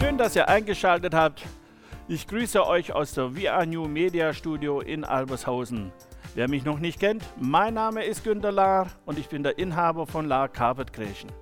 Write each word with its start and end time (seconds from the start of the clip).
Schön, 0.00 0.16
dass 0.16 0.36
ihr 0.36 0.48
eingeschaltet 0.48 1.12
habt. 1.12 1.42
Ich 2.06 2.28
grüße 2.28 2.64
euch 2.64 2.92
aus 2.92 3.14
der 3.14 3.34
VIA 3.34 3.66
New 3.66 3.88
Media 3.88 4.32
Studio 4.32 4.80
in 4.80 5.02
Albershausen. 5.02 5.90
Wer 6.36 6.48
mich 6.48 6.64
noch 6.64 6.78
nicht 6.78 7.00
kennt, 7.00 7.24
mein 7.36 7.74
Name 7.74 8.04
ist 8.04 8.22
Günter 8.22 8.52
Lahr 8.52 8.92
und 9.06 9.18
ich 9.18 9.28
bin 9.28 9.42
der 9.42 9.58
Inhaber 9.58 10.06
von 10.06 10.28
Lahr 10.28 10.48
Carpet 10.50 10.92
Creation. 10.92 11.32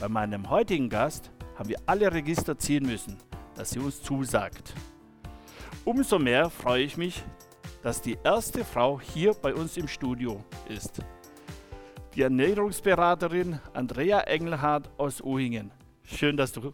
Bei 0.00 0.08
meinem 0.08 0.50
heutigen 0.50 0.88
Gast 0.88 1.30
haben 1.56 1.68
wir 1.68 1.78
alle 1.86 2.12
Register 2.12 2.58
ziehen 2.58 2.84
müssen, 2.84 3.16
dass 3.54 3.70
sie 3.70 3.78
uns 3.78 4.02
zusagt. 4.02 4.74
Umso 5.84 6.18
mehr 6.18 6.50
freue 6.50 6.82
ich 6.82 6.96
mich, 6.96 7.22
dass 7.84 8.02
die 8.02 8.18
erste 8.24 8.64
Frau 8.64 9.00
hier 9.00 9.34
bei 9.34 9.54
uns 9.54 9.76
im 9.76 9.86
Studio 9.86 10.42
ist. 10.68 10.98
Die 12.16 12.22
Ernährungsberaterin 12.22 13.60
Andrea 13.72 14.22
Engelhardt 14.22 14.90
aus 14.98 15.20
Uhingen. 15.20 15.70
Schön, 16.04 16.36
dass 16.36 16.52
du 16.52 16.72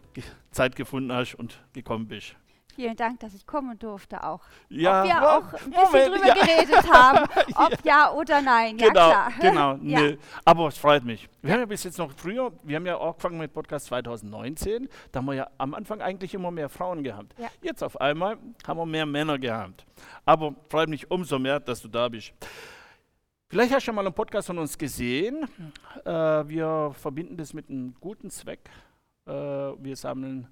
Zeit 0.51 0.75
gefunden 0.75 1.11
hast 1.11 1.35
und 1.35 1.59
gekommen 1.73 2.07
bist. 2.07 2.35
Vielen 2.75 2.95
Dank, 2.95 3.19
dass 3.19 3.33
ich 3.33 3.45
kommen 3.45 3.77
durfte 3.77 4.23
auch. 4.23 4.41
Ja, 4.69 5.01
ob 5.01 5.05
wir 5.05 5.09
ja, 5.09 5.37
auch 5.37 5.53
ein 5.53 5.71
bisschen 5.71 5.83
Moment, 5.83 6.15
drüber 6.15 6.27
ja. 6.27 6.33
geredet 6.33 6.91
haben, 6.91 7.29
ob 7.55 7.85
ja, 7.85 8.11
oder 8.11 8.41
nein. 8.41 8.77
Ja, 8.77 8.87
genau, 8.87 9.09
klar. 9.09 9.31
genau. 9.39 9.75
Ja. 9.81 10.01
Nee. 10.01 10.17
Aber 10.45 10.67
es 10.67 10.77
freut 10.77 11.03
mich. 11.03 11.27
Wir 11.41 11.53
haben 11.53 11.59
ja 11.59 11.65
bis 11.65 11.83
jetzt 11.83 11.97
noch 11.97 12.11
früher, 12.11 12.51
wir 12.63 12.75
haben 12.77 12.85
ja 12.85 12.95
auch 12.95 13.09
angefangen 13.09 13.39
mit 13.39 13.53
Podcast 13.53 13.87
2019, 13.87 14.87
da 15.11 15.19
haben 15.19 15.25
wir 15.25 15.33
ja 15.33 15.47
am 15.57 15.73
Anfang 15.73 16.01
eigentlich 16.01 16.33
immer 16.33 16.49
mehr 16.49 16.69
Frauen 16.69 17.03
gehabt. 17.03 17.35
Ja. 17.37 17.49
Jetzt 17.61 17.83
auf 17.83 17.99
einmal 17.99 18.37
haben 18.65 18.77
wir 18.77 18.85
mehr 18.85 19.05
Männer 19.05 19.37
gehabt. 19.37 19.85
Aber 20.25 20.55
freut 20.69 20.87
mich 20.87 21.11
umso 21.11 21.39
mehr, 21.39 21.59
dass 21.59 21.81
du 21.81 21.89
da 21.89 22.07
bist. 22.07 22.31
Vielleicht 23.49 23.73
hast 23.73 23.81
du 23.81 23.85
schon 23.87 23.95
mal 23.95 24.05
einen 24.05 24.15
Podcast 24.15 24.47
von 24.47 24.57
uns 24.57 24.77
gesehen. 24.77 25.45
Äh, 26.05 26.09
wir 26.09 26.93
verbinden 26.97 27.35
das 27.35 27.53
mit 27.53 27.69
einem 27.69 27.93
guten 27.99 28.29
Zweck. 28.29 28.69
Äh, 29.25 29.31
wir 29.31 29.95
sammeln 29.95 30.47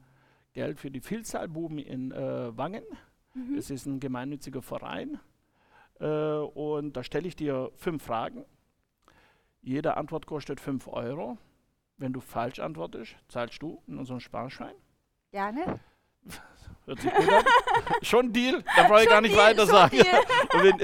Geld 0.54 0.80
für 0.80 0.92
die 0.92 1.02
Vielzahlbuben 1.02 1.80
in 1.80 2.12
äh, 2.12 2.58
Wangen. 2.58 2.84
Mhm. 3.34 3.56
Es 3.56 3.70
ist 3.70 3.86
ein 3.86 4.00
gemeinnütziger 4.00 4.62
Verein. 4.62 5.20
Äh, 6.00 6.06
und 6.06 6.94
da 6.94 7.04
stelle 7.04 7.28
ich 7.28 7.36
dir 7.36 7.72
fünf 7.76 8.04
Fragen. 8.04 8.46
Jede 9.62 9.98
Antwort 9.98 10.26
kostet 10.26 10.60
5 10.60 10.88
Euro. 10.88 11.38
Wenn 11.98 12.14
du 12.14 12.22
falsch 12.22 12.60
antwortest, 12.60 13.16
zahlst 13.28 13.62
du 13.62 13.84
in 13.88 13.98
unseren 13.98 14.22
Sparschein. 14.22 14.74
Gerne. 15.32 15.80
Hört 16.86 17.02
sich 17.02 17.14
gut 17.14 17.30
an. 17.30 17.44
Schon 18.02 18.32
Deal, 18.32 18.64
da 18.76 18.88
brauche 18.88 19.04
ich 19.04 19.10
gar 19.10 19.22
nicht 19.22 19.36
Deal, 19.36 19.44
weiter 19.44 19.68
sagen. 19.68 19.98
Wenn, 20.54 20.78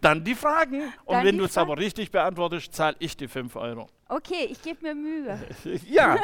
dann 0.00 0.24
die 0.24 0.34
Fragen. 0.34 0.82
Und 1.04 1.14
Dann 1.16 1.24
wenn 1.24 1.38
du 1.38 1.44
es 1.44 1.58
aber 1.58 1.76
richtig 1.78 2.10
beantwortest, 2.10 2.72
zahle 2.74 2.96
ich 2.98 3.16
die 3.16 3.28
5 3.28 3.56
Euro. 3.56 3.88
Okay, 4.08 4.46
ich 4.50 4.62
gebe 4.62 4.82
mir 4.82 4.94
Mühe. 4.94 5.38
Ja. 5.86 6.16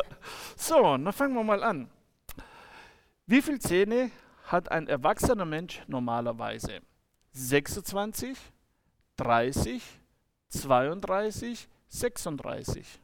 so, 0.56 0.82
dann 0.82 1.12
fangen 1.12 1.34
wir 1.34 1.44
mal 1.44 1.62
an. 1.62 1.88
Wie 3.26 3.40
viele 3.42 3.58
Zähne 3.58 4.10
hat 4.46 4.70
ein 4.70 4.86
erwachsener 4.86 5.44
Mensch 5.46 5.82
normalerweise? 5.86 6.80
26, 7.32 8.36
30, 9.16 9.82
32, 10.48 11.68
36. 11.88 13.00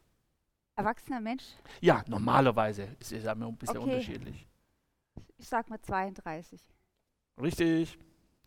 Erwachsener 0.76 1.20
Mensch, 1.20 1.44
Ja, 1.80 2.02
normalerweise. 2.06 2.88
Es 3.00 3.12
ist 3.12 3.24
ja 3.24 3.32
ein 3.32 3.56
bisschen 3.56 3.78
Okay. 3.78 3.90
unterschiedlich. 3.90 4.46
ich 5.36 5.48
sag 5.48 5.68
mal 5.68 5.80
32. 5.80 6.60
Richtig. 7.40 7.98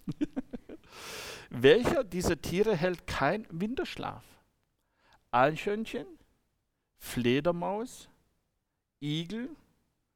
Welcher 1.49 2.03
dieser 2.03 2.41
Tiere 2.41 2.75
hält 2.75 3.07
kein 3.07 3.47
Winterschlaf? 3.49 4.23
Eichhörnchen, 5.31 6.07
Fledermaus, 6.97 8.09
Igel, 9.01 9.49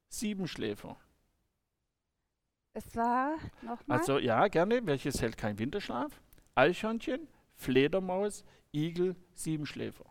Siebenschläfer. 0.09 0.97
Es 2.73 2.95
war 2.95 3.37
nochmal. 3.61 3.97
Also 3.99 4.19
ja, 4.19 4.47
gerne. 4.47 4.85
Welches 4.85 5.21
hält 5.21 5.37
kein 5.37 5.57
Winterschlaf? 5.57 6.21
Eichhörnchen, 6.55 7.27
Fledermaus, 7.55 8.43
Igel, 8.71 9.15
Siebenschläfer. 9.33 10.05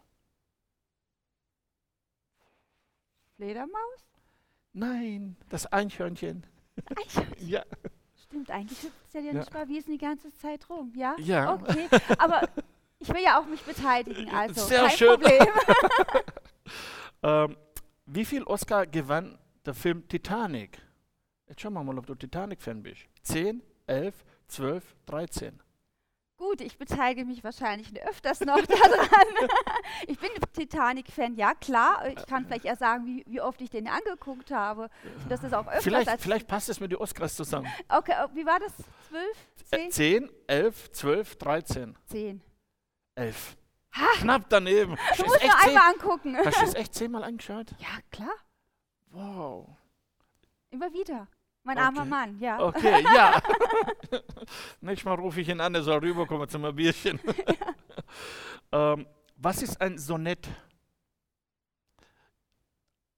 Fledermaus? 3.36 4.10
Nein, 4.72 5.36
das 5.48 5.72
Eichhörnchen. 5.72 6.44
Eichhörnchen. 6.86 7.36
Ja. 7.48 7.64
Stimmt, 8.36 8.50
eigentlich 8.50 8.82
hüpft 8.82 9.06
es 9.08 9.14
ja, 9.14 9.32
nicht 9.32 9.54
mal 9.54 9.68
Wiesen 9.68 9.92
die 9.92 9.98
ganze 9.98 10.30
Zeit 10.34 10.68
rum, 10.68 10.92
ja? 10.94 11.16
Ja. 11.18 11.54
Okay, 11.54 11.88
aber 12.18 12.42
ich 12.98 13.08
will 13.08 13.22
ja 13.22 13.40
auch 13.40 13.46
mich 13.46 13.62
beteiligen, 13.62 14.28
also 14.28 14.66
Sehr 14.66 14.86
kein 14.86 14.96
schön. 14.96 15.20
Problem. 15.20 15.46
Ähm, 17.22 17.56
wie 18.04 18.26
viel 18.26 18.42
Oscar 18.42 18.86
gewann 18.86 19.38
der 19.64 19.72
Film 19.72 20.06
Titanic? 20.06 20.78
Jetzt 21.48 21.62
schauen 21.62 21.72
wir 21.72 21.82
mal, 21.82 21.98
ob 21.98 22.06
du 22.06 22.14
Titanic-Fan 22.14 22.82
bist. 22.82 23.06
10, 23.22 23.62
11, 23.86 24.14
12, 24.48 24.94
13. 25.06 25.62
Gut, 26.38 26.60
ich 26.60 26.76
beteilige 26.76 27.24
mich 27.24 27.42
wahrscheinlich 27.42 27.90
öfters 28.06 28.40
noch 28.40 28.60
daran. 28.66 29.48
ich 30.06 30.18
bin 30.18 30.28
Titanic-Fan, 30.52 31.34
ja 31.36 31.54
klar. 31.54 32.06
Ich 32.08 32.26
kann 32.26 32.44
vielleicht 32.44 32.66
eher 32.66 32.76
sagen, 32.76 33.06
wie, 33.06 33.24
wie 33.26 33.40
oft 33.40 33.60
ich 33.62 33.70
den 33.70 33.88
angeguckt 33.88 34.50
habe. 34.50 34.90
Und 35.22 35.30
das 35.30 35.42
ist 35.42 35.54
auch 35.54 35.66
öfters 35.66 35.84
Vielleicht, 35.84 36.20
vielleicht 36.20 36.46
passt 36.46 36.68
es 36.68 36.78
mit 36.78 36.92
den 36.92 36.98
Oscars 36.98 37.34
zusammen. 37.36 37.66
Okay, 37.88 38.12
äh, 38.12 38.28
wie 38.34 38.44
war 38.44 38.58
das? 38.58 38.72
Zwölf? 39.08 39.36
Äh, 39.70 39.88
Zehn? 39.88 40.28
10, 40.28 40.30
11, 40.46 40.92
12, 40.92 41.36
13, 41.36 41.98
Zehn. 42.06 42.42
11. 43.14 43.56
Knapp 44.20 44.42
daneben. 44.50 44.96
Du 45.16 45.24
musst 45.24 45.36
es 45.36 45.42
echt, 45.42 45.52
nur 45.52 45.58
zehn, 45.60 45.68
einmal 45.68 45.92
angucken. 45.92 46.36
hast 46.36 46.60
du 46.60 46.64
es 46.66 46.74
echt 46.74 46.94
zehnmal 46.94 47.24
angeschaut? 47.24 47.74
Ja, 47.78 47.98
klar. 48.10 48.34
Wow. 49.10 49.68
Immer 50.68 50.92
wieder. 50.92 51.28
Mein 51.66 51.78
armer 51.78 52.02
Okay. 52.02 52.10
Mann, 52.10 52.38
ja. 52.38 52.60
Okay, 52.60 53.02
ja. 53.02 53.42
Nächstes 54.80 55.04
Mal 55.04 55.14
rufe 55.14 55.40
ich 55.40 55.48
ihn 55.48 55.60
an, 55.60 55.74
er 55.74 55.82
soll 55.82 55.98
rüberkommen 55.98 56.48
zum 56.48 56.62
Bierchen. 56.76 57.18
ähm, 58.72 59.04
was 59.34 59.62
ist 59.62 59.80
ein 59.80 59.98
Sonett? 59.98 60.48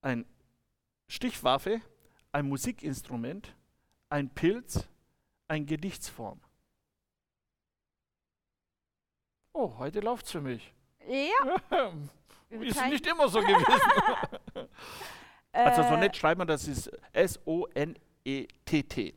Ein 0.00 0.24
Stichwaffe, 1.08 1.82
ein 2.32 2.48
Musikinstrument, 2.48 3.54
ein 4.08 4.30
Pilz, 4.30 4.88
ein 5.46 5.66
Gedichtsform. 5.66 6.40
Oh, 9.52 9.74
heute 9.76 10.00
läuft's 10.00 10.32
für 10.32 10.40
mich. 10.40 10.72
Ja. 11.06 11.90
ist 12.48 12.86
nicht 12.86 13.06
immer 13.06 13.28
so 13.28 13.40
gewesen. 13.40 14.68
also 15.52 15.82
Äh, 15.82 15.88
Sonett 15.88 16.16
schreibt 16.16 16.38
man, 16.38 16.48
das 16.48 16.66
ist 16.66 16.90
S-O-N-E-T-T. 18.28 19.14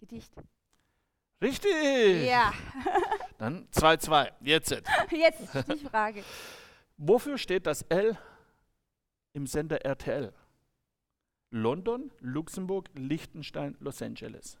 Gedicht. 0.00 0.32
Richtig. 1.42 2.26
Ja. 2.26 2.52
Dann 3.38 3.66
2-2. 3.70 4.32
Jetzt. 4.40 4.70
Jetzt 5.10 5.54
ist 5.54 5.68
die 5.68 5.86
Frage. 5.86 6.24
Wofür 6.96 7.38
steht 7.38 7.66
das 7.66 7.82
L 7.82 8.18
im 9.32 9.46
Sender 9.46 9.84
RTL? 9.84 10.34
London, 11.50 12.12
Luxemburg, 12.20 12.90
Liechtenstein, 12.94 13.76
Los 13.80 14.02
Angeles. 14.02 14.58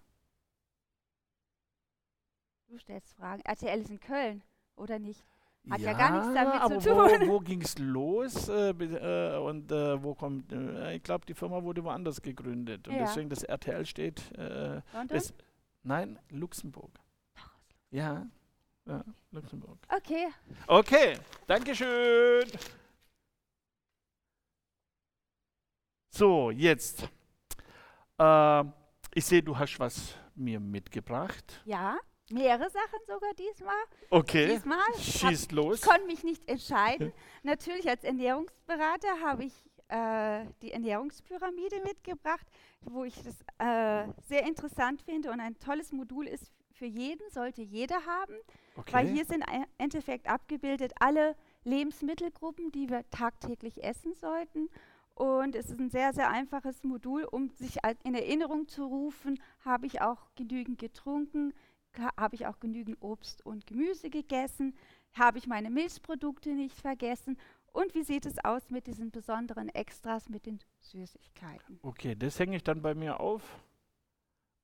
Du 2.68 2.78
stellst 2.78 3.14
Fragen. 3.14 3.42
RTL 3.42 3.80
ist 3.80 3.90
in 3.90 4.00
Köln, 4.00 4.42
oder 4.76 4.98
nicht? 4.98 5.24
Hat 5.68 5.80
ja 5.80 5.92
gar 5.92 6.10
nichts 6.12 6.34
damit 6.34 6.54
aber 6.60 6.78
zu 6.80 6.90
Wo, 6.90 7.06
tun. 7.06 7.28
wo 7.28 7.38
ging 7.40 7.60
es 7.62 7.78
los? 7.78 8.48
Äh, 8.48 8.70
äh, 8.70 9.36
und 9.38 9.70
äh, 9.70 10.02
wo 10.02 10.14
kommt. 10.14 10.50
Äh, 10.52 10.96
ich 10.96 11.02
glaube, 11.02 11.26
die 11.26 11.34
Firma 11.34 11.62
wurde 11.62 11.84
woanders 11.84 12.22
gegründet. 12.22 12.88
Und 12.88 12.94
Ja. 12.94 13.00
deswegen 13.00 13.28
das 13.28 13.42
RTL 13.42 13.84
steht. 13.84 14.32
Äh, 14.38 14.80
das, 15.08 15.34
nein, 15.82 16.18
Luxemburg. 16.30 16.90
Ja, 17.90 18.26
ja, 18.86 19.04
Luxemburg. 19.32 19.78
Okay. 19.94 20.28
Okay, 20.66 21.18
Dankeschön. 21.46 22.46
So, 26.10 26.50
jetzt. 26.50 27.08
Ich 29.14 29.24
sehe, 29.24 29.42
du 29.42 29.58
hast 29.58 29.78
was 29.78 30.14
mir 30.34 30.60
mitgebracht. 30.60 31.60
Ja, 31.64 31.96
mehrere 32.32 32.70
Sachen 32.70 32.98
sogar 33.06 33.32
diesmal. 33.34 33.74
Okay, 34.10 34.48
Diesmal 34.48 34.78
hab- 34.78 34.98
schießt 35.00 35.52
los. 35.52 35.80
Ich 35.80 35.82
konnte 35.88 36.06
mich 36.06 36.22
nicht 36.24 36.48
entscheiden. 36.48 37.12
Natürlich 37.42 37.88
als 37.88 38.04
Ernährungsberater 38.04 39.20
habe 39.22 39.44
ich 39.44 39.52
äh, 39.88 40.46
die 40.62 40.72
Ernährungspyramide 40.72 41.80
mitgebracht, 41.82 42.46
wo 42.82 43.04
ich 43.04 43.14
das 43.22 43.34
äh, 43.58 44.08
sehr 44.28 44.44
interessant 44.46 45.02
finde 45.02 45.30
und 45.30 45.40
ein 45.40 45.58
tolles 45.58 45.92
Modul 45.92 46.26
ist 46.26 46.52
für 46.72 46.86
jeden, 46.86 47.28
sollte 47.30 47.62
jeder 47.62 48.06
haben, 48.06 48.34
weil 48.90 49.04
Okay. 49.06 49.14
hier 49.14 49.24
sind 49.26 49.44
im 49.52 49.66
Endeffekt 49.78 50.28
abgebildet 50.28 50.92
alle 51.00 51.36
Lebensmittelgruppen, 51.64 52.70
die 52.72 52.88
wir 52.88 53.08
tagtäglich 53.10 53.82
essen 53.82 54.14
sollten. 54.14 54.68
Und 55.14 55.54
es 55.54 55.66
ist 55.66 55.78
ein 55.78 55.90
sehr, 55.90 56.14
sehr 56.14 56.30
einfaches 56.30 56.82
Modul, 56.82 57.24
um 57.24 57.50
sich 57.50 57.76
in 58.04 58.14
Erinnerung 58.14 58.68
zu 58.68 58.84
rufen, 58.86 59.38
habe 59.64 59.86
ich 59.86 60.00
auch 60.00 60.30
genügend 60.36 60.78
getrunken, 60.78 61.52
habe 62.16 62.34
ich 62.34 62.46
auch 62.46 62.60
genügend 62.60 62.96
Obst 63.00 63.44
und 63.44 63.66
Gemüse 63.66 64.10
gegessen, 64.10 64.74
habe 65.12 65.38
ich 65.38 65.46
meine 65.46 65.70
Milchprodukte 65.70 66.50
nicht 66.50 66.80
vergessen 66.80 67.36
Und 67.72 67.94
wie 67.94 68.02
sieht 68.02 68.26
es 68.26 68.42
aus 68.44 68.70
mit 68.70 68.86
diesen 68.86 69.10
besonderen 69.10 69.68
Extras, 69.68 70.28
mit 70.28 70.46
den 70.46 70.58
Süßigkeiten? 70.80 71.78
Okay, 71.82 72.16
das 72.16 72.38
hänge 72.38 72.56
ich 72.56 72.64
dann 72.64 72.82
bei 72.82 72.94
mir 72.94 73.20
auf. 73.20 73.42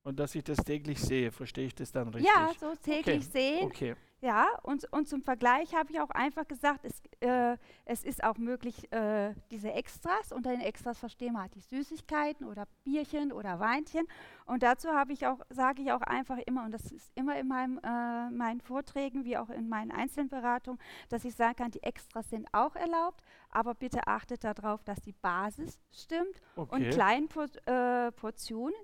Und 0.03 0.19
dass 0.21 0.35
ich 0.35 0.45
das 0.45 0.59
täglich 0.59 1.01
sehe, 1.01 1.33
verstehe 1.33 1.67
ich 1.67 1.75
das 1.75 1.93
dann 1.93 2.09
richtig? 2.09 2.33
Ja, 2.33 2.53
so 2.59 2.75
täglich 2.77 3.27
okay. 3.29 3.31
sehen. 3.33 3.65
Okay. 3.65 3.97
Ja, 4.23 4.49
und, 4.63 4.91
und 4.93 5.07
zum 5.09 5.23
Vergleich 5.23 5.75
habe 5.75 5.93
ich 5.93 6.01
auch 6.01 6.09
einfach 6.11 6.49
gesagt, 6.49 6.85
es, 6.85 7.03
äh, 7.21 7.59
es 7.85 8.03
ist 8.03 8.25
auch 8.25 8.39
möglich, 8.39 8.91
äh, 8.91 9.35
diese 9.51 9.73
Extras, 9.73 10.33
unter 10.33 10.51
den 10.51 10.63
Extras 10.63 10.99
verstehen 10.99 11.35
wir 11.35 11.43
halt 11.43 11.55
die 11.55 11.61
Süßigkeiten 11.61 12.47
oder 12.47 12.67
Bierchen 12.83 13.31
oder 13.31 13.61
Weinchen. 13.61 14.07
Und 14.47 14.63
dazu 14.63 14.89
habe 14.89 15.13
ich 15.13 15.27
auch, 15.27 15.41
sage 15.51 15.83
ich 15.83 15.93
auch 15.93 16.01
einfach 16.01 16.39
immer, 16.47 16.65
und 16.65 16.73
das 16.73 16.91
ist 16.93 17.13
immer 17.15 17.39
in 17.39 17.47
meinem, 17.47 17.79
äh, 17.85 18.31
meinen 18.31 18.63
Vorträgen 18.63 19.27
wie 19.27 19.37
auch 19.37 19.51
in 19.51 19.69
meinen 19.69 19.91
Einzelberatungen, 19.91 20.81
dass 21.11 21.27
ich 21.27 21.35
sagen 21.35 21.57
kann, 21.57 21.71
die 21.71 21.83
Extras 21.83 22.31
sind 22.31 22.49
auch 22.53 22.75
erlaubt, 22.75 23.23
aber 23.51 23.75
bitte 23.75 24.07
achtet 24.07 24.45
darauf, 24.45 24.83
dass 24.83 25.01
die 25.03 25.13
Basis 25.13 25.79
stimmt 25.93 26.41
okay. 26.57 26.75
und 26.75 26.91
kleinen 26.91 27.29
Por 27.29 27.49
äh, 27.67 28.13
Portionen 28.13 28.75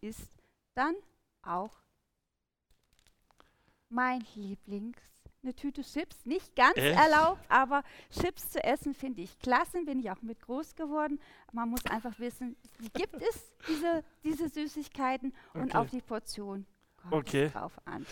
ist 0.00 0.32
dann 0.74 0.96
auch 1.42 1.80
mein 3.90 4.24
Lieblings. 4.34 4.98
Eine 5.42 5.54
Tüte 5.54 5.82
Chips, 5.82 6.26
nicht 6.26 6.54
ganz 6.54 6.76
Echt? 6.76 6.98
erlaubt, 6.98 7.40
aber 7.48 7.82
Chips 8.10 8.50
zu 8.50 8.62
essen 8.62 8.92
finde 8.92 9.22
ich 9.22 9.38
klasse, 9.38 9.82
bin 9.86 9.98
ich 9.98 10.10
auch 10.10 10.20
mit 10.20 10.38
groß 10.40 10.74
geworden. 10.74 11.18
Man 11.52 11.70
muss 11.70 11.86
einfach 11.86 12.18
wissen, 12.18 12.56
wie 12.78 12.90
gibt 12.90 13.16
es 13.22 13.50
diese, 13.66 14.04
diese 14.22 14.50
Süßigkeiten 14.50 15.32
und 15.54 15.70
Okay. 15.70 15.78
auf 15.78 15.90
die 15.90 16.02
Portion 16.02 16.66
kommt 16.98 17.14
Okay. 17.14 17.44
es 17.46 17.52
drauf 17.52 17.72
an. 17.86 18.04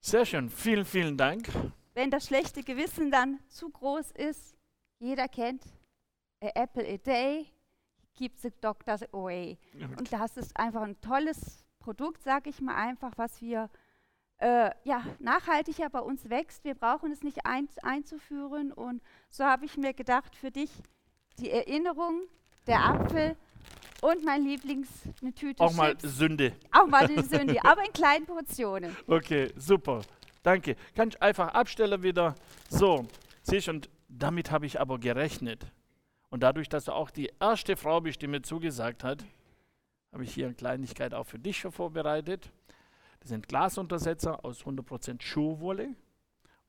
Sehr 0.00 0.24
schön, 0.24 0.48
vielen, 0.48 0.84
vielen 0.84 1.16
Dank. 1.16 1.48
Wenn 1.94 2.12
das 2.12 2.26
schlechte 2.26 2.62
Gewissen 2.62 3.10
dann 3.10 3.40
zu 3.48 3.68
groß 3.70 4.12
ist, 4.12 4.56
jeder 5.00 5.26
kennt 5.26 5.64
a 6.40 6.50
apple 6.54 6.86
a 6.88 6.98
day, 6.98 7.46
keeps 8.14 8.42
the 8.42 8.52
doctors 8.60 9.02
away. 9.12 9.58
Und 9.98 10.12
das 10.12 10.36
ist 10.36 10.56
einfach 10.56 10.82
ein 10.82 11.00
tolles 11.00 11.64
Produkt, 11.80 12.22
sage 12.22 12.48
ich 12.50 12.60
mal 12.60 12.76
einfach, 12.76 13.12
was 13.16 13.40
wir 13.40 13.68
äh, 14.42 14.70
ja, 14.82 15.04
nachhaltiger 15.20 15.88
bei 15.88 16.00
uns 16.00 16.28
wächst. 16.28 16.64
Wir 16.64 16.74
brauchen 16.74 17.12
es 17.12 17.22
nicht 17.22 17.46
ein, 17.46 17.68
einzuführen. 17.82 18.72
Und 18.72 19.00
so 19.30 19.44
habe 19.44 19.64
ich 19.64 19.76
mir 19.76 19.94
gedacht, 19.94 20.34
für 20.34 20.50
dich 20.50 20.70
die 21.38 21.50
Erinnerung, 21.50 22.22
der 22.66 22.84
Apfel 22.84 23.36
und 24.00 24.24
mein 24.24 24.44
Lieblings, 24.44 24.88
eine 25.20 25.32
Tüte 25.32 25.62
Auch 25.62 25.72
mal 25.74 25.92
Chips. 25.96 26.16
Sünde. 26.16 26.52
Auch 26.72 26.86
mal 26.88 27.06
die 27.06 27.22
Sünde, 27.22 27.64
aber 27.64 27.86
in 27.86 27.92
kleinen 27.92 28.26
Portionen. 28.26 28.96
Okay, 29.06 29.52
super. 29.56 30.02
Danke. 30.42 30.74
Kann 30.96 31.08
ich 31.08 31.22
einfach 31.22 31.54
abstellen 31.54 32.02
wieder. 32.02 32.34
So, 32.68 33.06
siehst 33.42 33.68
und 33.68 33.88
damit 34.08 34.50
habe 34.50 34.66
ich 34.66 34.80
aber 34.80 34.98
gerechnet. 34.98 35.66
Und 36.30 36.42
dadurch, 36.42 36.68
dass 36.68 36.86
du 36.86 36.92
auch 36.92 37.10
die 37.10 37.30
erste 37.38 37.76
Frau 37.76 38.00
bist, 38.00 38.20
die 38.22 38.26
mir 38.26 38.42
zugesagt 38.42 39.04
hat, 39.04 39.24
habe 40.12 40.24
ich 40.24 40.34
hier 40.34 40.46
eine 40.46 40.54
Kleinigkeit 40.54 41.14
auch 41.14 41.24
für 41.24 41.38
dich 41.38 41.58
schon 41.58 41.70
vorbereitet. 41.70 42.50
Das 43.22 43.28
sind 43.28 43.46
Glasuntersetzer 43.46 44.44
aus 44.44 44.64
100% 44.64 45.22
Schuhwolle 45.22 45.94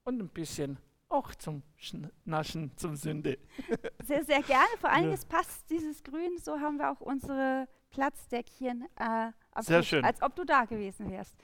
und 0.04 0.22
ein 0.22 0.30
bisschen 0.30 0.78
auch 1.10 1.34
zum 1.34 1.64
Schn- 1.80 2.12
Naschen, 2.26 2.72
zum 2.78 2.96
Sünde. 2.96 3.40
Sehr, 4.04 4.24
sehr 4.24 4.42
gerne. 4.44 4.68
Vor 4.80 4.90
allem, 4.92 5.08
Ja. 5.10 5.14
es 5.14 5.26
passt 5.26 5.68
dieses 5.72 6.04
Grün. 6.04 6.38
So 6.40 6.60
haben 6.60 6.78
wir 6.78 6.92
auch 6.92 7.02
unsere 7.02 7.68
Platzdeckchen 7.90 8.88
äh, 9.00 9.32
Sehr 9.62 9.80
Tisch, 9.80 9.90
schön. 9.90 10.06
als 10.06 10.22
ob 10.22 10.36
du 10.36 10.44
da 10.46 10.66
gewesen 10.66 11.10
wärst. 11.12 11.36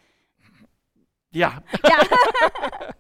Ja, 1.32 1.64
Ja, 1.84 2.00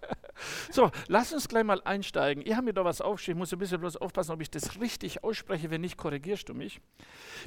so, 0.72 0.92
lass 1.08 1.34
uns 1.34 1.48
gleich 1.48 1.64
mal 1.64 1.82
einsteigen. 1.84 2.44
Ich 2.46 2.54
habe 2.54 2.66
mir 2.66 2.74
da 2.74 2.86
was 2.86 3.02
aufgeschrieben, 3.02 3.38
ich 3.40 3.42
muss 3.42 3.54
ein 3.54 3.60
bisschen 3.60 3.80
bloß 3.82 3.98
aufpassen, 3.98 4.32
ob 4.32 4.42
ich 4.42 4.52
das 4.52 4.80
richtig 4.80 5.24
ausspreche. 5.24 5.70
Wenn 5.72 5.82
nicht, 5.82 5.98
korrigierst 5.98 6.48
du 6.50 6.54
mich. 6.54 6.80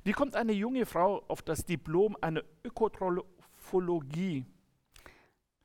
Wie 0.05 0.13
kommt 0.13 0.35
eine 0.37 0.53
junge 0.53 0.85
Frau 0.87 1.25
auf 1.29 1.43
das 1.43 1.65
Diplom 1.65 2.17
einer 2.21 2.43
Ökotrophologie? 3.73 4.45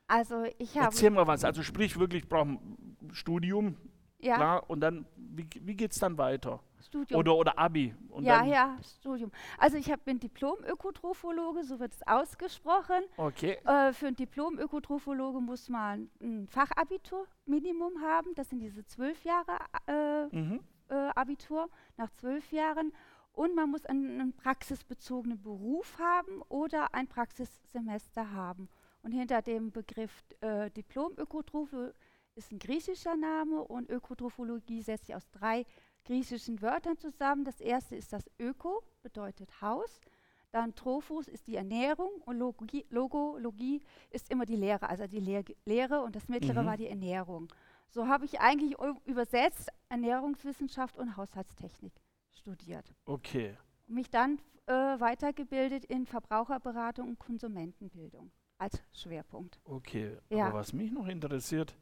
also 0.07 0.45
ich 0.57 0.75
habe. 0.77 0.87
Erzähl 0.87 1.09
mal 1.09 1.27
was. 1.27 1.43
Also 1.43 1.63
sprich 1.63 1.99
wirklich, 1.99 2.23
ich 2.23 2.29
brauche 2.29 2.49
ein 2.49 3.09
Studium, 3.11 3.77
ja, 4.19 4.35
klar, 4.35 4.69
und 4.69 4.79
dann, 4.79 5.05
wie, 5.15 5.47
wie 5.61 5.75
geht 5.75 5.91
es 5.91 5.99
dann 5.99 6.17
weiter? 6.17 6.61
Studium. 6.81 7.19
Oder, 7.19 7.35
oder 7.35 7.59
Abi. 7.59 7.93
Und 8.09 8.23
ja, 8.23 8.45
ja, 8.45 8.77
Studium. 8.99 9.31
Also 9.57 9.77
ich 9.77 9.91
habe 9.91 10.01
bin 10.05 10.19
Diplom-Ökotrophologe, 10.19 11.63
so 11.63 11.79
wird 11.79 11.91
es 11.91 12.07
ausgesprochen. 12.07 13.03
Okay, 13.17 13.57
Äh, 13.65 13.91
für 13.91 14.07
ein 14.07 14.15
Diplom-Ökotrophologe 14.15 15.41
muss 15.41 15.67
man 15.67 16.09
ein 16.21 16.47
Fachabitur 16.47 17.27
Minimum 17.45 18.01
haben. 18.01 18.33
Das 18.35 18.49
sind 18.49 18.59
diese 18.59 18.85
zwölf 18.85 19.21
Jahre 19.25 19.57
äh, 19.87 20.33
mhm. 20.33 20.61
äh, 20.87 20.93
Abitur 21.15 21.69
nach 21.97 22.09
zwölf 22.11 22.51
Jahren. 22.53 22.93
Und 23.37 23.53
man 23.53 23.69
muss 23.69 23.85
einen, 23.85 24.33
praxisbezogenen 24.33 25.39
Beruf 25.39 25.99
haben 25.99 26.41
oder 26.49 26.95
ein 26.95 27.07
Praxissemester 27.07 28.31
haben. 28.31 28.67
Und 29.03 29.11
hinter 29.11 29.43
dem 29.43 29.71
Begriff 29.71 30.23
äh, 30.41 30.71
Diplom-Ökotrophologe 30.71 31.93
ist 32.33 32.51
ein 32.51 32.57
griechischer 32.57 33.15
Name 33.15 33.63
und 33.63 33.91
Ökotrophologie 33.91 34.81
setzt 34.81 35.05
sich 35.05 35.15
aus 35.15 35.29
drei 35.29 35.67
griechischen 36.03 36.63
Wörtern 36.63 36.97
zusammen. 36.97 37.43
Das 37.43 37.61
erste 37.61 37.95
ist 37.95 38.11
das 38.11 38.23
Öko, 38.39 38.81
bedeutet 39.03 39.61
Haus. 39.61 40.01
Dann 40.49 40.73
Trophos 40.73 41.27
ist 41.27 41.45
die 41.45 41.57
Ernährung 41.57 42.09
und 42.25 42.39
Logie, 42.39 42.87
Logologie 42.89 43.83
ist 44.09 44.31
immer 44.31 44.47
die 44.47 44.55
Lehre, 44.55 44.89
also 44.89 45.05
die 45.05 45.19
Lehr 45.19 45.43
Lehre 45.63 46.01
und 46.01 46.15
das 46.15 46.27
mittlere 46.27 46.63
Mhm. 46.63 46.65
war 46.65 46.77
die 46.77 46.87
Ernährung. 46.87 47.53
So 47.87 48.07
habe 48.07 48.25
ich 48.25 48.39
eigentlich 48.39 48.75
übersetzt 49.05 49.69
Ernährungswissenschaft 49.89 50.97
und 50.97 51.17
Haushaltstechnik 51.17 51.93
studiert 52.37 52.93
okay. 53.05 53.55
und 53.87 53.95
mich 53.95 54.09
dann 54.09 54.39
äh, 54.67 54.71
weitergebildet 54.73 55.85
in 55.85 56.05
Verbraucherberatung 56.05 57.09
und 57.09 57.19
Konsumentenbildung 57.19 58.31
als 58.57 58.81
Schwerpunkt. 58.91 59.59
Okay, 59.65 60.17
Ja. 60.29 60.47
aber 60.47 60.59
was 60.59 60.73
mich 60.73 60.91
noch 60.91 61.07
interessiert, 61.07 61.75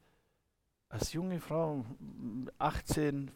als 0.89 1.13
junge 1.13 1.39
Frau, 1.39 1.83
m, 1.99 2.49
18, 2.59 3.27
w- 3.27 3.31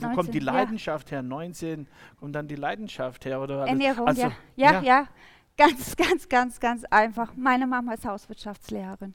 wo 0.00 0.06
kommt 0.08 0.16
19, 0.16 0.32
die 0.32 0.38
ja. 0.46 0.52
Leidenschaft 0.52 1.10
her? 1.10 1.22
19, 1.22 1.88
kommt 2.18 2.34
dann 2.34 2.46
die 2.48 2.54
Leidenschaft 2.54 3.24
her? 3.24 3.40
Oder 3.40 3.60
alles? 3.60 3.70
Ernährung, 3.70 4.06
also, 4.06 4.22
ja. 4.22 4.32
ja. 4.56 4.72
ja. 4.72 4.82
Ja, 4.82 5.08
Ganz, 5.56 5.96
ganz, 5.96 6.28
ganz, 6.28 6.60
ganz 6.60 6.84
einfach. 6.84 7.34
Meine 7.34 7.66
Mama 7.66 7.94
ist 7.94 8.04
Hauswirtschaftslehrerin. 8.06 9.14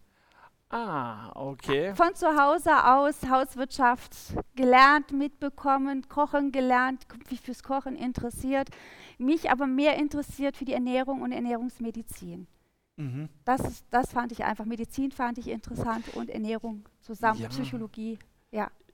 Ah, 0.72 1.32
okay. 1.36 1.94
Von 1.96 2.16
zu 2.16 2.28
Hause 2.28 2.72
aus 2.86 3.30
Hauswirtschaft 3.30 4.16
gelernt, 4.56 5.12
mitbekommen, 5.12 6.08
Kochen 6.08 6.54
gelernt, 6.54 7.06
mich 7.30 7.42
fürs 7.42 7.62
Kochen 7.62 7.98
interessiert, 7.98 8.70
mich 9.18 9.52
aber 9.52 9.68
mehr 9.68 9.98
interessiert 9.98 10.56
für 10.56 10.64
die 10.64 10.72
Ernährung 10.74 11.22
und 11.22 11.34
Ernährungsmedizin. 11.34 12.48
Mhm. 12.96 13.28
Das, 13.44 13.62
ist, 13.62 13.86
das 13.90 14.14
fand 14.14 14.32
ich 14.32 14.46
einfach. 14.46 14.64
Medizin 14.64 15.12
fand 15.12 15.38
ich 15.40 15.50
interessant 15.50 16.06
und 16.16 16.30
Ernährung 16.30 16.88
zusammen, 17.02 17.42
Ja. 17.42 17.50
Psychologie. 17.50 18.18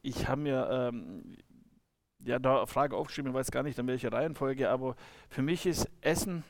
Ich 0.02 0.28
habe 0.28 0.42
mir 0.42 0.70
ähm, 0.72 1.36
ja 2.20 2.40
da 2.40 2.58
eine 2.58 2.68
Frage 2.68 2.96
aufgeschrieben, 2.96 3.32
ich 3.32 3.36
weiß 3.36 3.52
gar 3.52 3.64
nicht 3.64 3.78
in 3.78 3.88
welcher 3.88 4.12
Reihenfolge, 4.12 4.70
aber 4.70 4.96
für 5.30 5.42
mich 5.42 5.66
ist 5.66 5.90
Essen 6.02 6.44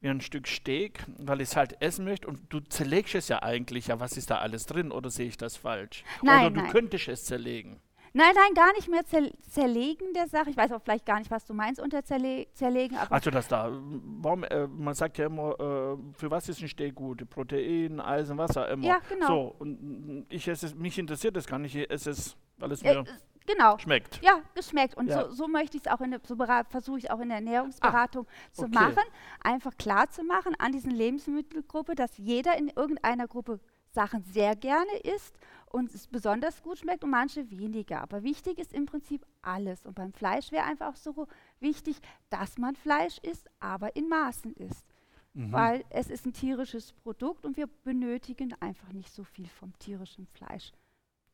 wie 0.00 0.08
ein 0.08 0.20
Stück 0.20 0.48
Steak, 0.48 1.04
weil 1.18 1.40
ich 1.40 1.50
es 1.50 1.56
halt 1.56 1.80
essen 1.80 2.04
möchte 2.04 2.26
und 2.26 2.40
du 2.48 2.60
zerlegst 2.60 3.14
es 3.14 3.28
ja 3.28 3.42
eigentlich, 3.42 3.88
ja, 3.88 4.00
was 4.00 4.16
ist 4.16 4.30
da 4.30 4.38
alles 4.38 4.66
drin 4.66 4.92
oder 4.92 5.10
sehe 5.10 5.26
ich 5.26 5.36
das 5.36 5.56
falsch? 5.56 6.04
Nein, 6.22 6.46
oder 6.46 6.50
du 6.50 6.60
nein. 6.62 6.70
könntest 6.70 7.08
es 7.08 7.24
zerlegen. 7.24 7.80
Nein, 8.12 8.32
nein, 8.34 8.54
gar 8.54 8.72
nicht 8.72 8.88
mehr 8.88 9.06
zer 9.06 9.30
zerlegen 9.48 10.12
der 10.14 10.26
Sache. 10.26 10.50
Ich 10.50 10.56
weiß 10.56 10.72
auch 10.72 10.82
vielleicht 10.82 11.06
gar 11.06 11.18
nicht, 11.18 11.30
was 11.30 11.44
du 11.44 11.54
meinst 11.54 11.80
unter 11.80 12.04
zerle 12.04 12.46
zerlegen, 12.54 12.96
aber 12.96 13.12
Also 13.12 13.30
das 13.30 13.46
da, 13.46 13.70
warum, 13.72 14.42
äh, 14.44 14.66
man 14.66 14.94
sagt 14.94 15.18
ja 15.18 15.26
immer, 15.26 15.52
äh, 15.60 15.96
für 16.16 16.30
was 16.30 16.48
ist 16.48 16.60
ein 16.60 16.68
Steak 16.68 16.96
gut? 16.96 17.28
Protein, 17.30 18.00
Eisen, 18.00 18.36
Wasser, 18.36 18.68
immer. 18.68 18.84
Ja, 18.84 19.00
genau. 19.08 19.26
So, 19.26 19.54
und 19.60 20.26
ich 20.28 20.48
esse 20.48 20.66
es, 20.66 20.74
mich 20.74 20.98
interessiert 20.98 21.36
das 21.36 21.46
gar 21.46 21.60
nicht, 21.60 21.76
ich 21.76 21.88
esse 21.88 22.10
es, 22.10 22.36
weil 22.58 22.72
es 22.72 22.82
äh, 22.82 22.94
mir 22.94 23.04
genau. 23.46 23.78
schmeckt. 23.78 24.20
Ja, 24.22 24.40
geschmeckt. 24.54 24.96
Und 24.96 25.08
Ja. 25.08 25.24
so, 25.24 25.32
so 25.32 25.48
möchte 25.48 25.76
ich 25.76 25.84
es 25.86 25.92
auch 25.92 26.00
in 26.00 26.10
der, 26.10 26.20
so 26.24 26.36
versuche 26.68 26.98
ich 26.98 27.10
auch 27.10 27.20
in 27.20 27.28
der 27.28 27.38
Ernährungsberatung 27.38 28.26
zu 28.52 28.62
okay. 28.64 28.74
machen. 28.74 29.04
Einfach 29.42 29.76
klar 29.76 30.08
zu 30.10 30.22
machen 30.24 30.54
an 30.58 30.72
diesen 30.72 30.90
Lebensmittelgruppe, 30.90 31.94
dass 31.94 32.16
jeder 32.18 32.56
in 32.56 32.68
irgendeiner 32.68 33.26
Gruppe 33.26 33.60
Sachen 33.92 34.22
sehr 34.22 34.54
gerne 34.54 34.98
isst 35.02 35.36
und 35.66 35.92
es 35.94 36.06
besonders 36.06 36.62
gut 36.62 36.78
schmeckt 36.78 37.04
und 37.04 37.10
manche 37.10 37.50
weniger. 37.50 38.00
Aber 38.02 38.22
wichtig 38.22 38.58
ist 38.58 38.72
im 38.72 38.86
Prinzip 38.86 39.26
alles. 39.42 39.84
Und 39.84 39.94
beim 39.94 40.12
Fleisch 40.12 40.52
wäre 40.52 40.64
einfach 40.64 40.92
auch 40.92 40.96
so 40.96 41.26
wichtig, 41.58 42.00
dass 42.28 42.58
man 42.58 42.76
Fleisch 42.76 43.18
isst, 43.18 43.48
aber 43.58 43.96
in 43.96 44.08
Maßen 44.08 44.54
isst. 44.54 44.86
Mhm. 45.32 45.52
Weil 45.52 45.84
es 45.90 46.10
ist 46.10 46.26
ein 46.26 46.32
tierisches 46.32 46.92
Produkt 46.92 47.44
und 47.44 47.56
wir 47.56 47.66
benötigen 47.66 48.54
einfach 48.60 48.92
nicht 48.92 49.12
so 49.12 49.22
viel 49.24 49.48
vom 49.48 49.76
tierischen 49.78 50.26
Fleisch. 50.26 50.72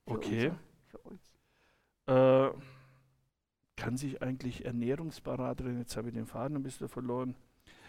Für 0.06 0.14
Okay. 0.14 0.44
Unser, 0.46 0.58
für 0.86 0.98
uns. 0.98 1.35
Äh, 2.06 2.50
kann 3.76 3.96
sich 3.96 4.22
eigentlich 4.22 4.64
Ernährungsberaterin, 4.64 5.78
jetzt 5.78 5.96
habe 5.96 6.08
ich 6.08 6.14
den 6.14 6.26
Faden 6.26 6.56
ein 6.56 6.62
bisschen 6.62 6.88
verloren, 6.88 7.34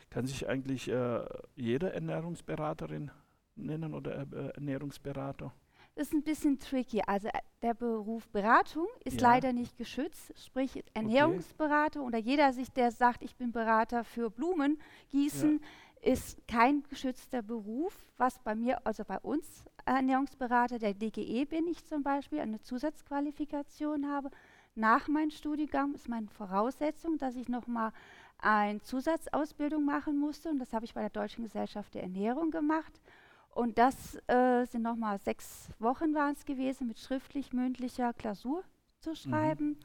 kann 0.10 0.26
sich 0.26 0.48
eigentlich 0.48 0.90
äh, 0.90 1.24
jede 1.56 1.94
Ernährungsberaterin 1.94 3.12
nennen 3.56 3.94
oder 3.94 4.26
äh, 4.32 4.50
Ernährungsberater? 4.56 5.52
ist 5.96 6.14
ein 6.14 6.22
bisschen 6.24 6.60
tricky. 6.60 7.02
Also 7.08 7.28
äh, 7.30 7.40
der 7.64 7.74
Beruf 7.74 8.28
Beratung 8.30 8.88
ist 9.04 9.20
Ja. 9.20 9.30
leider 9.32 9.52
nicht 9.54 9.78
geschützt, 9.78 10.32
sprich 10.38 10.84
Ernährungsberater 10.94 12.04
oder 12.04 12.20
jeder 12.20 12.54
sich, 12.54 12.72
der 12.72 12.92
sagt, 12.92 13.24
ich 13.24 13.36
bin 13.36 13.52
Berater 13.52 14.04
für 14.04 14.30
Blumen 14.30 14.80
gießen, 15.10 15.60
ist 16.08 16.48
kein 16.48 16.84
geschützter 16.84 17.42
Beruf, 17.42 17.94
was 18.18 18.40
bei 18.40 18.56
mir, 18.56 18.80
also 18.88 19.04
bei 19.04 19.20
uns 19.20 19.66
Ernährungsberater 19.86 20.80
der 20.80 20.94
DGE 20.94 21.44
bin 21.44 21.68
ich 21.68 21.86
zum 21.86 22.02
Beispiel, 22.02 22.40
eine 22.40 22.62
Zusatzqualifikation 22.62 24.10
habe. 24.10 24.32
Nach 24.74 25.10
meinem 25.10 25.32
Studiengang 25.32 25.94
ist 25.96 26.08
meine 26.08 26.30
Voraussetzung, 26.30 27.18
dass 27.18 27.36
ich 27.36 27.50
nochmal 27.50 27.92
eine 28.38 28.82
Zusatzausbildung 28.84 29.84
machen 29.84 30.18
musste 30.18 30.50
und 30.50 30.60
das 30.60 30.72
habe 30.72 30.86
ich 30.86 30.94
bei 30.94 31.02
der 31.02 31.10
Deutschen 31.10 31.44
Gesellschaft 31.44 31.94
der 31.94 32.04
Ernährung 32.04 32.52
gemacht. 32.52 33.02
Und 33.50 33.78
das 33.78 34.16
äh, 34.28 34.66
sind 34.66 34.84
nochmal 34.84 35.20
sechs 35.20 35.72
Wochen 35.78 36.14
waren 36.14 36.34
es 36.34 36.46
gewesen, 36.46 36.88
mit 36.88 37.00
schriftlich-mündlicher 37.00 38.14
Klausur 38.14 38.64
zu 39.00 39.14
schreiben. 39.14 39.78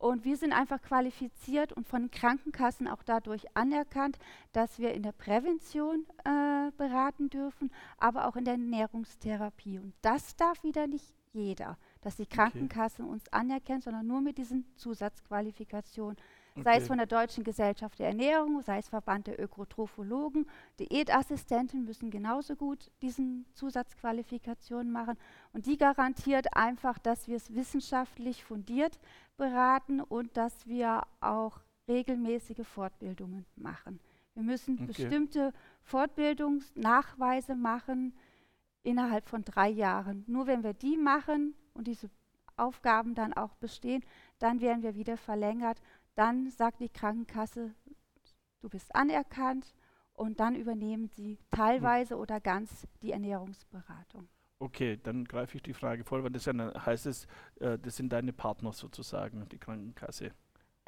Und 0.00 0.24
wir 0.24 0.38
sind 0.38 0.54
einfach 0.54 0.80
qualifiziert 0.80 1.74
und 1.74 1.86
von 1.86 2.10
Krankenkassen 2.10 2.88
auch 2.88 3.02
dadurch 3.02 3.54
anerkannt, 3.54 4.18
dass 4.52 4.78
wir 4.78 4.94
in 4.94 5.02
der 5.02 5.12
Prävention 5.12 6.06
äh, 6.24 6.70
beraten 6.78 7.28
dürfen, 7.28 7.70
aber 7.98 8.26
auch 8.26 8.36
in 8.36 8.46
der 8.46 8.54
Ernährungstherapie. 8.54 9.78
Und 9.78 9.92
das 10.00 10.36
darf 10.36 10.64
wieder 10.64 10.86
nicht 10.86 11.04
jeder, 11.32 11.76
dass 12.00 12.16
die 12.16 12.24
Krankenkassen 12.24 13.04
uns 13.04 13.30
anerkennt, 13.30 13.84
sondern 13.84 14.06
nur 14.06 14.22
mit 14.22 14.38
diesen 14.38 14.64
Zusatzqualifikationen. 14.76 16.16
Sei 16.56 16.76
es 16.76 16.78
Okay. 16.78 16.86
von 16.88 16.98
der 16.98 17.06
Deutschen 17.06 17.44
Gesellschaft 17.44 17.98
der 17.98 18.08
Ernährung, 18.08 18.60
sei 18.62 18.78
es 18.78 18.88
Verband 18.88 19.26
der 19.26 19.40
Ökotrophologen, 19.40 20.46
Diätassistenten 20.78 21.84
müssen 21.84 22.10
genauso 22.10 22.56
gut 22.56 22.90
diesen 23.02 23.46
Zusatzqualifikationen 23.54 24.90
machen. 24.92 25.16
Und 25.52 25.66
die 25.66 25.76
garantiert 25.78 26.56
einfach, 26.56 26.98
dass 26.98 27.28
wir 27.28 27.36
es 27.36 27.54
wissenschaftlich 27.54 28.44
fundiert 28.44 28.98
beraten 29.36 30.00
und 30.00 30.36
dass 30.36 30.66
wir 30.66 31.02
auch 31.20 31.60
regelmäßige 31.88 32.66
Fortbildungen 32.66 33.46
machen. 33.56 34.00
Wir 34.34 34.42
müssen 34.42 34.74
Okay. 34.74 34.86
bestimmte 34.86 35.52
Fortbildungsnachweise 35.82 37.54
machen 37.54 38.14
innerhalb 38.82 39.28
von 39.28 39.44
drei 39.44 39.68
Jahren. 39.68 40.24
Nur 40.26 40.46
wenn 40.46 40.62
wir 40.62 40.72
die 40.74 40.96
machen 40.96 41.54
und 41.74 41.86
diese 41.86 42.10
Aufgaben 42.56 43.14
dann 43.14 43.32
auch 43.32 43.54
bestehen, 43.54 44.04
dann 44.38 44.60
werden 44.60 44.82
wir 44.82 44.94
wieder 44.94 45.16
verlängert. 45.16 45.80
Dann 46.14 46.50
sagt 46.50 46.80
die 46.80 46.88
Krankenkasse, 46.88 47.74
du 48.60 48.68
bist 48.68 48.94
anerkannt 48.94 49.74
und 50.12 50.40
dann 50.40 50.54
übernehmen 50.54 51.08
sie 51.08 51.38
teilweise 51.50 52.16
oder 52.16 52.40
ganz 52.40 52.86
die 53.02 53.12
Ernährungsberatung. 53.12 54.28
Okay, 54.58 54.98
dann 55.02 55.24
greife 55.24 55.56
ich 55.56 55.62
die 55.62 55.72
Frage 55.72 56.04
vor, 56.04 56.22
weil 56.22 56.30
das 56.30 56.44
ja 56.44 56.52
heißt 56.84 57.06
es, 57.06 57.26
äh, 57.60 57.78
das 57.78 57.96
sind 57.96 58.10
deine 58.10 58.34
Partner 58.34 58.72
sozusagen, 58.72 59.48
die 59.48 59.58
Krankenkasse. 59.58 60.32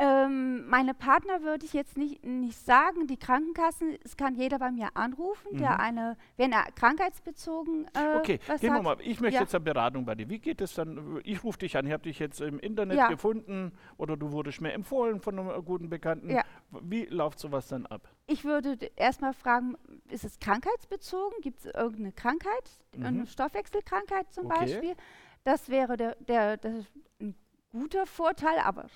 Ähm, 0.05 0.67
meine 0.69 0.95
Partner 0.95 1.43
würde 1.43 1.65
ich 1.65 1.73
jetzt 1.75 1.97
nicht, 1.97 2.25
nicht 2.25 2.59
sagen. 2.59 3.07
Die 3.07 3.17
Krankenkassen, 3.17 3.97
es 4.05 4.17
kann 4.17 4.35
jeder 4.35 4.59
bei 4.59 4.73
mir 4.73 4.97
anrufen, 4.97 5.57
der 5.59 5.75
Mhm. 5.75 5.81
eine, 5.81 6.17
wenn 6.37 6.51
er 6.51 6.65
krankheitsbezogen 6.73 7.87
äh, 7.95 8.17
Okay, 8.17 8.41
gehen 8.61 8.75
wir 8.75 8.83
mal. 8.83 8.97
Ich 9.01 9.21
möchte 9.21 9.37
Ja. 9.37 9.43
jetzt 9.43 9.55
eine 9.55 9.63
Beratung 9.63 10.05
bei 10.05 10.17
dir. 10.17 10.29
Wie 10.29 10.41
geht 10.41 10.61
es 10.61 10.75
dann? 10.75 11.21
Ich 11.23 11.45
rufe 11.45 11.59
dich 11.61 11.77
an. 11.77 11.87
Ich 11.87 11.93
habe 11.93 12.03
dich 12.03 12.19
jetzt 12.19 12.41
im 12.41 12.59
Internet 12.59 12.99
Ja. 12.99 13.07
gefunden 13.07 13.71
oder 13.97 14.17
du 14.17 14.33
wurdest 14.33 14.61
mir 14.61 14.73
empfohlen 14.73 15.21
von 15.21 15.39
einem 15.39 15.51
äh, 15.51 15.63
guten 15.63 15.89
Bekannten. 15.89 16.31
Ja. 16.31 16.43
Wie 16.81 17.05
läuft 17.05 17.39
sowas 17.39 17.69
dann 17.69 17.87
ab? 17.87 18.09
Ich 18.27 18.45
würde 18.45 18.77
erstmal 18.97 19.35
fragen, 19.35 19.77
ist 20.11 20.25
es 20.25 20.41
krankheitsbezogen? 20.41 21.41
Gibt 21.43 21.61
es 21.61 21.67
irgendeine 21.67 22.11
Krankheit, 22.11 22.71
Mhm. 22.97 23.05
eine 23.07 23.27
Stoffwechselkrankheit 23.29 24.33
zum 24.33 24.47
Okay. 24.47 24.59
Beispiel? 24.59 24.95
Das 25.45 25.69
wäre 25.69 25.97
der, 25.97 26.17
der, 26.17 26.57
der, 26.57 26.85
ein 27.21 27.37
guter 27.71 28.05
Vorteil, 28.07 28.59
aber 28.65 28.87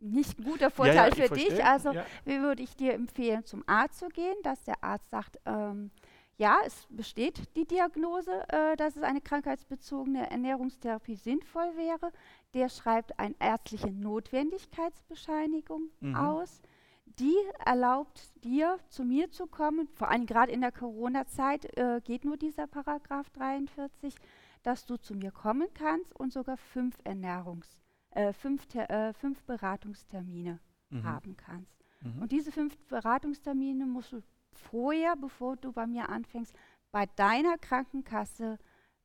nicht 0.00 0.38
ein 0.38 0.44
guter 0.44 0.70
Vorteil 0.70 1.10
ich 1.10 1.14
für 1.20 1.28
verstehe. 1.28 1.50
dich. 1.50 1.64
Also 1.64 1.92
ja. 1.92 2.04
wie 2.24 2.40
würde 2.40 2.62
ich 2.62 2.76
dir 2.76 2.92
empfehlen, 2.94 3.44
zum 3.44 3.62
Arzt 3.66 3.98
zu 3.98 4.08
gehen, 4.08 4.36
dass 4.42 4.64
der 4.64 4.82
Arzt 4.82 5.10
sagt, 5.10 5.38
ähm, 5.46 5.90
ja, 6.36 6.58
es 6.66 6.86
besteht 6.90 7.54
die 7.56 7.64
Diagnose, 7.64 8.42
äh, 8.48 8.76
dass 8.76 8.96
es 8.96 9.02
eine 9.04 9.20
krankheitsbezogene 9.20 10.28
Ernährungstherapie 10.30 11.14
sinnvoll 11.14 11.76
wäre. 11.76 12.10
Der 12.54 12.68
schreibt 12.68 13.18
eine 13.20 13.36
ärztliche 13.38 13.92
Notwendigkeitsbescheinigung 13.92 15.90
Mhm. 16.00 16.16
aus. 16.16 16.60
Die 17.06 17.36
erlaubt 17.64 18.32
dir, 18.44 18.78
zu 18.88 19.04
mir 19.04 19.30
zu 19.30 19.46
kommen, 19.46 19.86
vor 19.94 20.08
allem 20.10 20.26
gerade 20.26 20.50
in 20.50 20.60
der 20.62 20.72
Corona-Zeit 20.72 21.76
äh, 21.78 22.00
geht 22.02 22.24
nur 22.24 22.36
dieser 22.36 22.66
Paragraph 22.66 23.30
43, 23.30 24.16
dass 24.64 24.86
du 24.86 24.96
zu 24.96 25.14
mir 25.14 25.30
kommen 25.30 25.68
kannst 25.74 26.12
und 26.18 26.32
sogar 26.32 26.56
fünf 26.56 26.96
Ernährungs, 27.04 27.78
äh, 28.14 28.32
fünf, 28.32 28.66
äh, 28.74 29.12
fünf 29.12 29.42
Beratungstermine 29.44 30.60
Mhm. 30.90 31.04
haben 31.04 31.36
kannst. 31.36 31.76
Mhm. 32.00 32.22
Und 32.22 32.32
diese 32.32 32.52
fünf 32.52 32.76
Beratungstermine 32.88 33.86
musst 33.86 34.12
du 34.12 34.20
vorher, 34.52 35.16
bevor 35.16 35.56
du 35.56 35.72
bei 35.72 35.86
mir 35.86 36.08
anfängst, 36.08 36.54
bei 36.92 37.06
deiner 37.16 37.58
Krankenkasse 37.58 38.58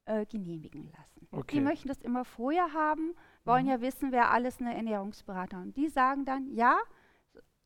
äh, 0.06 0.25
genehmigen 0.25 0.92
lassen. 0.98 1.28
Okay. 1.32 1.56
Die 1.58 1.62
möchten 1.62 1.88
das 1.88 2.01
immer 2.01 2.25
vorher 2.25 2.74
haben, 2.74 3.13
wollen 3.46 3.66
Mhm. 3.66 3.72
ja 3.72 3.82
wissen, 3.82 4.12
wer 4.12 4.32
alles 4.32 4.60
eine 4.60 4.75
Ernährungsberater 4.75 5.58
Und 5.60 5.75
die 5.78 5.88
sagen 5.88 6.25
dann, 6.25 6.48
ja, 6.54 6.78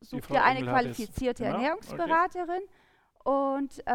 such 0.00 0.20
dir 0.26 0.42
eine 0.44 0.60
es. 0.60 0.66
qualifizierte 0.66 1.44
Ja, 1.44 1.50
okay. 1.50 1.56
Ernährungsberaterin 1.58 2.62
und 3.24 3.78
äh, 3.86 3.92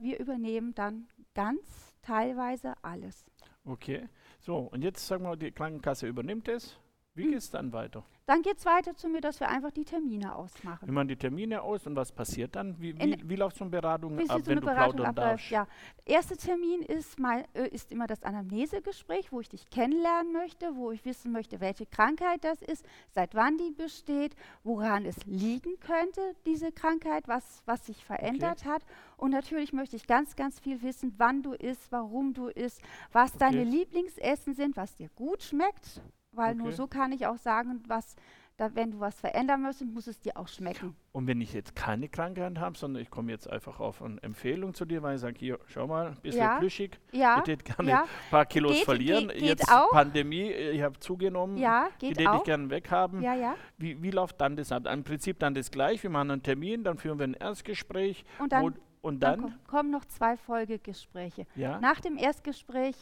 wir 0.00 0.18
übernehmen 0.18 0.74
dann 0.74 1.08
ganz 1.34 1.94
teilweise 2.02 2.74
alles. 2.82 3.24
Okay. 3.64 4.08
So, 4.40 4.56
und 4.58 4.82
jetzt 4.82 5.06
sagen 5.06 5.24
wir, 5.24 5.36
die 5.36 5.52
Krankenkasse 5.52 6.06
übernimmt 6.08 6.48
es. 6.48 6.78
Wie 7.14 7.24
Mhm. 7.26 7.30
geht 7.30 7.38
es 7.40 7.50
dann 7.50 7.72
weiter? 7.72 8.02
Dann 8.24 8.40
geht 8.40 8.56
es 8.56 8.64
weiter 8.64 8.94
zu 8.96 9.08
mir, 9.08 9.20
dass 9.20 9.38
wir 9.40 9.48
einfach 9.48 9.70
die 9.72 9.84
Termine 9.84 10.26
Wir 10.28 10.36
ausmachen. 10.36 10.94
machen 10.94 11.08
die 11.08 11.16
Termine 11.16 11.60
aus 11.60 11.86
und 11.86 11.94
was 11.96 12.10
passiert 12.12 12.56
dann? 12.56 12.80
Wie, 12.80 12.90
In- 12.90 13.20
wie, 13.20 13.28
wie 13.30 13.36
läuft 13.36 13.56
so 13.56 13.64
eine 13.64 13.70
Beratung 13.70 14.16
Wie 14.16 14.30
ab, 14.30 14.40
so 14.40 14.46
wenn 14.46 14.60
du 14.60 14.66
Beratung 14.66 14.92
plaudern 14.92 15.06
abläuft, 15.08 15.28
darfst? 15.28 15.50
ja. 15.50 15.66
Der 16.06 16.14
erste 16.14 16.36
Termin 16.38 16.80
ist, 16.82 17.18
mal, 17.18 17.44
äh, 17.52 17.68
ist 17.68 17.92
immer 17.92 18.06
das 18.06 18.22
Anamnesegespräch, 18.22 19.30
wo 19.32 19.40
ich 19.40 19.50
dich 19.50 19.68
kennenlernen 19.68 20.32
möchte, 20.32 20.74
wo 20.76 20.90
ich 20.92 21.04
wissen 21.04 21.32
möchte, 21.32 21.60
welche 21.60 21.84
Krankheit 21.84 22.44
das 22.44 22.62
ist, 22.62 22.86
seit 23.10 23.34
wann 23.34 23.58
die 23.58 23.72
besteht, 23.72 24.34
woran 24.62 25.04
es 25.04 25.16
liegen 25.26 25.78
könnte, 25.80 26.34
diese 26.46 26.72
Krankheit, 26.72 27.28
was, 27.28 27.62
was 27.66 27.84
sich 27.84 28.02
verändert 28.04 28.64
hat. 28.64 28.82
Und 29.18 29.32
natürlich 29.32 29.74
möchte 29.74 29.96
ich 29.96 30.06
ganz, 30.06 30.36
ganz 30.36 30.60
viel 30.60 30.80
wissen, 30.80 31.12
wann 31.18 31.42
du 31.42 31.52
isst, 31.52 31.92
warum 31.92 32.32
du 32.32 32.46
isst, 32.46 32.80
was 33.10 33.32
deine 33.36 33.62
Okay. 33.62 33.70
Lieblingsessen 33.70 34.54
sind, 34.54 34.76
was 34.78 34.94
dir 34.94 35.10
gut 35.16 35.42
schmeckt, 35.42 36.00
weil 36.32 36.54
nur 36.54 36.68
Okay. 36.68 36.76
so 36.76 36.86
kann 36.86 37.12
ich 37.12 37.26
auch 37.26 37.36
sagen, 37.38 37.82
was, 37.86 38.16
da, 38.58 38.74
wenn 38.74 38.90
du 38.90 39.00
was 39.00 39.18
verändern 39.18 39.62
möchtest, 39.62 39.90
muss 39.92 40.06
es 40.06 40.20
dir 40.20 40.36
auch 40.36 40.46
schmecken. 40.48 40.94
Und 41.12 41.26
wenn 41.26 41.40
ich 41.40 41.52
jetzt 41.52 41.74
keine 41.74 42.08
Krankheit 42.08 42.58
habe, 42.58 42.76
sondern 42.76 43.02
ich 43.02 43.10
komme 43.10 43.32
jetzt 43.32 43.48
einfach 43.50 43.80
auf 43.80 44.02
eine 44.02 44.22
Empfehlung 44.22 44.74
zu 44.74 44.84
dir, 44.84 45.02
weil 45.02 45.14
ich 45.16 45.20
sage, 45.22 45.38
hier, 45.38 45.58
schau 45.66 45.86
mal, 45.86 46.08
ein 46.08 46.16
bisschen 46.22 46.40
Ja. 46.42 46.58
plüschig, 46.58 46.98
Ja, 47.12 47.42
ich 47.44 47.50
hätte 47.50 47.64
gerne 47.64 47.90
ja, 47.90 48.02
ein 48.02 48.08
paar 48.30 48.46
Kilos 48.46 48.72
Geht- 48.76 48.84
verlieren. 48.84 49.28
geht- 49.28 49.38
geht 49.38 49.48
jetzt 49.48 49.72
auch. 49.72 49.90
Pandemie, 49.90 50.50
ich 50.50 50.82
habe 50.82 50.98
zugenommen, 51.00 51.56
ja, 51.56 51.88
die 52.00 52.08
geht 52.08 52.10
hätte 52.18 52.22
ich 52.22 52.28
auch. 52.28 52.44
gerne 52.44 52.68
weghaben. 52.70 53.22
Ja, 53.22 53.34
ja. 53.34 53.54
Wie, 53.78 54.02
wie 54.02 54.10
läuft 54.10 54.40
dann 54.40 54.56
das 54.56 54.70
ab? 54.70 54.86
Im 54.86 55.02
Prinzip 55.04 55.38
dann 55.38 55.54
das 55.54 55.70
gleich, 55.70 56.02
wir 56.02 56.10
machen 56.10 56.30
einen 56.30 56.42
Termin, 56.42 56.84
dann 56.84 56.98
führen 56.98 57.18
wir 57.18 57.24
ein 57.24 57.34
Erstgespräch 57.34 58.24
Und 58.38 58.52
dann 58.52 58.74
und 59.00 59.20
Dann 59.20 59.40
dann, 59.40 59.50
ko- 59.50 59.56
kommen 59.66 59.90
noch 59.90 60.04
zwei 60.04 60.36
Folgegespräche. 60.36 61.44
ja, 61.56 61.80
Nach 61.80 62.00
dem 62.00 62.16
Erstgespräch 62.16 62.94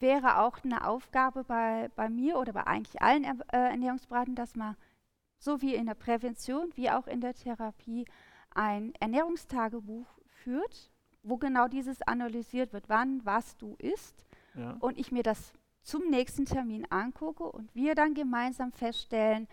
wäre 0.00 0.38
auch 0.38 0.58
eine 0.64 0.86
Aufgabe 0.86 1.44
bei, 1.44 1.90
bei 1.94 2.08
mir 2.08 2.38
oder 2.38 2.52
bei 2.52 2.66
eigentlich 2.66 3.00
allen 3.02 3.24
Er 3.24 3.36
äh, 3.52 3.70
Ernährungsberatern, 3.70 4.34
dass 4.34 4.56
man 4.56 4.76
so 5.38 5.62
wie 5.62 5.74
in 5.74 5.86
der 5.86 5.94
Prävention 5.94 6.70
wie 6.74 6.90
auch 6.90 7.06
in 7.06 7.20
der 7.20 7.34
Therapie 7.34 8.06
ein 8.50 8.92
Ernährungstagebuch 9.00 10.06
führt, 10.26 10.90
wo 11.22 11.36
genau 11.36 11.68
dieses 11.68 12.02
analysiert 12.02 12.72
wird, 12.72 12.88
wann 12.88 13.24
was 13.24 13.56
du 13.56 13.74
isst 13.78 14.26
ja. 14.54 14.76
und 14.80 14.98
ich 14.98 15.12
mir 15.12 15.22
das 15.22 15.52
zum 15.82 16.08
nächsten 16.10 16.44
Termin 16.44 16.86
angucke 16.90 17.44
und 17.44 17.74
wir 17.74 17.94
dann 17.94 18.14
gemeinsam 18.14 18.72
feststellen, 18.72 19.48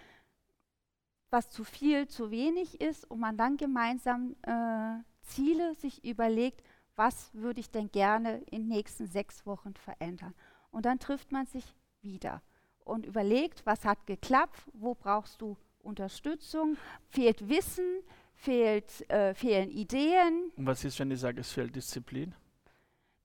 was 1.29 1.49
zu 1.49 1.63
viel, 1.63 2.07
zu 2.07 2.31
wenig 2.31 2.79
ist 2.79 3.09
und 3.09 3.19
man 3.19 3.37
dann 3.37 3.57
gemeinsam 3.57 4.35
äh, 4.43 5.03
Ziele 5.21 5.75
sich 5.75 6.03
überlegt, 6.05 6.63
was 6.97 7.33
würde 7.33 7.59
ich 7.59 7.71
denn 7.71 7.91
gerne 7.91 8.39
in 8.51 8.63
den 8.63 8.67
nächsten 8.67 9.07
sechs 9.07 9.45
Wochen 9.45 9.73
verändern. 9.75 10.33
Und 10.71 10.85
dann 10.85 10.99
trifft 10.99 11.31
man 11.31 11.45
sich 11.45 11.63
wieder 12.01 12.41
und 12.83 13.05
überlegt, 13.05 13.65
was 13.65 13.85
hat 13.85 14.05
geklappt, 14.05 14.63
wo 14.73 14.95
brauchst 14.95 15.41
du 15.41 15.57
Unterstützung, 15.79 16.77
fehlt 17.09 17.47
Wissen, 17.47 18.01
fehlt, 18.35 19.09
äh, 19.09 19.33
fehlen 19.33 19.69
Ideen. 19.69 20.51
Und 20.57 20.65
was 20.65 20.83
ist, 20.83 20.99
wenn 20.99 21.11
ich 21.11 21.19
sage, 21.19 21.41
es 21.41 21.51
fehlt 21.51 21.75
Disziplin? 21.75 22.35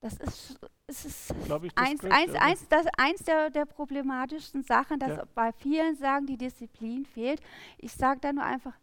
Das 0.01 0.15
ist, 0.17 0.59
es 0.87 1.05
ist 1.05 1.31
ich, 1.31 1.47
das 1.47 1.61
eins, 1.75 2.03
eins, 2.03 2.33
eins, 2.35 2.67
das, 2.67 2.85
eins 2.97 3.23
der, 3.23 3.49
der 3.49 3.65
problematischsten 3.65 4.61
Sachen, 4.61 4.99
dass 4.99 5.17
Ja. 5.17 5.25
bei 5.33 5.53
vielen 5.53 5.95
sagen, 5.95 6.25
die 6.25 6.37
Disziplin 6.37 7.05
fehlt. 7.05 7.39
Ich 7.77 7.93
sage 7.93 8.19
da 8.19 8.33
nur 8.33 8.43
einfach, 8.43 8.73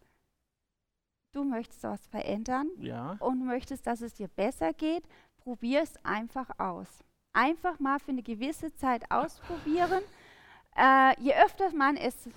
du 1.33 1.45
möchtest 1.45 1.83
was 1.85 2.07
verändern 2.07 2.69
Ja, 2.79 3.17
und 3.21 3.45
möchtest, 3.45 3.87
dass 3.87 4.01
es 4.01 4.15
dir 4.15 4.29
besser 4.29 4.73
geht, 4.73 5.05
probier 5.39 5.83
es 5.83 5.95
einfach 6.05 6.51
aus. 6.59 6.89
einfach 7.33 7.79
mal 7.79 8.01
für 8.01 8.11
eine 8.11 8.23
gewisse 8.23 8.75
Zeit 8.75 9.09
ausprobieren. 9.11 10.03
Äh, 10.77 11.21
je 11.21 11.33
öfter 11.35 11.73
man 11.73 11.97
es 11.97 12.29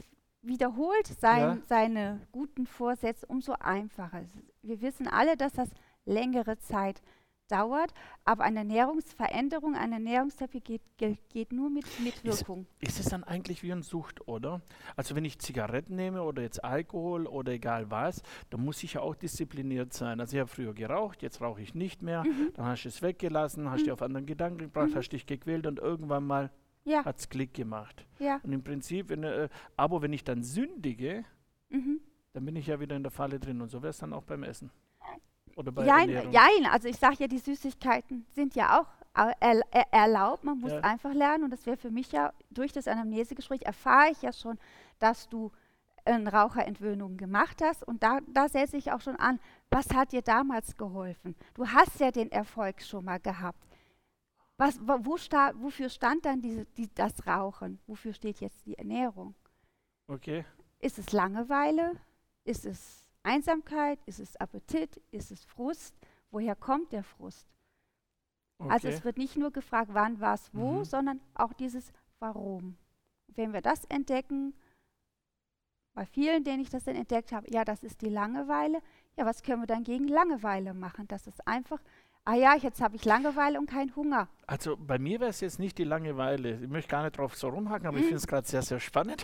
wiederholt, 0.43 1.07
sein, 1.07 1.39
ja. 1.41 1.57
seine 1.67 2.19
guten 2.31 2.67
Vorsätze, 2.67 3.25
umso 3.25 3.53
einfacher. 3.53 4.21
Wir 4.61 4.81
wissen 4.81 5.07
alle, 5.07 5.35
dass 5.35 5.53
das 5.53 5.69
längere 6.05 6.59
Zeit 6.59 7.01
dauert, 7.47 7.93
aber 8.25 8.43
eine 8.43 8.59
Ernährungsveränderung, 8.59 9.75
eine 9.75 9.95
Ernährungstherapie 9.95 10.61
geht, 10.61 10.81
geht, 10.97 11.29
geht 11.29 11.51
nur 11.51 11.69
mit 11.69 11.85
Mitwirkung. 11.99 12.65
Ist, 12.79 12.91
ist, 12.91 13.05
es 13.05 13.11
dann 13.11 13.23
eigentlich 13.23 13.63
wie 13.63 13.71
ein 13.71 13.83
Sucht, 13.83 14.27
oder? 14.27 14.61
Also 14.95 15.15
wenn 15.15 15.25
ich 15.25 15.39
Zigaretten 15.39 15.95
nehme 15.95 16.23
oder 16.23 16.41
jetzt 16.41 16.63
Alkohol 16.63 17.27
oder 17.27 17.51
egal 17.51 17.91
was, 17.91 18.21
dann 18.49 18.63
muss 18.63 18.83
ich 18.83 18.93
ja 18.93 19.01
auch 19.01 19.15
diszipliniert 19.15 19.93
sein. 19.93 20.19
Also 20.19 20.35
ich 20.35 20.39
habe 20.39 20.49
früher 20.49 20.73
geraucht, 20.73 21.21
jetzt 21.21 21.41
rauche 21.41 21.61
ich 21.61 21.75
nicht 21.75 22.01
mehr, 22.01 22.23
mhm. 22.23 22.51
dann 22.55 22.65
hast 22.65 22.83
du 22.83 22.89
es 22.89 23.01
weggelassen, 23.01 23.69
hast 23.69 23.81
mhm. 23.81 23.83
dich 23.83 23.91
auf 23.91 24.01
anderen 24.01 24.25
Gedanken 24.25 24.59
gebracht, 24.59 24.91
mhm. 24.91 24.95
hast 24.95 25.09
dich 25.09 25.25
gequält 25.25 25.67
und 25.67 25.79
irgendwann 25.79 26.25
mal 26.25 26.51
ja. 26.85 27.03
hat 27.05 27.19
es 27.19 27.29
Klick 27.29 27.53
gemacht. 27.53 28.05
Ja. 28.19 28.39
Und 28.43 28.53
im 28.53 28.63
Prinzip, 28.63 29.09
wenn, 29.09 29.23
äh, 29.23 29.49
aber 29.75 30.01
wenn 30.01 30.13
ich 30.13 30.23
dann 30.23 30.43
sündige, 30.43 31.25
mhm. 31.69 31.99
dann 32.33 32.45
bin 32.45 32.55
ich 32.55 32.67
ja 32.67 32.79
wieder 32.79 32.95
in 32.95 33.03
der 33.03 33.11
Falle 33.11 33.39
drin 33.39 33.61
und 33.61 33.69
so 33.69 33.81
wäre 33.81 33.91
es 33.91 33.97
dann 33.97 34.13
auch 34.13 34.23
beim 34.23 34.43
Essen. 34.43 34.71
Oder 35.55 35.71
bei 35.71 35.85
jein, 35.85 36.31
jein, 36.31 36.65
also 36.69 36.87
ich 36.87 36.97
sage 36.97 37.15
ja, 37.19 37.27
die 37.27 37.37
Süßigkeiten 37.37 38.25
sind 38.33 38.55
ja 38.55 38.79
auch 38.79 38.87
er, 39.13 39.61
er, 39.71 39.93
erlaubt, 39.93 40.43
man 40.43 40.59
muss 40.59 40.71
ja. 40.71 40.79
einfach 40.79 41.13
lernen 41.13 41.43
und 41.43 41.51
das 41.51 41.65
wäre 41.65 41.77
für 41.77 41.91
mich 41.91 42.11
ja, 42.11 42.33
durch 42.49 42.71
das 42.71 42.87
Anamnesegespräch 42.87 43.61
erfahre 43.61 44.11
ich 44.11 44.21
ja 44.21 44.33
schon, 44.33 44.57
dass 44.99 45.29
du 45.29 45.51
eine 46.05 46.31
Raucherentwöhnung 46.31 47.17
gemacht 47.17 47.61
hast 47.63 47.87
und 47.87 48.03
da, 48.03 48.19
da 48.27 48.49
setze 48.49 48.75
ich 48.75 48.91
auch 48.91 49.01
schon 49.01 49.15
an, 49.15 49.39
was 49.69 49.89
hat 49.93 50.11
dir 50.11 50.21
damals 50.21 50.75
geholfen? 50.75 51.35
Du 51.53 51.67
hast 51.67 51.99
ja 51.99 52.11
den 52.11 52.31
Erfolg 52.31 52.81
schon 52.81 53.05
mal 53.05 53.19
gehabt. 53.19 53.59
Was, 54.57 54.79
wo 54.81 55.17
sta, 55.17 55.53
wofür 55.55 55.89
stand 55.89 56.25
dann 56.25 56.41
diese, 56.41 56.65
die, 56.77 56.93
das 56.93 57.25
Rauchen? 57.25 57.79
Wofür 57.87 58.13
steht 58.13 58.39
jetzt 58.39 58.65
die 58.65 58.77
Ernährung? 58.77 59.33
Okay. 60.07 60.45
Ist 60.79 60.99
es 60.99 61.11
Langeweile? 61.11 61.93
Ist 62.43 62.65
es 62.65 63.02
Einsamkeit? 63.23 63.99
Ist 64.05 64.19
es 64.19 64.35
Appetit? 64.37 65.01
Ist 65.11 65.31
es 65.31 65.43
Frust? 65.43 65.95
Woher 66.31 66.55
kommt 66.55 66.91
der 66.91 67.03
Frust? 67.03 67.47
Okay. 68.59 68.71
Also 68.71 68.87
es 68.89 69.03
wird 69.03 69.17
nicht 69.17 69.35
nur 69.35 69.51
gefragt, 69.51 69.89
wann, 69.93 70.19
was, 70.19 70.53
wo, 70.53 70.79
mhm. 70.79 70.85
sondern 70.85 71.21
auch 71.33 71.53
dieses 71.53 71.91
Warum. 72.19 72.77
Wenn 73.27 73.53
wir 73.53 73.61
das 73.61 73.85
entdecken, 73.85 74.53
bei 75.95 76.05
vielen, 76.05 76.43
denen 76.43 76.61
ich 76.61 76.69
das 76.69 76.85
dann 76.85 76.95
entdeckt 76.95 77.31
habe, 77.31 77.47
ja, 77.51 77.63
das 77.63 77.83
ist 77.83 78.01
die 78.01 78.09
Langeweile. 78.09 78.81
Ja, 79.15 79.25
was 79.25 79.43
können 79.43 79.61
wir 79.61 79.67
dann 79.67 79.83
gegen 79.83 80.07
Langeweile 80.07 80.73
machen? 80.73 81.07
Das 81.07 81.27
ist 81.27 81.47
einfach 81.47 81.81
ah 82.25 82.35
ja, 82.35 82.55
jetzt 82.55 82.81
habe 82.81 82.95
ich 82.95 83.05
Langeweile 83.05 83.59
und 83.59 83.69
keinen 83.69 83.95
Hunger. 83.95 84.27
Also 84.47 84.77
bei 84.77 84.99
mir 84.99 85.19
wäre 85.19 85.29
es 85.29 85.41
jetzt 85.41 85.59
nicht 85.59 85.77
die 85.77 85.83
Langeweile. 85.83 86.59
Ich 86.61 86.69
möchte 86.69 86.89
gar 86.89 87.03
nicht 87.03 87.17
drauf 87.17 87.35
so 87.35 87.49
rumhaken, 87.49 87.87
aber 87.87 87.97
ich 87.97 88.03
finde 88.03 88.17
es 88.17 88.27
gerade 88.27 88.47
sehr, 88.47 88.61
sehr 88.61 88.79
spannend. 88.79 89.23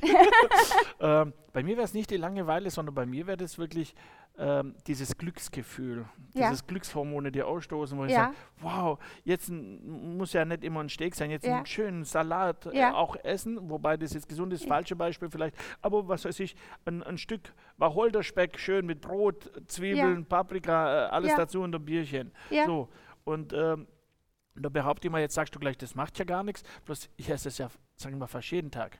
ähm, 1.00 1.34
bei 1.54 1.64
mir 1.64 1.76
wäre 1.76 1.86
es 1.86 1.94
nicht 1.94 2.10
die 2.10 2.18
Langeweile, 2.18 2.70
sondern 2.70 2.96
bei 2.96 3.06
mir 3.06 3.28
wäre 3.28 3.44
es 3.44 3.58
wirklich 3.58 3.96
ähm, 4.40 4.76
dieses 4.88 5.18
Glücksgefühl, 5.18 6.06
ja. 6.34 6.50
dieses 6.50 6.66
Glückshormone, 6.66 7.32
die 7.32 7.44
ausstoßen, 7.44 7.98
wo 7.98 8.06
ich 8.06 8.14
sage, 8.14 8.34
wow, 8.62 8.98
jetzt 9.24 9.52
muss 9.52 10.32
ja 10.34 10.46
nicht 10.46 10.64
immer 10.64 10.80
ein 10.80 10.90
Steak 10.90 11.14
sein, 11.14 11.30
jetzt 11.30 11.46
ja. 11.46 11.58
einen 11.58 11.66
schönen 11.66 12.06
Salat 12.06 12.66
äh, 12.68 12.86
auch 12.86 13.18
essen, 13.18 13.70
wobei 13.70 13.98
das 13.98 14.14
jetzt 14.14 14.30
gesund 14.30 14.54
ist, 14.54 14.66
falsche 14.66 14.96
Beispiel 14.96 15.30
vielleicht, 15.30 15.56
aber 15.82 16.08
was 16.08 16.24
weiß 16.24 16.40
ich, 16.40 16.56
ein, 16.86 17.04
ein 17.04 17.18
Stück 17.18 17.54
Wacholderspeck 17.78 18.58
schön 18.58 18.86
mit 18.86 19.02
Brot, 19.02 19.52
Zwiebeln, 19.68 20.26
Paprika, 20.26 21.08
äh, 21.08 21.10
alles 21.10 21.36
dazu 21.36 21.62
und 21.62 21.76
ein 21.76 21.84
Bierchen. 21.84 22.32
So, 22.66 22.90
und 23.26 23.54
ähm, 23.54 23.88
da 24.56 24.70
behaupte 24.70 25.08
ich 25.08 25.12
mal, 25.12 25.22
jetzt 25.22 25.36
sagst 25.36 25.54
du 25.54 25.60
gleich, 25.60 25.78
das 25.78 25.96
macht 25.96 26.18
ja 26.18 26.26
gar 26.26 26.44
nichts, 26.44 26.64
bloß 26.86 27.10
ich 27.18 27.30
esse 27.30 27.50
es 27.50 27.58
ja, 27.58 27.70
sagen 27.96 28.16
wir 28.16 28.20
mal, 28.20 28.28
fast 28.28 28.52
jeden 28.52 28.72
Tag. 28.72 29.00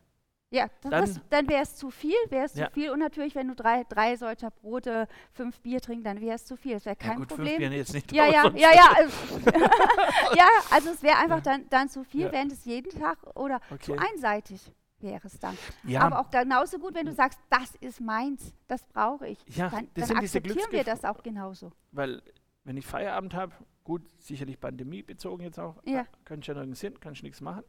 Ja, 0.52 0.68
dann, 0.82 1.22
dann 1.30 1.48
wäre 1.48 1.62
es 1.62 1.76
zu 1.76 1.92
viel, 1.92 2.16
wäre 2.30 2.46
es 2.46 2.56
ja. 2.56 2.68
zu 2.68 2.74
viel. 2.74 2.90
Und 2.90 3.00
natürlich, 3.00 3.36
wenn 3.36 3.48
du 3.48 3.56
drei, 3.56 3.84
drei 3.84 4.16
solcher 4.16 4.50
Brote, 4.50 5.08
fünf 5.32 5.60
Bier 5.62 5.80
trinkst, 5.80 6.08
dann 6.08 6.20
wäre 6.22 6.36
es 6.36 6.46
zu 6.46 6.56
viel. 6.56 6.74
Das 6.74 6.86
wäre 6.86 6.96
kein 6.96 7.12
ja, 7.12 7.18
gut, 7.18 7.28
Problem. 7.28 7.48
Fünf 7.48 7.58
Bier 7.60 7.72
jetzt 7.72 7.94
nicht 7.94 8.12
ja, 8.12 8.26
ja, 8.26 8.52
ja, 8.56 8.74
ja, 8.74 8.92
also, 8.96 9.38
ja, 10.36 10.48
also 10.72 10.90
es 10.90 11.04
wäre 11.04 11.18
einfach 11.18 11.38
ja. 11.38 11.44
dann, 11.44 11.70
dann 11.70 11.90
zu 11.90 12.04
viel, 12.04 12.32
wenn 12.32 12.50
es 12.50 12.66
jeden 12.66 12.90
Tag 13.00 13.20
oder 13.36 13.60
okay. 13.70 13.84
zu 13.84 13.98
einseitig 13.98 14.60
wäre 15.02 15.26
es 15.28 15.40
dann. 15.40 15.58
Ja. 15.84 16.02
Aber 16.02 16.20
auch 16.20 16.30
genauso 16.32 16.80
gut, 16.80 16.96
wenn 16.96 17.06
du 17.06 17.14
sagst, 17.14 17.40
das 17.50 17.76
ist 17.76 18.02
meins, 18.02 18.54
das 18.68 18.84
brauche 18.86 19.28
ich. 19.28 19.40
Ja, 19.56 19.70
dann, 19.70 19.88
dann 19.94 20.18
akzeptieren 20.18 20.72
wir 20.72 20.84
das 20.84 21.04
auch 21.06 21.22
genauso. 21.22 21.72
Weil, 21.92 22.22
wenn 22.64 22.76
ich 22.76 22.86
Feierabend 22.86 23.34
habe, 23.34 23.54
gut, 23.84 24.02
sicherlich 24.20 24.60
Pandemie 24.60 25.04
bezogen 25.04 25.44
jetzt 25.44 25.60
auch, 25.60 25.82
ja. 25.86 26.06
kann 26.26 26.40
ich 26.40 26.48
ja 26.48 26.56
nirgends 26.56 26.82
hin, 26.82 27.00
kann 27.00 27.14
ich 27.14 27.24
nichts 27.24 27.40
machen. 27.40 27.64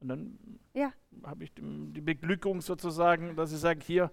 Und 0.00 0.08
dann 0.08 0.38
ja. 0.72 0.92
habe 1.24 1.44
ich 1.44 1.52
die 1.54 2.00
Beglückung 2.00 2.60
sozusagen, 2.60 3.36
dass 3.36 3.52
ich 3.52 3.58
sage, 3.58 3.80
hier, 3.82 4.10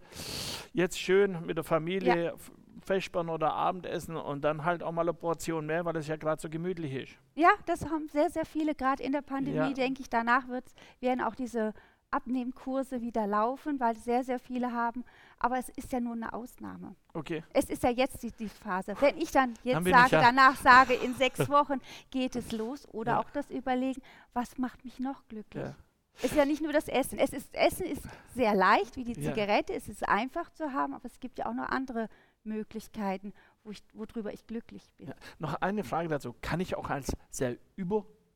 jetzt 0.74 1.00
schön 1.00 1.46
mit 1.46 1.58
der 1.58 1.64
Familie 1.64 2.26
ja. 2.26 2.34
Vespernen 2.82 3.30
oder 3.30 3.54
Abendessen 3.54 4.16
und 4.16 4.44
dann 4.44 4.64
halt 4.64 4.84
auch 4.84 4.92
mal 4.92 5.02
eine 5.02 5.14
Portion 5.14 5.66
mehr, 5.66 5.86
weil 5.86 5.96
es 5.98 6.08
ja 6.08 6.16
gerade 6.16 6.42
so 6.42 6.50
gemütlich 6.50 6.94
ist. 6.94 7.18
Ja, 7.36 7.50
das 7.66 7.86
haben 7.86 8.08
sehr, 8.08 8.30
sehr 8.30 8.46
viele, 8.46 8.76
gerade 8.76 9.04
in 9.04 9.12
der 9.12 9.22
Pandemie, 9.22 9.58
ja. 9.58 9.74
denke 9.74 10.02
ich, 10.02 10.10
danach 10.10 10.48
wird's, 10.48 10.74
werden 11.00 11.22
auch 11.22 11.36
diese 11.36 11.74
Abnehmkurse 12.12 13.02
wieder 13.02 13.28
laufen, 13.28 13.80
weil 13.80 13.96
sehr, 13.98 14.24
sehr 14.24 14.40
viele 14.40 14.72
haben. 14.72 15.04
Aber 15.40 15.58
es 15.58 15.70
ist 15.70 15.92
ja 15.92 16.00
nur 16.00 16.14
eine 16.14 16.34
Ausnahme. 16.34 16.96
Okay. 17.14 17.44
Es 17.54 17.66
ist 17.66 17.84
ja 17.84 17.90
jetzt 17.90 18.24
die, 18.24 18.32
die 18.32 18.50
Phase. 18.50 18.96
Wenn 19.00 19.18
ich 19.18 19.32
dann 19.32 19.54
jetzt 19.64 19.76
dann 19.76 19.86
sage, 19.86 20.12
ja 20.14 20.22
danach 20.22 20.56
sage, 20.56 20.94
in 20.94 21.16
sechs 21.16 21.40
Wochen 21.50 21.82
geht 22.10 22.36
es 22.36 22.52
los 22.52 22.88
oder 22.94 23.14
ja. 23.14 23.20
auch 23.20 23.30
das 23.32 23.50
Überlegen, 23.50 24.02
was 24.34 24.58
macht 24.58 24.84
mich 24.86 25.00
noch 25.00 25.28
glücklich? 25.28 25.64
Ja. 25.64 25.76
Es 26.18 26.32
ist 26.32 26.36
ja 26.36 26.46
nicht 26.46 26.62
nur 26.62 26.74
das 26.74 26.88
Essen. 26.88 27.20
Es 27.20 27.32
ist, 27.32 27.54
Essen 27.54 27.86
ist 27.86 28.02
sehr 28.34 28.56
leicht, 28.56 28.96
wie 28.96 29.04
die 29.04 29.14
Zigarette. 29.14 29.74
Es 29.74 29.88
ist 29.88 30.08
einfach 30.08 30.52
zu 30.52 30.74
haben, 30.74 30.96
aber 30.96 31.06
es 31.06 31.20
gibt 31.20 31.38
ja 31.38 31.46
auch 31.46 31.54
noch 31.54 31.70
andere 31.70 32.10
Möglichkeiten, 32.44 33.34
wo 33.64 33.70
ich, 33.70 33.84
worüber 33.94 34.34
ich 34.34 34.48
glücklich 34.48 34.90
bin. 34.98 35.14
Noch 35.38 35.62
eine 35.62 35.84
Frage 35.84 36.08
dazu. 36.08 36.34
Kann 36.42 36.60
ich 36.60 36.76
auch 36.76 36.90
als 36.90 37.16
sehr 37.30 37.58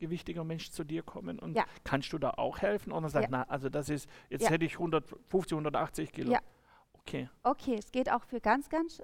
übergewichtiger 0.02 0.44
Mensch 0.44 0.72
zu 0.72 0.84
dir 0.84 1.04
kommen 1.04 1.40
und 1.40 1.56
ja. 1.56 1.66
kannst 1.84 2.12
du 2.14 2.18
da 2.18 2.32
auch 2.32 2.60
helfen? 2.60 2.92
Oder 2.92 3.10
sagst, 3.10 3.32
ja. 3.32 3.38
na, 3.40 3.44
also 3.44 3.70
das 3.70 3.90
ist, 3.90 4.10
jetzt 4.30 4.44
ja. 4.44 4.50
hätte 4.50 4.66
ich 4.66 4.74
150, 4.74 5.54
180 5.54 6.12
Kilo. 6.12 6.32
Ja. 6.32 6.40
Okay. 6.94 7.30
Okay, 7.44 7.76
es 7.76 7.92
geht 7.92 8.12
auch 8.12 8.24
für 8.24 8.42
ganz, 8.42 8.70
ganz 8.70 9.02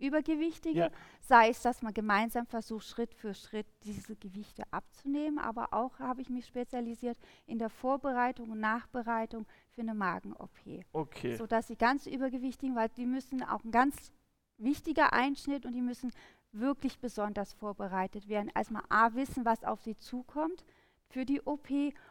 Übergewichtige, 0.00 0.92
sei 1.20 1.48
es, 1.48 1.60
dass 1.62 1.82
man 1.82 1.92
gemeinsam 1.92 2.46
versucht, 2.46 2.86
Schritt 2.86 3.14
für 3.14 3.34
Schritt 3.34 3.66
diese 3.82 4.14
Gewichte 4.14 4.62
abzunehmen, 4.70 5.40
aber 5.40 5.72
auch 5.72 5.98
habe 5.98 6.22
ich 6.22 6.28
mich 6.28 6.46
spezialisiert 6.46 7.18
in 7.46 7.58
der 7.58 7.68
Vorbereitung 7.68 8.50
und 8.50 8.60
Nachbereitung 8.60 9.44
für 9.70 9.80
eine 9.80 9.94
Magen-OP. 9.94 10.84
Okay. 10.92 11.34
Sodass 11.34 11.66
die 11.66 11.76
ganz 11.76 12.06
Übergewichtigen, 12.06 12.76
weil 12.76 12.90
die 12.90 13.06
müssen 13.06 13.42
auch 13.42 13.64
ein 13.64 13.72
ganz 13.72 14.12
wichtiger 14.56 15.12
Einschnitt 15.12 15.66
und 15.66 15.72
die 15.72 15.82
müssen 15.82 16.12
wirklich 16.52 16.98
besonders 16.98 17.52
vorbereitet 17.52 18.28
werden. 18.28 18.50
Erstmal 18.54 18.84
A, 18.88 19.14
wissen, 19.14 19.44
was 19.44 19.64
auf 19.64 19.80
sie 19.82 19.96
zukommt 19.96 20.64
für 21.08 21.24
die 21.24 21.40
OP 21.42 21.70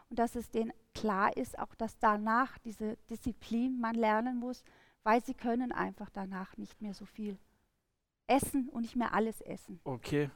und 0.09 0.19
dass 0.19 0.35
es 0.35 0.49
denen 0.49 0.73
klar 0.93 1.35
ist, 1.35 1.57
auch 1.59 1.75
dass 1.75 1.99
danach 1.99 2.57
diese 2.59 2.97
Disziplin 3.09 3.79
man 3.79 3.95
lernen 3.95 4.37
muss, 4.37 4.63
weil 5.03 5.23
sie 5.23 5.33
können 5.33 5.71
einfach 5.71 6.09
danach 6.09 6.57
nicht 6.57 6.81
mehr 6.81 6.93
so 6.93 7.05
viel 7.05 7.37
essen 8.27 8.69
und 8.69 8.81
nicht 8.81 8.95
mehr 8.95 9.13
alles 9.13 9.41
essen. 9.41 9.79
Okay. 9.83 10.29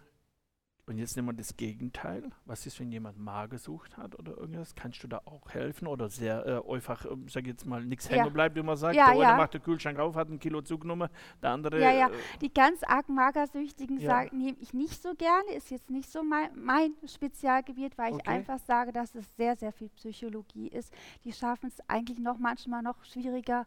Und 0.88 0.98
jetzt 0.98 1.16
nehmen 1.16 1.30
wir 1.30 1.34
das 1.34 1.56
Gegenteil. 1.56 2.30
Was 2.46 2.66
ist, 2.66 2.80
wenn 2.80 2.92
jemand 2.92 3.18
Magersucht 3.20 3.98
hat 3.98 4.18
oder 4.18 4.36
irgendwas? 4.38 4.76
Kannst 4.76 5.04
du 5.04 5.08
da 5.08 5.22
auch 5.26 5.50
helfen 5.52 5.88
oder 5.88 6.10
sehr 6.10 6.46
äh, 6.46 6.74
einfach, 6.74 7.06
äh, 7.06 7.10
sag 7.28 7.46
jetzt 7.46 7.66
mal, 7.66 7.86
nichts 7.86 8.10
ja. 8.10 8.18
hängen 8.18 8.34
bleibt, 8.34 8.56
wie 8.56 8.64
man 8.64 8.76
sagt? 8.76 8.96
Ja, 8.96 9.14
der 9.14 9.30
eine 9.30 9.38
macht 9.38 9.54
den 9.54 9.62
Kühlschrank 9.62 10.00
auf, 10.00 10.16
hat 10.16 10.30
ein 10.30 10.40
Kilo 10.40 10.62
zugenommen, 10.62 11.10
der 11.42 11.52
andere. 11.52 11.80
Ja, 11.80 11.92
ja. 11.92 12.08
Äh, 12.10 12.12
Die 12.42 12.54
ganz 12.54 12.84
arg 12.84 13.08
Magersüchtigen 13.10 14.00
ja. 14.00 14.10
sagen, 14.10 14.38
nehme 14.38 14.58
ich 14.60 14.74
nicht 14.74 15.02
so 15.02 15.14
gerne, 15.16 15.54
ist 15.56 15.70
jetzt 15.70 15.90
nicht 15.90 16.10
so 16.12 16.24
mein, 16.24 16.50
mein 16.56 16.94
Spezialgebiet, 17.06 17.98
weil 17.98 18.14
okay. 18.14 18.22
ich 18.24 18.28
einfach 18.30 18.60
sage, 18.60 18.92
dass 18.92 19.14
es 19.16 19.26
sehr, 19.38 19.56
sehr 19.56 19.72
viel 19.72 19.90
Psychologie 19.90 20.68
ist. 20.68 20.94
Die 21.24 21.32
schaffen 21.32 21.68
es 21.68 21.78
eigentlich 21.88 22.20
noch 22.20 22.40
manchmal 22.40 22.82
noch 22.82 23.04
schwieriger, 23.04 23.66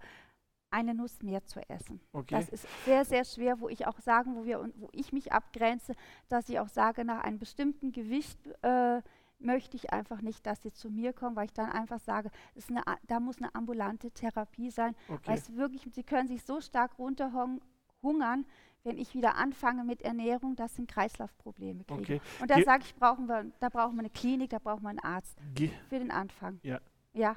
eine 0.75 0.95
Nuss 0.95 1.23
mehr 1.23 1.45
zu 1.45 1.61
essen. 1.71 2.01
Okay. 2.13 2.35
Das 2.35 2.49
ist 2.49 2.67
sehr, 2.85 3.05
sehr 3.05 3.25
schwer, 3.25 3.61
wo 3.61 3.69
ich 3.69 3.87
auch 3.87 3.99
sagen, 4.01 4.35
wo, 4.35 4.45
wir, 4.45 4.69
wo 4.77 4.89
ich 4.93 5.13
mich 5.13 5.33
abgrenze, 5.33 5.95
dass 6.29 6.49
ich 6.49 6.59
auch 6.59 6.69
sage, 6.69 7.05
nach 7.05 7.23
einem 7.23 7.39
bestimmten 7.39 7.93
Gewicht 7.93 8.39
äh, 8.63 9.01
möchte 9.39 9.77
ich 9.77 9.93
einfach 9.93 10.21
nicht, 10.21 10.45
dass 10.47 10.63
sie 10.63 10.73
zu 10.73 10.91
mir 10.91 11.13
kommen, 11.13 11.37
weil 11.37 11.47
ich 11.47 11.53
dann 11.53 11.71
einfach 11.71 12.01
sage, 12.01 12.31
eine, 12.69 12.83
da 13.07 13.21
muss 13.21 13.39
eine 13.39 13.55
ambulante 13.55 14.11
Therapie 14.11 14.71
sein, 14.71 14.97
okay. 15.09 15.21
weil 15.27 15.39
es 15.39 15.55
wirklich, 15.55 15.87
sie 15.95 16.03
können 16.03 16.29
sich 16.29 16.43
so 16.45 16.61
stark 16.61 16.99
runterhungern, 16.99 18.47
wenn 18.83 18.99
ich 18.99 19.15
wieder 19.15 19.37
anfange 19.37 19.85
mit 19.85 20.03
Ernährung, 20.03 20.57
das 20.57 20.75
sind 20.75 20.91
Kreislaufprobleme 20.91 21.85
kriegen. 21.85 22.01
Okay. 22.01 22.21
Und 22.41 22.51
da 22.51 22.61
sage 22.63 22.85
ich, 22.85 22.95
brauchen 22.95 23.27
wir, 23.27 23.51
da 23.61 23.69
brauchen 23.69 23.95
wir 23.95 24.01
eine 24.01 24.11
Klinik, 24.11 24.51
da 24.51 24.59
brauchen 24.59 24.83
wir 24.83 24.91
einen 24.91 24.99
Arzt 24.99 25.39
Ge 25.55 25.71
für 25.89 25.99
den 25.99 26.11
Anfang. 26.11 26.59
Ja. 26.63 26.81
Ja. 27.15 27.37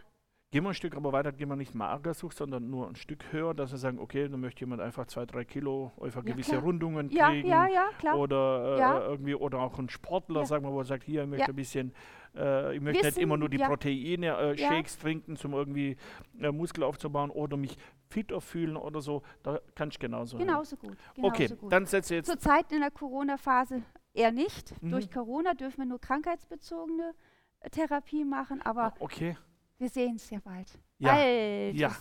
Gehen 0.49 0.63
wir 0.63 0.69
ein 0.69 0.75
Stück 0.75 0.95
aber 0.95 1.11
weiter, 1.11 1.33
gehen 1.33 1.49
wir 1.49 1.57
nicht 1.57 1.75
Magersucht, 1.75 2.37
sondern 2.37 2.69
nur 2.69 2.87
ein 2.87 2.95
Stück 2.95 3.33
höher, 3.33 3.53
dass 3.53 3.71
wir 3.71 3.77
sagen, 3.77 3.99
okay, 3.99 4.29
dann 4.29 4.39
möchte 4.39 4.61
jemand 4.61 4.81
einfach 4.81 5.05
zwei, 5.07 5.25
drei 5.25 5.43
Kilo 5.43 5.91
einfach 6.01 6.23
Ja, 6.23 6.31
gewisse 6.31 6.51
klar. 6.51 6.61
Rundungen 6.63 7.09
Ja, 7.09 7.29
kriegen. 7.31 7.49
ja, 7.49 7.67
ja, 7.67 7.89
klar. 7.99 8.17
Oder 8.17 8.77
äh, 9.03 9.07
irgendwie, 9.09 9.35
oder 9.35 9.59
auch 9.59 9.77
ein 9.77 9.89
Sportler, 9.89 10.45
sagen 10.45 10.63
wir, 10.63 10.71
wo 10.71 10.79
er 10.79 10.85
sagt, 10.85 11.03
hier, 11.03 11.23
ich 11.23 11.29
möchte 11.29 11.49
ein 11.51 11.55
bisschen, 11.55 11.93
äh, 12.33 12.73
ich 12.73 12.81
möchte 12.81 12.99
nicht 12.99 13.15
Wissen, 13.17 13.23
immer 13.23 13.35
nur 13.35 13.49
die. 13.49 13.57
Proteine, 13.57 14.37
äh. 14.37 14.57
Shakes 14.57 14.97
trinken, 14.97 15.37
um 15.43 15.51
irgendwie 15.53 15.97
äh, 16.39 16.49
Muskel 16.53 16.85
aufzubauen 16.85 17.29
oder 17.29 17.57
mich 17.57 17.75
fitter 18.09 18.39
fühlen 18.39 18.77
oder 18.77 19.01
so. 19.01 19.23
Da 19.43 19.59
kannst 19.75 19.97
du 19.97 19.99
genauso. 19.99 20.37
Genauso 20.37 20.77
gut. 20.77 20.95
Genauso 21.15 21.33
okay, 21.33 21.47
gut. 21.59 21.73
dann 21.73 21.85
setze 21.85 22.15
jetzt. 22.15 22.27
Zurzeit 22.27 22.71
in 22.71 22.79
der 22.79 22.91
Corona-Phase 22.91 23.83
eher 24.13 24.31
nicht. 24.31 24.81
Mhm. 24.81 24.91
Durch 24.91 25.11
Corona 25.11 25.55
dürfen 25.55 25.79
wir 25.79 25.85
nur 25.87 25.99
krankheitsbezogene 25.99 27.13
äh, 27.59 27.69
Therapie 27.69 28.23
machen, 28.23 28.61
aber 28.61 28.83
Ah, 28.83 28.93
okay. 28.99 29.35
Wir 29.77 29.89
sehen 29.89 30.15
es 30.15 30.29
ja 30.29 30.39
bald. 30.43 30.71
Ja. 30.99 31.13
Bald 31.13 31.75
Ja. 31.75 31.95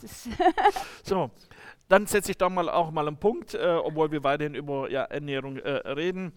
So, 1.04 1.30
dann 1.88 2.06
setze 2.06 2.32
ich 2.32 2.38
da 2.38 2.48
mal 2.48 2.68
auch 2.68 2.90
mal 2.90 3.06
einen 3.06 3.18
Punkt, 3.18 3.54
äh, 3.54 3.78
obwohl 3.82 4.10
wir 4.10 4.24
weiterhin 4.24 4.54
über 4.54 4.90
ja, 4.90 5.04
Ernährung 5.04 5.58
äh, 5.58 5.70
reden. 5.88 6.32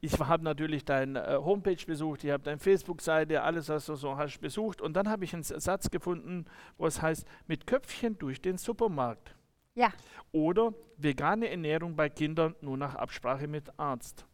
Ich 0.00 0.18
habe 0.18 0.44
natürlich 0.44 0.84
deine 0.84 1.26
äh, 1.26 1.36
Homepage 1.36 1.84
besucht, 1.86 2.24
ich 2.24 2.30
habe 2.30 2.42
deine 2.42 2.58
Facebook-Seite, 2.58 3.42
alles, 3.42 3.68
was 3.68 3.86
du 3.86 3.96
so 3.96 4.16
hast, 4.16 4.40
besucht. 4.40 4.80
Und 4.80 4.94
dann 4.94 5.08
habe 5.08 5.24
ich 5.24 5.34
einen 5.34 5.42
Satz 5.42 5.90
gefunden, 5.90 6.46
wo 6.78 6.86
es 6.86 7.02
heißt, 7.02 7.26
mit 7.46 7.66
Köpfchen 7.66 8.18
durch 8.18 8.40
den 8.40 8.56
Supermarkt. 8.56 9.34
Ja. 9.74 9.92
Oder 10.32 10.72
vegane 10.96 11.50
Ernährung 11.50 11.96
bei 11.96 12.08
Kindern 12.08 12.54
nur 12.60 12.76
nach 12.76 12.94
Absprache 12.94 13.48
mit 13.48 13.78
Arzt. 13.78 14.26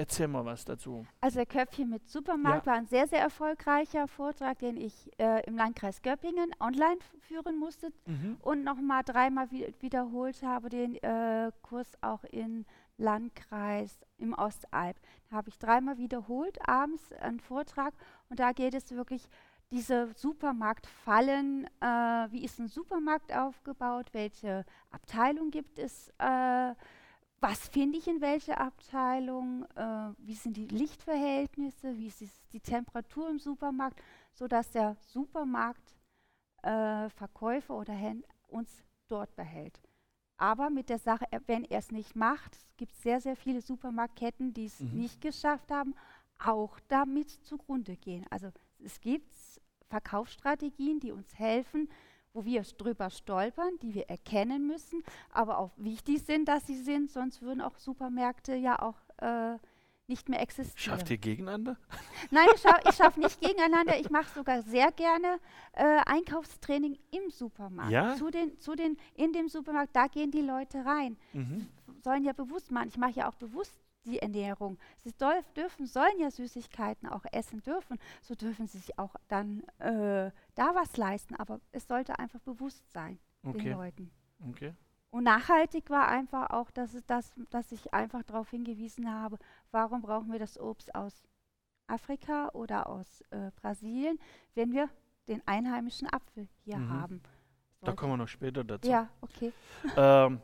Ja. 0.00 0.04
Erzähl 0.04 0.28
mal 0.28 0.44
was 0.44 0.64
dazu. 0.64 1.06
Also 1.20 1.36
der 1.36 1.46
Köpfchen 1.46 1.90
mit 1.90 2.08
Supermarkt 2.08 2.66
war 2.66 2.74
ein 2.74 2.86
sehr, 2.86 3.06
sehr 3.06 3.20
erfolgreicher 3.20 4.08
Vortrag, 4.08 4.58
den 4.58 4.76
ich 4.76 5.10
äh, 5.18 5.44
im 5.46 5.56
Landkreis 5.56 6.00
Göppingen 6.00 6.50
online 6.58 6.98
führen 7.20 7.58
musste 7.58 7.92
und 8.40 8.64
nochmal 8.64 9.02
dreimal 9.04 9.50
wi 9.50 9.74
wiederholt 9.80 10.42
habe, 10.42 10.70
den 10.70 10.96
äh, 10.96 11.52
Kurs 11.62 11.92
auch 12.00 12.24
im 12.24 12.64
Landkreis 12.96 13.98
im 14.18 14.32
Ostalb. 14.34 14.96
Da 15.28 15.36
habe 15.36 15.50
ich 15.50 15.58
dreimal 15.58 15.98
wiederholt, 15.98 16.58
abends 16.66 17.12
einen 17.12 17.40
Vortrag 17.40 17.92
und 18.30 18.40
da 18.40 18.52
geht 18.52 18.74
es 18.74 18.90
wirklich 18.92 19.28
diese 19.70 20.12
Supermarktfallen, 20.16 21.66
äh, 21.80 21.86
wie 22.30 22.44
ist 22.44 22.58
ein 22.58 22.68
Supermarkt 22.68 23.34
aufgebaut, 23.34 24.06
welche 24.12 24.64
Abteilung 24.90 25.50
gibt 25.50 25.78
es, 25.78 26.08
äh, 26.18 26.74
was 27.40 27.68
finde 27.68 27.98
ich 27.98 28.06
in 28.06 28.20
welcher 28.20 28.60
Abteilung, 28.60 29.64
äh, 29.74 30.12
wie 30.18 30.34
sind 30.34 30.56
die 30.56 30.66
Lichtverhältnisse, 30.66 31.96
wie 31.96 32.08
ist 32.08 32.22
es- 32.22 32.46
die 32.52 32.60
Temperatur 32.60 33.28
im 33.30 33.38
Supermarkt, 33.38 34.00
sodass 34.34 34.70
der 34.70 34.96
Supermarktverkäufer 35.00 37.74
äh, 37.74 37.76
oder 37.76 37.92
Händler 37.92 38.28
uns 38.48 38.84
dort 39.08 39.34
behält. 39.36 39.80
Aber 40.36 40.70
mit 40.70 40.88
der 40.88 40.98
Sache, 40.98 41.24
wenn 41.46 41.64
er 41.64 41.78
es 41.78 41.90
nicht 41.90 42.16
macht, 42.16 42.56
es 42.56 42.76
gibt 42.76 42.94
sehr, 42.96 43.20
sehr 43.20 43.36
viele 43.36 43.60
Supermarktketten, 43.60 44.52
die 44.54 44.66
es 44.66 44.80
Mhm. 44.80 44.98
nicht 44.98 45.20
geschafft 45.20 45.70
haben, 45.70 45.94
auch 46.38 46.78
damit 46.88 47.30
zugrunde 47.44 47.96
gehen. 47.96 48.24
Also 48.30 48.50
es 48.78 49.00
gibt 49.00 49.34
Verkaufsstrategien, 49.88 51.00
die 51.00 51.12
uns 51.12 51.38
helfen, 51.38 51.90
wo 52.32 52.44
wir 52.44 52.62
drüber 52.62 53.10
stolpern, 53.10 53.78
die 53.82 53.94
wir 53.94 54.08
erkennen 54.08 54.66
müssen, 54.66 55.02
aber 55.32 55.58
auch 55.58 55.72
wichtig 55.76 56.22
sind, 56.22 56.46
dass 56.46 56.66
sie 56.66 56.76
sind, 56.76 57.10
sonst 57.10 57.42
würden 57.42 57.60
auch 57.60 57.76
Supermärkte 57.76 58.54
ja 58.54 58.80
auch 58.80 58.96
äh, 59.18 59.58
nicht 60.10 60.28
mehr 60.28 60.40
existieren. 60.40 60.98
Schafft 60.98 61.10
ihr 61.10 61.18
gegeneinander? 61.18 61.76
Nein, 62.30 62.46
ich, 62.54 62.60
scha 62.60 62.78
ich 62.88 62.96
schaffe 62.96 63.20
nicht 63.20 63.40
gegeneinander. 63.40 63.98
Ich 63.98 64.10
mache 64.10 64.28
sogar 64.34 64.62
sehr 64.62 64.90
gerne 64.92 65.38
äh, 65.72 66.00
Einkaufstraining 66.04 66.98
im 67.12 67.30
Supermarkt. 67.30 67.92
Ja? 67.92 68.16
Zu 68.16 68.30
den, 68.30 68.58
zu 68.58 68.74
den, 68.74 68.98
in 69.14 69.32
dem 69.32 69.48
Supermarkt, 69.48 69.94
da 69.94 70.08
gehen 70.08 70.30
die 70.30 70.42
Leute 70.42 70.84
rein. 70.84 71.16
Mhm. 71.32 71.68
Sollen 72.02 72.24
ja 72.24 72.32
bewusst 72.32 72.70
machen. 72.70 72.88
Ich 72.88 72.98
mache 72.98 73.12
ja 73.12 73.28
auch 73.28 73.36
bewusst 73.36 73.74
die 74.04 74.18
Ernährung. 74.18 74.78
Sie 75.04 75.12
dürf, 75.12 75.50
dürfen, 75.52 75.86
sollen 75.86 76.18
ja 76.18 76.30
Süßigkeiten 76.30 77.08
auch 77.08 77.24
essen 77.32 77.62
dürfen. 77.62 77.98
So 78.22 78.34
dürfen 78.34 78.66
sie 78.66 78.78
sich 78.78 78.98
auch 78.98 79.14
dann 79.28 79.62
äh, 79.78 80.30
da 80.54 80.74
was 80.74 80.96
leisten. 80.96 81.34
Aber 81.36 81.60
es 81.72 81.86
sollte 81.86 82.18
einfach 82.18 82.40
bewusst 82.40 82.90
sein 82.92 83.18
den 83.42 83.54
Okay. 83.54 83.72
Leuten. 83.72 84.10
okay. 84.48 84.74
Und 85.10 85.24
nachhaltig 85.24 85.90
war 85.90 86.06
einfach 86.08 86.50
auch, 86.50 86.70
dass, 86.70 86.94
es 86.94 87.04
das, 87.06 87.32
dass 87.50 87.72
ich 87.72 87.92
einfach 87.92 88.22
darauf 88.22 88.50
hingewiesen 88.50 89.12
habe, 89.12 89.38
warum 89.72 90.02
brauchen 90.02 90.30
wir 90.30 90.38
das 90.38 90.58
Obst 90.58 90.94
aus 90.94 91.24
Afrika 91.88 92.50
oder 92.50 92.86
aus 92.88 93.20
äh, 93.30 93.50
Brasilien, 93.60 94.18
wenn 94.54 94.72
wir 94.72 94.88
den 95.26 95.42
einheimischen 95.46 96.08
Apfel 96.12 96.48
hier 96.64 96.78
Mhm. 96.78 96.90
haben. 96.90 97.22
Da 97.80 97.86
Sollte- 97.86 97.96
kommen 97.96 98.12
wir 98.12 98.16
noch 98.18 98.28
später 98.28 98.62
dazu. 98.62 98.88
ja, 98.88 99.08
okay. 99.20 99.52
Ähm, 99.96 100.40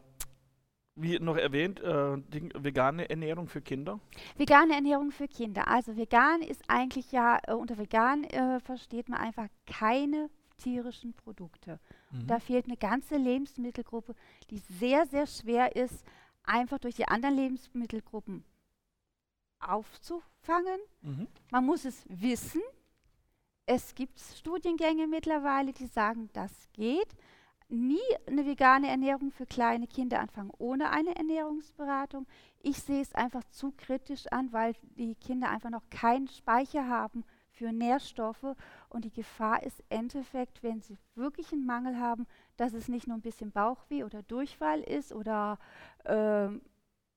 wie 0.96 1.18
noch 1.18 1.36
erwähnt, 1.36 1.80
äh, 1.80 2.16
Ding, 2.18 2.52
vegane 2.56 3.08
Ernährung 3.08 3.48
für 3.48 3.60
Kinder. 3.60 4.00
Vegane 4.36 4.74
Ernährung 4.74 5.12
für 5.12 5.28
Kinder. 5.28 5.68
Also 5.68 5.96
vegan 5.96 6.40
ist 6.40 6.62
eigentlich 6.68 7.12
ja, 7.12 7.38
äh, 7.46 7.52
unter 7.52 7.78
vegan 7.78 8.24
äh, 8.24 8.60
versteht 8.60 9.08
man 9.08 9.20
einfach 9.20 9.46
keine 9.66 10.30
tierischen 10.56 11.12
Produkte. 11.12 11.78
Mhm. 12.10 12.26
Da 12.26 12.40
fehlt 12.40 12.64
eine 12.64 12.78
ganze 12.78 13.16
Lebensmittelgruppe, 13.16 14.14
die 14.50 14.58
sehr, 14.58 15.06
sehr 15.06 15.26
schwer 15.26 15.76
ist, 15.76 16.02
einfach 16.44 16.78
durch 16.78 16.96
die 16.96 17.06
anderen 17.06 17.36
Lebensmittelgruppen 17.36 18.42
aufzufangen. 19.60 20.80
Mhm. 21.02 21.26
Man 21.50 21.66
muss 21.66 21.84
es 21.84 22.04
wissen. 22.08 22.62
Es 23.66 23.94
gibt 23.94 24.18
Studiengänge 24.18 25.06
mittlerweile, 25.06 25.72
die 25.72 25.86
sagen, 25.86 26.30
das 26.32 26.52
geht. 26.72 27.08
Nie 27.68 27.98
eine 28.26 28.46
vegane 28.46 28.88
Ernährung 28.88 29.32
für 29.32 29.44
kleine 29.44 29.88
Kinder 29.88 30.20
anfangen 30.20 30.52
ohne 30.58 30.90
eine 30.90 31.16
Ernährungsberatung. 31.16 32.26
Ich 32.62 32.78
sehe 32.78 33.02
es 33.02 33.12
einfach 33.14 33.42
zu 33.50 33.72
kritisch 33.76 34.28
an, 34.28 34.52
weil 34.52 34.74
die 34.96 35.16
Kinder 35.16 35.50
einfach 35.50 35.70
noch 35.70 35.88
keinen 35.90 36.28
Speicher 36.28 36.88
haben 36.88 37.24
für 37.50 37.72
Nährstoffe 37.72 38.54
und 38.88 39.04
die 39.04 39.12
Gefahr 39.12 39.62
ist 39.64 39.80
im 39.80 39.98
Endeffekt, 39.98 40.62
wenn 40.62 40.80
sie 40.80 40.96
wirklich 41.16 41.52
einen 41.52 41.66
Mangel 41.66 41.98
haben, 41.98 42.26
dass 42.56 42.72
es 42.72 42.86
nicht 42.86 43.08
nur 43.08 43.16
ein 43.16 43.22
bisschen 43.22 43.50
Bauchweh 43.50 44.04
oder 44.04 44.22
Durchfall 44.22 44.80
ist 44.82 45.12
oder 45.12 45.58
ähm, 46.04 46.62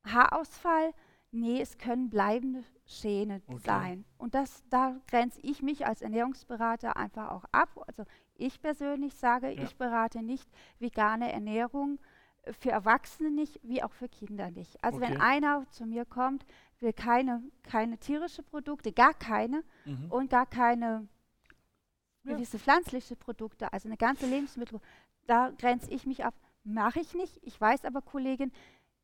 Haarausfall. 0.05 0.93
Nee, 1.31 1.61
es 1.61 1.77
können 1.77 2.09
bleibende 2.09 2.63
Schäden 2.85 3.43
Okay. 3.47 3.59
sein. 3.63 4.05
Und 4.17 4.33
das, 4.33 4.63
da 4.69 4.99
grenze 5.07 5.39
ich 5.41 5.61
mich 5.61 5.85
als 5.85 6.01
Ernährungsberater 6.01 6.97
einfach 6.97 7.29
auch 7.29 7.45
ab. 7.51 7.69
Also 7.87 8.03
ich 8.35 8.59
persönlich 8.61 9.13
sage, 9.15 9.51
Ja. 9.51 9.63
ich 9.63 9.75
berate 9.75 10.23
nicht 10.23 10.49
vegane 10.79 11.31
Ernährung 11.31 11.99
äh, 12.43 12.53
für 12.53 12.71
Erwachsene 12.71 13.29
nicht, 13.29 13.59
wie 13.61 13.83
auch 13.83 13.91
für 13.93 14.09
Kinder 14.09 14.49
nicht. 14.49 14.83
Also 14.83 14.97
Okay. 14.97 15.11
wenn 15.11 15.21
einer 15.21 15.69
zu 15.69 15.85
mir 15.85 16.05
kommt, 16.05 16.45
will 16.79 16.93
keine, 16.93 17.43
keine 17.61 17.99
tierische 17.99 18.41
Produkte, 18.41 18.91
gar 18.91 19.13
keine 19.13 19.63
Mhm. 19.85 20.11
und 20.11 20.29
gar 20.31 20.47
keine 20.47 21.07
Ja. 22.23 22.33
gewisse 22.33 22.57
pflanzliche 22.57 23.15
Produkte, 23.15 23.71
also 23.71 23.87
eine 23.87 23.97
ganze 23.97 24.25
Lebensmittel, 24.25 24.79
da 25.27 25.51
grenze 25.57 25.91
ich 25.91 26.05
mich 26.07 26.25
ab. 26.25 26.33
Mache 26.63 26.99
ich 26.99 27.13
nicht. 27.13 27.37
Ich 27.43 27.59
weiß 27.59 27.85
aber 27.85 28.01
Kollegen, 28.01 28.51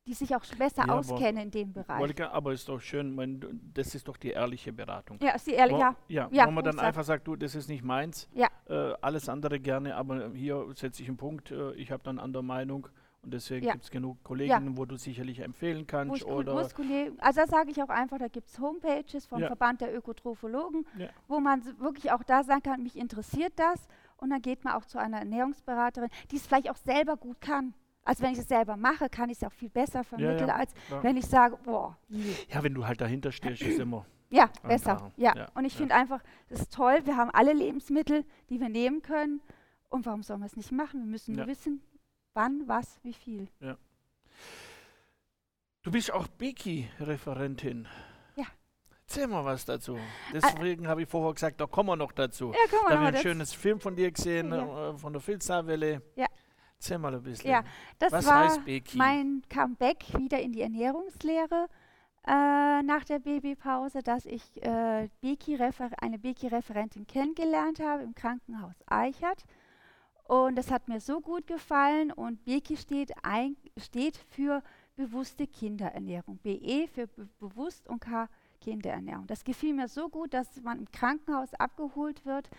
die 0.08 0.14
sich 0.14 0.36
auch 0.36 0.44
besser 0.58 0.86
Ja, 0.88 0.94
auskennen 0.94 1.44
in 1.46 1.52
dem 1.52 1.74
Bereich. 1.74 2.00
Wolke, 2.00 2.30
aber 2.32 2.54
ist 2.54 2.70
doch 2.70 2.80
schön, 2.80 3.14
mein, 3.16 3.42
das 3.74 3.96
ist 3.96 4.08
doch 4.08 4.18
die 4.18 4.30
ehrliche 4.30 4.72
Beratung. 4.72 5.18
Ja, 5.22 5.32
ist 5.32 5.48
die 5.48 5.52
ehrlich, 5.52 5.76
Wo- 5.78 5.80
ja. 5.80 5.96
ja, 6.08 6.30
Ja, 6.32 6.46
wo 6.46 6.52
man 6.52 6.64
wo 6.64 6.70
dann 6.70 6.80
einfach 6.80 7.04
sagt, 7.04 7.28
du, 7.28 7.36
das 7.36 7.56
ist 7.56 7.68
nicht 7.68 7.84
meins, 7.84 8.30
Ja. 8.34 8.48
äh, 8.70 8.94
alles 9.02 9.28
andere 9.30 9.60
gerne, 9.60 9.96
aber 9.96 10.32
hier 10.34 10.64
setze 10.76 11.02
ich 11.02 11.08
einen 11.08 11.18
Punkt, 11.18 11.50
äh, 11.52 11.74
ich 11.74 11.92
habe 11.92 12.04
dann 12.04 12.20
eine 12.20 12.24
andere 12.24 12.44
Meinung 12.44 12.88
und 13.24 13.34
deswegen 13.34 13.66
Ja. 13.66 13.72
gibt 13.74 13.86
es 13.86 13.90
genug 13.90 14.24
Kolleginnen, 14.24 14.78
wo 14.78 14.86
du 14.86 14.96
sicherlich 14.96 15.40
empfehlen 15.40 15.82
Wo 15.82 15.86
kannst 15.88 16.24
Ko- 16.24 16.36
oder 16.36 16.56
also 16.56 16.72
da 17.42 17.48
sage 17.48 17.72
ich 17.72 17.82
auch 17.82 17.90
einfach, 17.90 18.20
da 18.20 18.28
gibt 18.28 18.50
es 18.50 18.60
Homepages 18.60 19.26
vom 19.26 19.42
Ja. 19.42 19.48
Verband 19.48 19.82
der 19.82 19.96
Ökotrophologen, 19.96 20.86
Ja. 21.00 21.08
wo 21.28 21.40
man 21.40 21.64
wirklich 21.80 22.12
auch 22.12 22.22
da 22.24 22.44
sagen 22.44 22.62
kann, 22.62 22.84
mich 22.84 22.96
interessiert 22.96 23.54
das. 23.56 23.88
Und 24.18 24.30
dann 24.30 24.42
geht 24.42 24.64
man 24.64 24.74
auch 24.76 24.86
zu 24.86 24.98
einer 25.00 25.18
Ernährungsberaterin, 25.18 26.10
die 26.32 26.38
es 26.38 26.46
vielleicht 26.48 26.70
auch 26.70 26.78
selber 26.78 27.18
gut 27.18 27.42
kann. 27.42 27.74
Also 28.06 28.24
wenn 28.24 28.32
ich 28.34 28.40
es 28.40 28.48
selber 28.48 28.78
mache, 28.78 29.10
kann 29.10 29.30
ich 29.30 29.38
es 29.42 29.44
auch 29.44 29.52
viel 29.52 29.70
besser 29.70 30.04
vermitteln, 30.04 30.50
als 30.50 30.72
klar. 30.88 31.04
wenn 31.04 31.18
ich 31.18 31.26
sage, 31.26 31.58
boah, 31.64 31.98
ja, 32.50 32.62
wenn 32.64 32.74
du 32.74 32.86
halt 32.86 33.02
dahinter 33.02 33.32
stehst, 33.32 33.62
ist 33.64 33.80
immer. 33.80 34.06
Ja, 34.30 34.50
besser. 34.64 35.12
Ja. 35.18 35.36
Ja, 35.36 35.48
Und 35.56 35.66
ich 35.66 35.74
ja. 35.74 35.80
finde 35.80 35.96
einfach, 35.96 36.22
es 36.50 36.62
ist 36.62 36.74
toll, 36.74 37.00
wir 37.06 37.18
haben 37.18 37.32
alle 37.32 37.54
Lebensmittel, 37.54 38.24
die 38.50 38.60
wir 38.60 38.70
nehmen 38.70 39.02
können. 39.02 39.42
Und 39.90 40.06
warum 40.06 40.24
sollen 40.24 40.40
wir 40.42 40.46
es 40.48 40.56
nicht 40.56 40.72
machen? 40.72 41.00
Wir 41.02 41.08
müssen 41.08 41.34
nur 41.36 41.46
Ja. 41.46 41.50
wissen, 41.52 41.82
wann, 42.34 42.64
was, 42.68 43.00
wie 43.04 43.14
viel. 43.14 43.48
Du 45.84 45.92
bist 45.92 46.12
auch 46.12 46.28
Beki-Referentin. 46.28 47.88
Ja. 48.36 48.46
Erzähl 49.08 49.28
mal 49.28 49.46
was 49.46 49.66
dazu. 49.66 49.98
Deswegen 50.34 50.88
habe 50.88 51.04
ich 51.04 51.10
vorher 51.10 51.34
gesagt, 51.34 51.62
da 51.62 51.68
kommen 51.68 51.90
wir 51.90 51.96
noch 51.96 52.12
dazu. 52.12 52.52
Ja, 52.52 52.58
guck 52.70 52.80
Da 52.90 52.96
mal, 52.96 52.98
habe 52.98 53.02
ich 53.04 53.08
ein 53.08 53.14
das, 53.14 53.22
schönes 53.22 53.54
Film 53.54 53.80
von 53.80 53.96
dir 53.96 54.12
gesehen, 54.12 54.50
Ja. 54.52 54.90
äh, 54.92 54.98
von 54.98 55.14
der 55.14 55.22
Filzerwelle. 55.22 56.02
Ja. 56.16 56.26
Erzähl 56.80 56.98
mal 56.98 57.16
ein 57.16 57.24
bisschen. 57.24 57.50
Ja, 57.50 57.64
das 58.00 58.12
was 58.12 58.26
war 58.26 58.46
heißt 58.46 58.66
Beki? 58.66 58.98
mein 58.98 59.42
Comeback 59.50 60.06
wieder 60.18 60.40
in 60.42 60.52
die 60.52 60.62
Ernährungslehre. 60.62 61.68
äh, 62.28 62.82
nach 62.82 63.04
der 63.06 63.20
Babypause, 63.20 64.02
dass 64.02 64.26
ich 64.26 64.42
äh, 64.64 65.10
Beki 65.22 65.60
eine 66.00 66.18
Beki-Referentin 66.18 67.06
kennengelernt 67.06 67.80
habe 67.80 68.04
im 68.04 68.16
Krankenhaus 68.16 68.76
Eichert. 68.88 69.46
Und 70.28 70.56
das 70.56 70.72
hat 70.72 70.88
mir 70.88 71.00
so 71.00 71.22
gut 71.22 71.46
gefallen. 71.46 72.12
Und 72.12 72.44
Beki 72.46 72.78
steht, 72.78 73.12
ein, 73.24 73.58
steht 73.78 74.18
für 74.18 74.64
bewusste 74.96 75.46
Kinderernährung. 75.46 76.40
BE 76.40 76.88
für 76.88 77.08
be 77.08 77.28
bewusst 77.40 77.88
und 77.88 78.00
K 78.00 78.28
Kinderernährung. 78.62 79.28
Das 79.28 79.44
gefiel 79.44 79.74
mir 79.76 79.88
so 79.88 80.10
gut, 80.10 80.34
dass 80.34 80.60
man 80.62 80.80
im 80.80 80.92
Krankenhaus 80.92 81.54
abgeholt 81.54 82.26
wird 82.26 82.50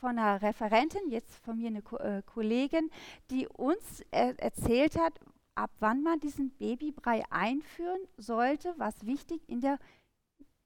von 0.00 0.18
einer 0.18 0.42
Referentin, 0.42 1.08
jetzt 1.08 1.36
von 1.44 1.58
mir 1.58 1.68
eine 1.68 1.82
Ko 1.82 1.96
äh, 1.96 2.22
Kollegin, 2.26 2.90
die 3.30 3.46
uns 3.46 4.02
er 4.10 4.38
erzählt 4.40 4.98
hat, 4.98 5.20
ab 5.54 5.70
wann 5.78 6.02
man 6.02 6.18
diesen 6.20 6.50
Babybrei 6.56 7.22
einführen 7.30 8.00
sollte, 8.16 8.74
was 8.78 9.06
wichtig 9.06 9.46
in 9.48 9.60
der 9.60 9.78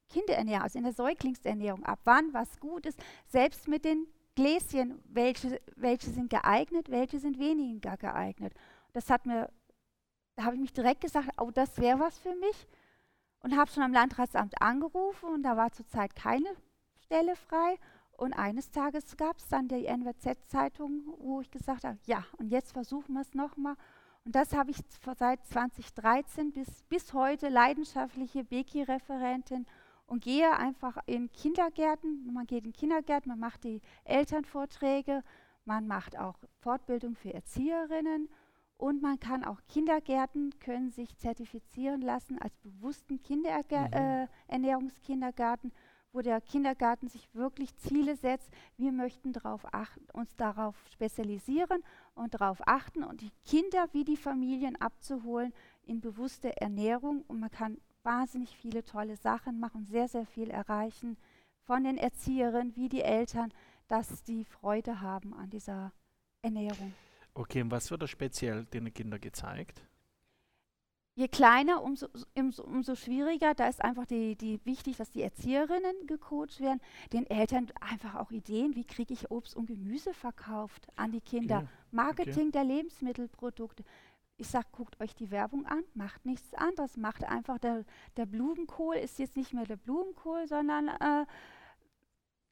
Kinderernährung, 0.09 0.63
also 0.63 0.79
in 0.79 0.85
der 0.85 0.93
Säuglingsernährung, 0.93 1.85
ab 1.85 2.01
wann 2.05 2.33
was 2.33 2.61
gut 2.61 2.87
ist, 2.87 2.99
selbst 3.27 3.67
mit 3.67 3.85
den 3.85 4.07
Gläschen, 4.37 5.01
welche, 5.07 5.61
welche 5.77 6.11
sind 6.11 6.31
geeignet, 6.31 6.91
welche 6.91 7.19
sind 7.19 7.39
weniger 7.39 7.97
geeignet. 7.97 8.53
Das 8.93 9.11
hat 9.11 9.27
mir, 9.27 9.51
da 10.37 10.45
habe 10.45 10.57
ich 10.57 10.61
mich 10.61 10.73
direkt 10.73 11.01
gesagt, 11.01 11.29
oh, 11.41 11.51
das 11.51 11.79
wäre 11.79 11.99
was 11.99 12.19
für 12.19 12.35
mich 12.37 12.67
und 13.41 13.57
habe 13.57 13.71
schon 13.71 13.83
am 13.83 13.93
Landratsamt 13.93 14.61
angerufen 14.61 15.29
und 15.29 15.43
da 15.43 15.57
war 15.57 15.71
zurzeit 15.73 16.17
keine 16.17 16.49
Stelle 17.05 17.37
frei. 17.37 17.79
Und 18.17 18.33
eines 18.33 18.71
Tages 18.71 19.17
gab 19.17 19.39
es 19.39 19.49
dann 19.49 19.69
die 19.69 19.87
NWZ-Zeitung, 19.87 21.03
wo 21.19 21.41
ich 21.41 21.51
gesagt 21.51 21.85
habe, 21.85 21.99
ja, 22.07 22.25
und 22.39 22.49
jetzt 22.49 22.73
versuchen 22.73 23.15
wir 23.15 23.23
es 23.23 23.35
nochmal. 23.35 23.75
Und 24.25 24.35
das 24.35 24.55
habe 24.55 24.71
ich 24.71 24.79
seit 25.19 25.45
2013 25.47 26.53
bis, 26.53 26.83
bis 26.85 27.13
heute 27.13 27.49
leidenschaftliche 27.49 28.45
Beki-Referentin 28.45 29.67
und 30.07 30.23
gehe 30.23 30.57
einfach 30.57 30.97
in 31.07 31.31
Kindergärten. 31.33 32.33
Man 32.33 32.47
geht 32.47 32.65
in 32.65 32.73
Kindergärten, 32.73 33.31
man 33.31 33.41
macht 33.41 33.65
die 33.65 33.83
Elternvorträge, 34.05 35.23
man 35.65 35.87
macht 35.87 36.19
auch 36.19 36.39
Fortbildung 36.61 37.17
für 37.17 37.35
Erzieherinnen 37.35 38.29
und 38.77 39.03
man 39.03 39.21
kann 39.21 39.45
auch 39.45 39.61
Kindergärten 39.69 40.59
können 40.59 40.91
sich 40.91 41.17
zertifizieren 41.17 42.03
lassen 42.03 42.39
als 42.39 42.57
bewussten 42.59 43.23
Kinderernährungskindergarten, 43.23 45.71
mhm. 45.71 45.77
äh, 45.77 45.81
wo 46.15 46.23
der 46.23 46.41
Kindergarten 46.41 47.09
sich 47.09 47.29
wirklich 47.35 47.77
Ziele 47.77 48.17
setzt. 48.17 48.49
Wir 48.77 48.93
möchten 48.93 49.33
darauf 49.33 49.67
achten, 49.75 50.07
uns 50.13 50.35
darauf 50.37 50.77
spezialisieren 50.93 51.83
und 52.15 52.35
darauf 52.35 52.67
achten 52.67 53.03
und 53.03 53.21
die 53.21 53.33
Kinder 53.45 53.89
wie 53.93 54.05
die 54.05 54.17
Familien 54.17 54.77
abzuholen 54.77 55.53
in 55.83 56.01
bewusste 56.01 56.57
Ernährung. 56.61 57.25
Und 57.27 57.41
man 57.41 57.51
kann 57.51 57.79
wahnsinnig 58.05 58.57
viele 58.57 58.85
tolle 58.85 59.17
Sachen 59.17 59.59
machen, 59.59 59.85
sehr, 59.87 60.09
sehr 60.09 60.25
viel 60.25 60.51
erreichen 60.51 61.17
von 61.65 61.83
den 61.83 61.99
Erzieherinnen 61.99 62.77
wie 62.77 62.89
die 62.89 63.03
Eltern, 63.03 63.53
dass 63.89 64.23
die 64.23 64.45
Freude 64.45 65.01
haben 65.01 65.35
an 65.35 65.51
dieser 65.51 65.93
Ernährung. 66.43 66.95
Okay, 67.35 67.63
und 67.63 67.73
was 67.73 67.91
wird 67.91 68.03
da 68.03 68.07
speziell 68.07 68.67
den 68.67 68.95
Kindern 68.95 69.21
gezeigt? 69.21 69.83
Je 71.17 71.29
kleiner, 71.29 71.81
umso, 71.83 72.09
umso, 72.37 72.65
umso, 72.65 72.97
schwieriger. 72.97 73.55
Da 73.55 73.69
ist 73.69 73.83
einfach 73.83 74.05
die, 74.05 74.35
die 74.35 74.61
wichtig, 74.65 74.97
dass 74.97 75.11
die 75.11 75.23
Erzieherinnen 75.23 76.09
gecoacht 76.09 76.61
werden, 76.61 76.81
den 77.13 77.25
Eltern 77.31 77.71
einfach 77.81 78.17
auch 78.17 78.33
Ideen, 78.33 78.75
wie 78.75 78.85
kriege 78.85 79.15
ich 79.15 79.31
Obst 79.31 79.55
und 79.55 79.67
Gemüse 79.67 80.13
verkauft 80.13 80.89
an 80.97 81.13
die 81.13 81.21
Kinder. 81.21 81.59
Okay. 81.59 81.69
Marketing 81.93 82.49
okay. 82.49 82.51
der 82.51 82.65
Lebensmittelprodukte. 82.65 83.85
Ich 84.37 84.49
sage, 84.49 84.67
guckt 84.73 85.01
euch 85.01 85.15
die 85.15 85.31
Werbung 85.31 85.65
an, 85.67 85.85
macht 85.95 86.27
nichts 86.27 86.53
anderes. 86.55 86.97
Macht 86.97 87.23
einfach, 87.23 87.59
der, 87.59 87.85
der 88.17 88.27
Blumenkohl 88.27 88.97
ist 88.97 89.21
jetzt 89.21 89.37
nicht 89.37 89.53
mehr 89.53 89.67
der 89.67 89.77
Blumenkohl, 89.77 90.49
sondern 90.49 90.89
äh, 90.89 91.27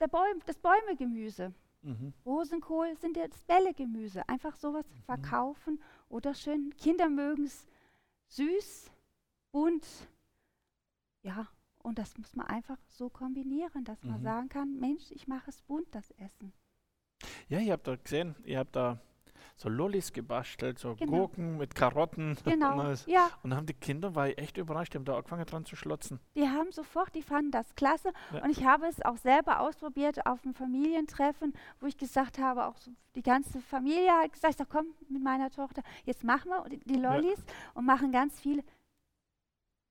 der 0.01 0.07
Bäum, 0.07 0.41
das 0.47 0.59
Bäumegemüse. 0.59 1.53
Mhm. 1.83 2.13
Rosenkohl 2.25 2.95
sind 2.97 3.17
jetzt 3.17 3.45
Bällegemüse. 3.49 4.29
Einfach 4.29 4.55
sowas 4.55 4.87
mhm. 4.89 5.03
verkaufen 5.03 5.83
oder 6.09 6.33
schön. 6.35 6.73
Kinder 6.77 7.09
mögen 7.09 7.45
es 7.45 7.67
süß, 8.35 8.91
bunt. 9.53 9.87
Ja, 11.23 11.49
und 11.83 11.99
das 11.99 12.17
muss 12.17 12.35
man 12.35 12.47
einfach 12.47 12.79
so 12.89 13.09
kombinieren, 13.09 13.85
dass 13.85 14.03
mhm. 14.03 14.11
man 14.11 14.23
sagen 14.23 14.49
kann, 14.49 14.79
Mensch, 14.79 15.11
ich 15.11 15.29
mache 15.29 15.51
es 15.51 15.61
bunt, 15.63 15.95
das 15.95 16.11
Essen. 16.13 16.53
Ja, 17.49 17.61
ihr 17.61 17.73
habt 17.73 17.87
da 17.87 17.97
gesehen, 17.97 18.35
ihr 18.45 18.59
habt 18.59 18.75
da 18.75 19.01
so 19.57 19.69
Lollis 19.69 20.13
gebastelt, 20.13 20.79
so 20.79 20.95
genau. 20.95 21.11
Gurken 21.13 21.59
mit 21.59 21.75
Karotten. 21.75 22.37
Genau, 22.53 22.79
und 22.79 23.07
ja. 23.07 23.31
Und 23.43 23.51
dann 23.51 23.57
haben 23.57 23.67
die 23.67 23.75
Kinder, 23.75 24.15
war 24.15 24.29
ich 24.29 24.37
echt 24.37 24.59
überrascht, 24.59 24.93
die 24.93 24.99
haben 24.99 25.05
da 25.05 25.17
angefangen 25.17 25.47
dran 25.47 25.65
zu 25.65 25.75
schlotzen. 25.75 26.21
Die 26.35 26.47
haben 26.47 26.71
sofort, 26.71 27.15
die 27.15 27.23
fanden 27.23 27.51
das 27.51 27.75
klasse. 27.77 28.13
Ja. 28.33 28.43
Und 28.45 28.51
ich 28.51 28.65
habe 28.65 28.87
es 28.87 29.01
auch 29.03 29.17
selber 29.17 29.61
ausprobiert 29.61 30.27
auf 30.27 30.45
einem 30.45 30.55
Familientreffen, 30.55 31.55
wo 31.81 31.87
ich 31.87 31.97
gesagt 31.97 32.39
habe, 32.39 32.67
auch 32.67 32.77
so 32.77 32.91
die 33.15 33.23
ganze 33.23 33.61
Familie 33.61 34.11
hat 34.11 34.33
gesagt, 34.33 34.59
sag, 34.59 34.69
komm 34.69 34.87
mit 35.09 35.23
meiner 35.23 35.51
Tochter, 35.51 35.83
jetzt 36.05 36.25
machen 36.25 36.51
wir 36.51 36.69
die, 36.69 36.81
die 36.81 36.97
Lollis 36.97 37.39
ja. 37.39 37.55
und 37.75 37.87
machen 37.87 38.13
ganz 38.13 38.41
viele. 38.41 38.63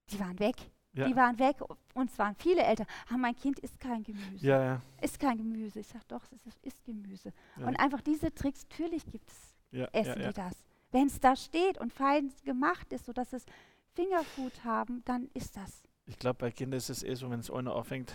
Die 0.10 0.20
waren 0.20 0.38
weg. 0.40 0.56
Ja. 0.94 1.08
Die 1.08 1.16
waren 1.16 1.40
weg 1.40 1.58
und 1.94 2.12
es 2.12 2.20
waren 2.20 2.36
viele 2.36 2.64
Eltern. 2.64 2.86
Ah, 3.10 3.18
mein 3.18 3.36
Kind 3.36 3.60
isst 3.60 3.80
kein 3.80 4.04
Gemüse. 4.04 4.46
Ja, 4.46 4.62
ja. 4.62 4.82
Ist 5.02 5.20
kein 5.20 5.38
Gemüse. 5.38 5.80
Ich 5.80 5.88
sage 5.88 6.04
doch, 6.10 6.22
es 6.36 6.46
ist, 6.46 6.60
ist 6.64 6.84
Gemüse. 6.84 7.32
Ja. 7.58 7.68
Und 7.68 7.80
einfach 7.80 8.02
diese 8.02 8.34
Tricks, 8.34 8.66
natürlich 8.70 9.06
gibt 9.06 9.30
es 9.30 9.54
ja, 9.72 9.88
essen 9.94 10.22
die 10.22 10.34
das. 10.34 10.54
Wenn 10.92 11.08
es 11.08 11.20
da 11.20 11.36
steht 11.38 11.78
und 11.78 11.94
fein 11.94 12.34
gemacht 12.44 12.92
ist, 12.92 13.06
sodass 13.06 13.32
es 13.32 13.46
Fingerfood 13.94 14.66
haben, 14.66 15.02
dann 15.06 15.30
ist 15.34 15.56
das. 15.56 15.84
Ich 16.06 16.20
glaube, 16.20 16.40
bei 16.40 16.52
Kindern 16.52 16.78
ist 16.78 16.90
es 16.90 17.04
eh 17.04 17.16
so, 17.16 17.30
wenn 17.30 17.40
es 17.40 17.50
einer 17.50 17.74
aufhängt, 17.74 18.14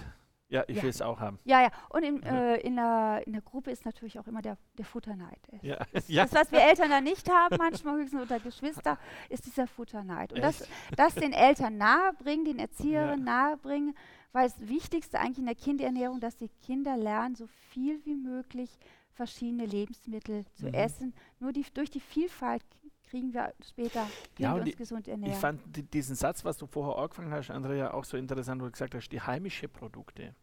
ja, 0.49 0.65
ich 0.69 0.81
will 0.83 0.91
es 0.91 1.03
auch 1.03 1.19
haben. 1.19 1.39
Ja, 1.45 1.63
ja. 1.63 1.71
Und 1.89 2.05
in, 2.05 2.23
äh, 2.23 2.57
in, 2.59 2.77
der, 2.77 3.23
in 3.27 3.33
der 3.33 3.43
Gruppe 3.43 3.71
ist 3.73 3.85
natürlich 3.85 4.19
auch 4.19 4.27
immer 4.29 4.43
der, 4.43 4.57
der 4.79 4.85
Futterneid. 4.85 5.41
Ja. 5.63 5.79
Das, 5.93 6.07
das, 6.09 6.33
was 6.33 6.53
wir 6.53 6.61
Eltern 6.61 6.91
da 6.91 7.01
nicht 7.01 7.29
haben, 7.29 7.57
manchmal 7.59 7.97
höchstens 7.97 8.23
unter 8.23 8.39
Geschwister, 8.39 8.99
ist 9.29 9.47
dieser 9.47 9.67
Futterneid. 9.67 10.33
Und 10.33 10.43
das, 10.43 10.69
das 10.97 11.15
den 11.17 11.33
Eltern 11.33 11.77
nahebringen, 11.79 12.45
den 12.45 12.59
Erzieherinnen 12.61 13.25
nahebringen, 13.25 13.97
weil 14.33 14.49
das 14.49 14.69
Wichtigste 14.69 15.19
eigentlich 15.19 15.39
in 15.39 15.47
der 15.47 15.55
Kinderernährung, 15.55 16.21
dass 16.21 16.37
die 16.37 16.51
Kinder 16.65 16.97
lernen, 16.97 17.35
so 17.35 17.47
viel 17.71 18.05
wie 18.05 18.15
möglich 18.15 18.71
verschiedene 19.15 19.67
Lebensmittel 19.67 20.45
zu 20.55 20.67
mhm. 20.67 20.75
essen. 20.75 21.15
Nur 21.41 21.53
die, 21.53 21.65
durch 21.75 21.91
die 21.91 22.01
Vielfalt 22.01 22.63
kriegen 23.07 23.33
wir 23.33 23.53
später 23.64 24.07
ja, 24.38 24.55
wir 24.55 24.62
uns 24.62 24.71
die, 24.71 24.77
gesund 24.77 25.09
ernähren. 25.09 25.33
Ich 25.33 25.38
fand 25.38 25.61
die, 25.77 25.83
diesen 25.83 26.16
Satz, 26.16 26.45
was 26.45 26.59
du 26.59 26.66
vorher 26.66 27.03
angefangen 27.03 27.33
hast, 27.33 27.51
Andrea, 27.51 27.92
auch 27.92 28.05
so 28.05 28.16
interessant, 28.16 28.61
wo 28.61 28.66
du 28.66 28.73
gesagt 28.73 28.95
hast, 28.95 29.09
die 29.09 29.21
heimische 29.21 29.69
Produkte. 29.69 30.35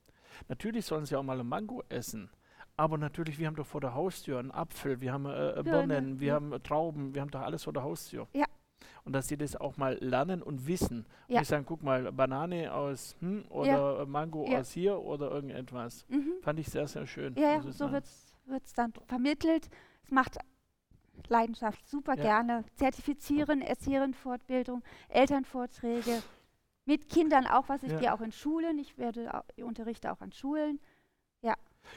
Natürlich 0.47 0.85
sollen 0.85 1.05
sie 1.05 1.15
auch 1.15 1.23
mal 1.23 1.39
ein 1.39 1.47
Mango 1.47 1.83
essen. 1.89 2.29
Aber 2.75 2.97
natürlich, 2.97 3.37
wir 3.37 3.47
haben 3.47 3.55
doch 3.55 3.67
vor 3.67 3.81
der 3.81 3.93
Haustür 3.93 4.39
einen 4.39 4.51
Apfel, 4.51 4.99
wir 4.99 5.13
haben 5.13 5.25
äh, 5.27 5.59
äh 5.59 5.63
Birnen, 5.63 6.19
wir 6.19 6.29
ja. 6.29 6.33
haben 6.35 6.53
äh, 6.53 6.59
Trauben, 6.59 7.13
wir 7.13 7.21
haben 7.21 7.29
doch 7.29 7.41
alles 7.41 7.63
vor 7.63 7.73
der 7.73 7.83
Haustür. 7.83 8.27
Ja. 8.33 8.45
Und 9.05 9.13
dass 9.13 9.27
sie 9.27 9.37
das 9.37 9.55
auch 9.55 9.77
mal 9.77 9.97
lernen 9.99 10.41
und 10.41 10.65
wissen. 10.65 11.05
Ja. 11.27 11.37
Und 11.37 11.43
ich 11.43 11.49
sagen, 11.49 11.65
guck 11.67 11.83
mal, 11.83 12.11
Banane 12.11 12.73
aus 12.73 13.15
hm, 13.19 13.45
oder 13.49 13.99
ja. 13.99 14.05
Mango 14.05 14.47
aus 14.47 14.71
hier 14.71 14.99
oder 14.99 15.29
irgendetwas. 15.29 16.05
Mhm. 16.09 16.33
Fand 16.41 16.59
ich 16.59 16.67
sehr, 16.67 16.87
sehr 16.87 17.05
schön. 17.05 17.35
Ja, 17.35 17.61
so 17.71 17.91
wird 17.91 18.05
es 18.05 18.73
dann 18.73 18.93
vermittelt. 19.07 19.69
Es 20.03 20.11
macht 20.11 20.37
Leidenschaft 21.29 21.87
super 21.87 22.15
ja. 22.15 22.23
gerne. 22.23 22.63
Zertifizieren, 22.75 23.61
Erzieherinnenfortbildung, 23.61 24.83
Elternvorträge. 25.09 26.21
Mit 26.85 27.07
Kindern 27.09 27.47
auch 27.47 27.69
was. 27.69 27.81
Ich 27.83 27.91
ja. 27.91 27.99
gehe 27.99 28.13
auch 28.13 28.21
in 28.21 28.31
Schulen. 28.31 28.77
Ich 28.77 28.97
werde 28.97 29.43
ich 29.55 29.63
unterrichte 29.63 30.11
auch 30.11 30.19
an 30.19 30.33
Schulen. 30.33 30.79
Ja. 31.41 31.55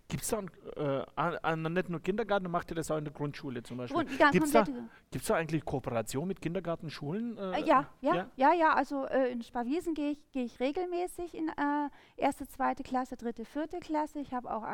Gibt 0.09 0.23
es 0.23 0.29
da 0.29 0.43
äh, 0.77 1.05
an, 1.17 1.63
nicht 1.73 1.89
nur 1.89 2.01
Kindergarten, 2.01 2.51
macht 2.51 2.71
ihr 2.71 2.75
das 2.75 2.91
auch 2.91 2.99
in 2.99 3.05
der 3.05 3.13
Grundschule 3.13 3.63
zum 3.63 3.79
Beispiel? 3.79 4.05
Gibt 4.05 4.45
es 4.45 4.53
da, 4.53 4.65
da 5.11 5.35
eigentlich 5.35 5.65
Kooperation 5.65 6.29
mit 6.29 6.41
Kindergartenschulen? 6.41 7.37
Äh, 7.37 7.61
äh, 7.61 7.65
ja, 7.65 7.89
ja, 8.01 8.15
ja, 8.15 8.31
ja, 8.37 8.53
ja, 8.53 8.73
Also 8.75 9.07
äh, 9.07 9.31
in 9.31 9.43
Sparwiesen 9.43 9.95
gehe 9.95 10.11
ich, 10.11 10.31
geh 10.33 10.43
ich 10.43 10.61
regelmäßig 10.61 11.35
in 11.35 11.49
äh, 11.49 11.89
erste, 12.17 12.47
zweite 12.47 12.83
Klasse, 12.83 13.17
dritte, 13.17 13.45
vierte 13.45 13.81
Klasse. 13.81 14.21
Ich 14.21 14.33
habe 14.35 14.53
auch 14.53 14.65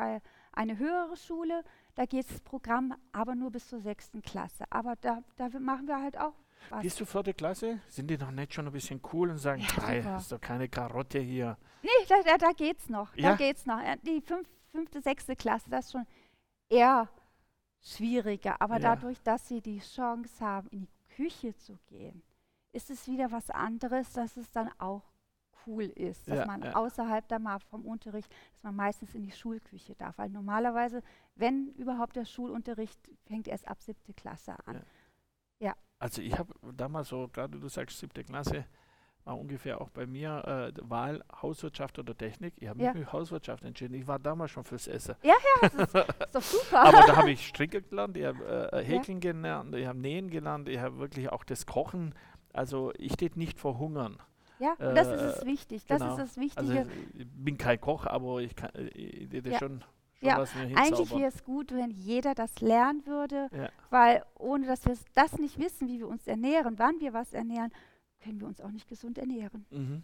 eine 0.51 0.77
höhere 0.77 1.15
Schule. 1.15 1.63
Da 1.95 2.05
geht 2.05 2.29
das 2.29 2.39
Programm 2.41 2.95
aber 3.11 3.35
nur 3.35 3.51
bis 3.51 3.67
zur 3.67 3.79
sechsten 3.79 4.21
Klasse. 4.21 4.65
Aber 4.69 4.95
da, 4.95 5.21
da 5.35 5.49
machen 5.59 5.87
wir 5.87 6.01
halt 6.01 6.17
auch 6.17 6.33
was. 6.69 6.81
Bis 6.81 6.95
zur 6.95 7.07
vierten 7.07 7.35
Klasse? 7.35 7.79
Sind 7.87 8.09
die 8.09 8.17
noch 8.17 8.31
nicht 8.31 8.53
schon 8.53 8.65
ein 8.65 8.71
bisschen 8.71 9.01
cool 9.11 9.29
und 9.29 9.37
sagen, 9.37 9.61
ja, 9.61 9.87
hey, 9.87 10.17
ist 10.17 10.31
doch 10.31 10.41
keine 10.41 10.69
Karotte 10.69 11.19
hier? 11.19 11.57
Nee, 11.81 11.89
da, 12.07 12.15
da, 12.25 12.37
da 12.37 12.51
geht's 12.51 12.89
noch. 12.89 13.15
Ja? 13.15 13.31
Da 13.31 13.35
geht's 13.35 13.65
noch. 13.65 13.79
Die 14.03 14.21
fünf, 14.21 14.47
fünfte, 14.71 15.01
sechste 15.01 15.35
Klasse, 15.35 15.69
das 15.69 15.85
ist 15.85 15.91
schon 15.91 16.05
eher 16.69 17.09
schwieriger. 17.81 18.61
Aber 18.61 18.75
ja. 18.75 18.95
dadurch, 18.95 19.21
dass 19.21 19.47
sie 19.47 19.61
die 19.61 19.79
Chance 19.79 20.43
haben, 20.43 20.67
in 20.69 20.81
die 20.81 21.15
Küche 21.15 21.55
zu 21.55 21.77
gehen, 21.87 22.23
ist 22.71 22.89
es 22.89 23.07
wieder 23.07 23.31
was 23.31 23.49
anderes, 23.49 24.11
dass 24.13 24.37
es 24.37 24.49
dann 24.51 24.69
auch 24.79 25.03
cool 25.67 25.83
ist, 25.83 26.27
dass 26.27 26.39
ja, 26.39 26.45
man 26.45 26.61
ja. 26.61 26.75
außerhalb 26.75 27.27
da 27.27 27.39
mal 27.39 27.59
vom 27.59 27.85
Unterricht, 27.85 28.29
dass 28.53 28.63
man 28.63 28.75
meistens 28.75 29.13
in 29.15 29.23
die 29.23 29.31
Schulküche 29.31 29.95
darf. 29.95 30.17
Weil 30.17 30.29
normalerweise, 30.29 31.01
wenn 31.35 31.69
überhaupt 31.77 32.15
der 32.15 32.25
Schulunterricht, 32.25 32.99
fängt 33.25 33.47
erst 33.47 33.67
ab 33.67 33.81
siebte 33.81 34.13
Klasse 34.13 34.55
an. 34.65 34.83
Ja. 35.59 35.67
ja. 35.69 35.73
Also 35.99 36.21
ich 36.21 36.37
habe 36.37 36.53
damals 36.73 37.09
so, 37.09 37.27
gerade 37.27 37.57
du 37.59 37.67
sagst 37.69 37.97
siebte 37.99 38.23
Klasse, 38.23 38.65
war 39.25 39.39
ungefähr 39.39 39.79
auch 39.79 39.89
bei 39.89 40.05
mir 40.05 40.73
äh, 40.75 40.89
Wahl 40.89 41.23
Hauswirtschaft 41.41 41.97
oder 41.97 42.15
Technik. 42.17 42.55
Ich 42.57 42.67
habe 42.67 42.77
mich 42.79 42.85
Ja. 42.87 42.93
für 42.93 43.13
Hauswirtschaft 43.13 43.63
entschieden. 43.63 43.93
Ich 43.93 44.05
war 44.05 44.19
damals 44.19 44.51
schon 44.51 44.65
fürs 44.65 44.87
Essen. 44.87 45.15
Ja, 45.23 45.33
ja, 45.61 45.69
das 45.69 45.73
ist, 45.75 45.95
ist 45.95 46.05
doch 46.35 46.41
super. 46.41 46.81
Aber 46.81 47.07
da 47.07 47.15
habe 47.15 47.31
ich 47.31 47.47
Stricken 47.47 47.85
gelernt, 47.89 48.17
ich 48.17 48.25
habe 48.25 48.71
äh, 48.73 48.83
Häkeln 48.83 49.21
gelernt, 49.21 49.73
ich 49.75 49.87
habe 49.87 49.97
Nähen 49.97 50.29
gelernt, 50.29 50.67
ich 50.67 50.77
habe 50.79 50.97
wirklich 50.99 51.29
auch 51.29 51.45
das 51.45 51.65
Kochen. 51.65 52.13
Also 52.51 52.91
ich 52.97 53.13
stehe 53.13 53.31
nicht 53.35 53.59
vor 53.59 53.79
Hungern. 53.79 54.17
ja, 54.59 54.71
und 54.73 54.93
das 54.95 55.07
äh, 55.07 55.15
ist 55.15 55.21
es 55.37 55.45
wichtig. 55.45 55.85
Das 55.87 56.01
genau. 56.01 56.11
ist 56.17 56.19
das 56.19 56.37
Also 56.57 56.73
Wichtige. 56.73 56.87
ich 57.13 57.27
bin 57.29 57.57
kein 57.57 57.79
Koch, 57.79 58.05
aber 58.05 58.41
ich 58.41 58.55
kann 58.57 58.71
äh, 58.75 58.87
ich, 58.89 59.33
ich, 59.33 59.45
Ja. 59.45 59.57
schon 59.57 59.83
Ja, 60.25 60.43
Eigentlich 60.75 61.11
wäre 61.11 61.27
es 61.27 61.43
gut, 61.43 61.71
wenn 61.71 61.91
jeder 61.91 62.33
das 62.35 62.59
lernen 62.61 63.05
würde, 63.05 63.49
Ja. 63.55 63.69
weil 63.89 64.23
ohne 64.39 64.65
dass 64.67 64.85
wir 64.85 64.95
das 65.13 65.37
nicht 65.37 65.59
wissen, 65.59 65.87
wie 65.87 65.99
wir 65.99 66.07
uns 66.07 66.25
ernähren, 66.27 66.79
wann 66.79 66.99
wir 66.99 67.13
was 67.13 67.33
ernähren, 67.33 67.71
können 68.23 68.39
wir 68.39 68.47
uns 68.47 68.61
auch 68.61 68.71
nicht 68.71 68.87
gesund 68.87 69.17
ernähren. 69.17 69.65
Mhm. 69.69 70.03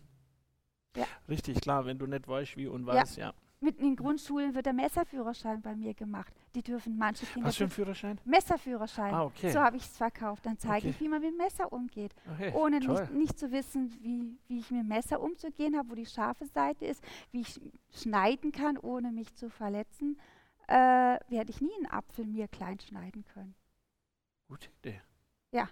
Ja. 0.95 1.05
Richtig, 1.27 1.61
klar, 1.61 1.85
wenn 1.85 1.97
du 1.99 2.05
nicht 2.07 2.27
weißt, 2.27 2.57
wie 2.57 2.67
und 2.67 2.85
Ja. 2.87 2.93
was, 2.93 3.15
ja. 3.15 3.27
Mitten 3.27 3.48
in 3.61 3.77
den 3.77 3.95
Grundschulen 3.95 4.55
wird 4.55 4.65
der 4.65 4.73
Messerführerschein 4.73 5.61
bei 5.61 5.75
mir 5.75 5.93
gemacht. 5.93 6.33
Die 6.55 6.63
dürfen 6.63 6.97
manche 6.97 7.25
Kinder 7.25 7.49
Was 7.49 7.57
für 7.57 7.65
ein 7.65 7.69
Führerschein? 7.69 8.19
Messerführerschein. 8.23 9.13
Ah, 9.13 9.23
okay. 9.25 9.51
So 9.51 9.59
habe 9.59 9.75
ich 9.77 9.83
es 9.83 9.97
verkauft. 9.97 10.45
Dann 10.45 10.57
zeige 10.57 10.77
Okay. 10.87 10.89
ich, 10.89 10.99
wie 11.01 11.09
man 11.09 11.21
mit 11.21 11.31
dem 11.31 11.37
Messer 11.37 11.71
umgeht. 11.71 12.13
okay. 12.33 12.53
Ohne 12.55 12.79
nicht, 12.79 13.11
nicht 13.11 13.37
zu 13.39 13.51
wissen, 13.51 13.91
wie, 14.01 14.37
wie 14.47 14.59
ich 14.59 14.71
mit 14.71 14.81
dem 14.81 14.87
Messer 14.87 15.19
umzugehen 15.19 15.77
habe, 15.77 15.89
wo 15.89 15.95
die 15.95 16.05
scharfe 16.05 16.45
Seite 16.45 16.85
ist, 16.85 17.03
wie 17.31 17.41
ich 17.41 17.59
schneiden 17.91 18.51
kann, 18.51 18.77
ohne 18.77 19.11
mich 19.11 19.35
zu 19.35 19.49
verletzen, 19.49 20.17
äh, 20.67 20.73
werde 20.73 21.49
ich 21.49 21.59
nie 21.61 21.73
einen 21.77 21.87
Apfel 21.91 22.25
mir 22.25 22.47
klein 22.47 22.79
schneiden 22.79 23.25
können. 23.33 23.55
Gute 24.47 24.69
Idee. 24.79 25.01
Ja. 25.51 25.67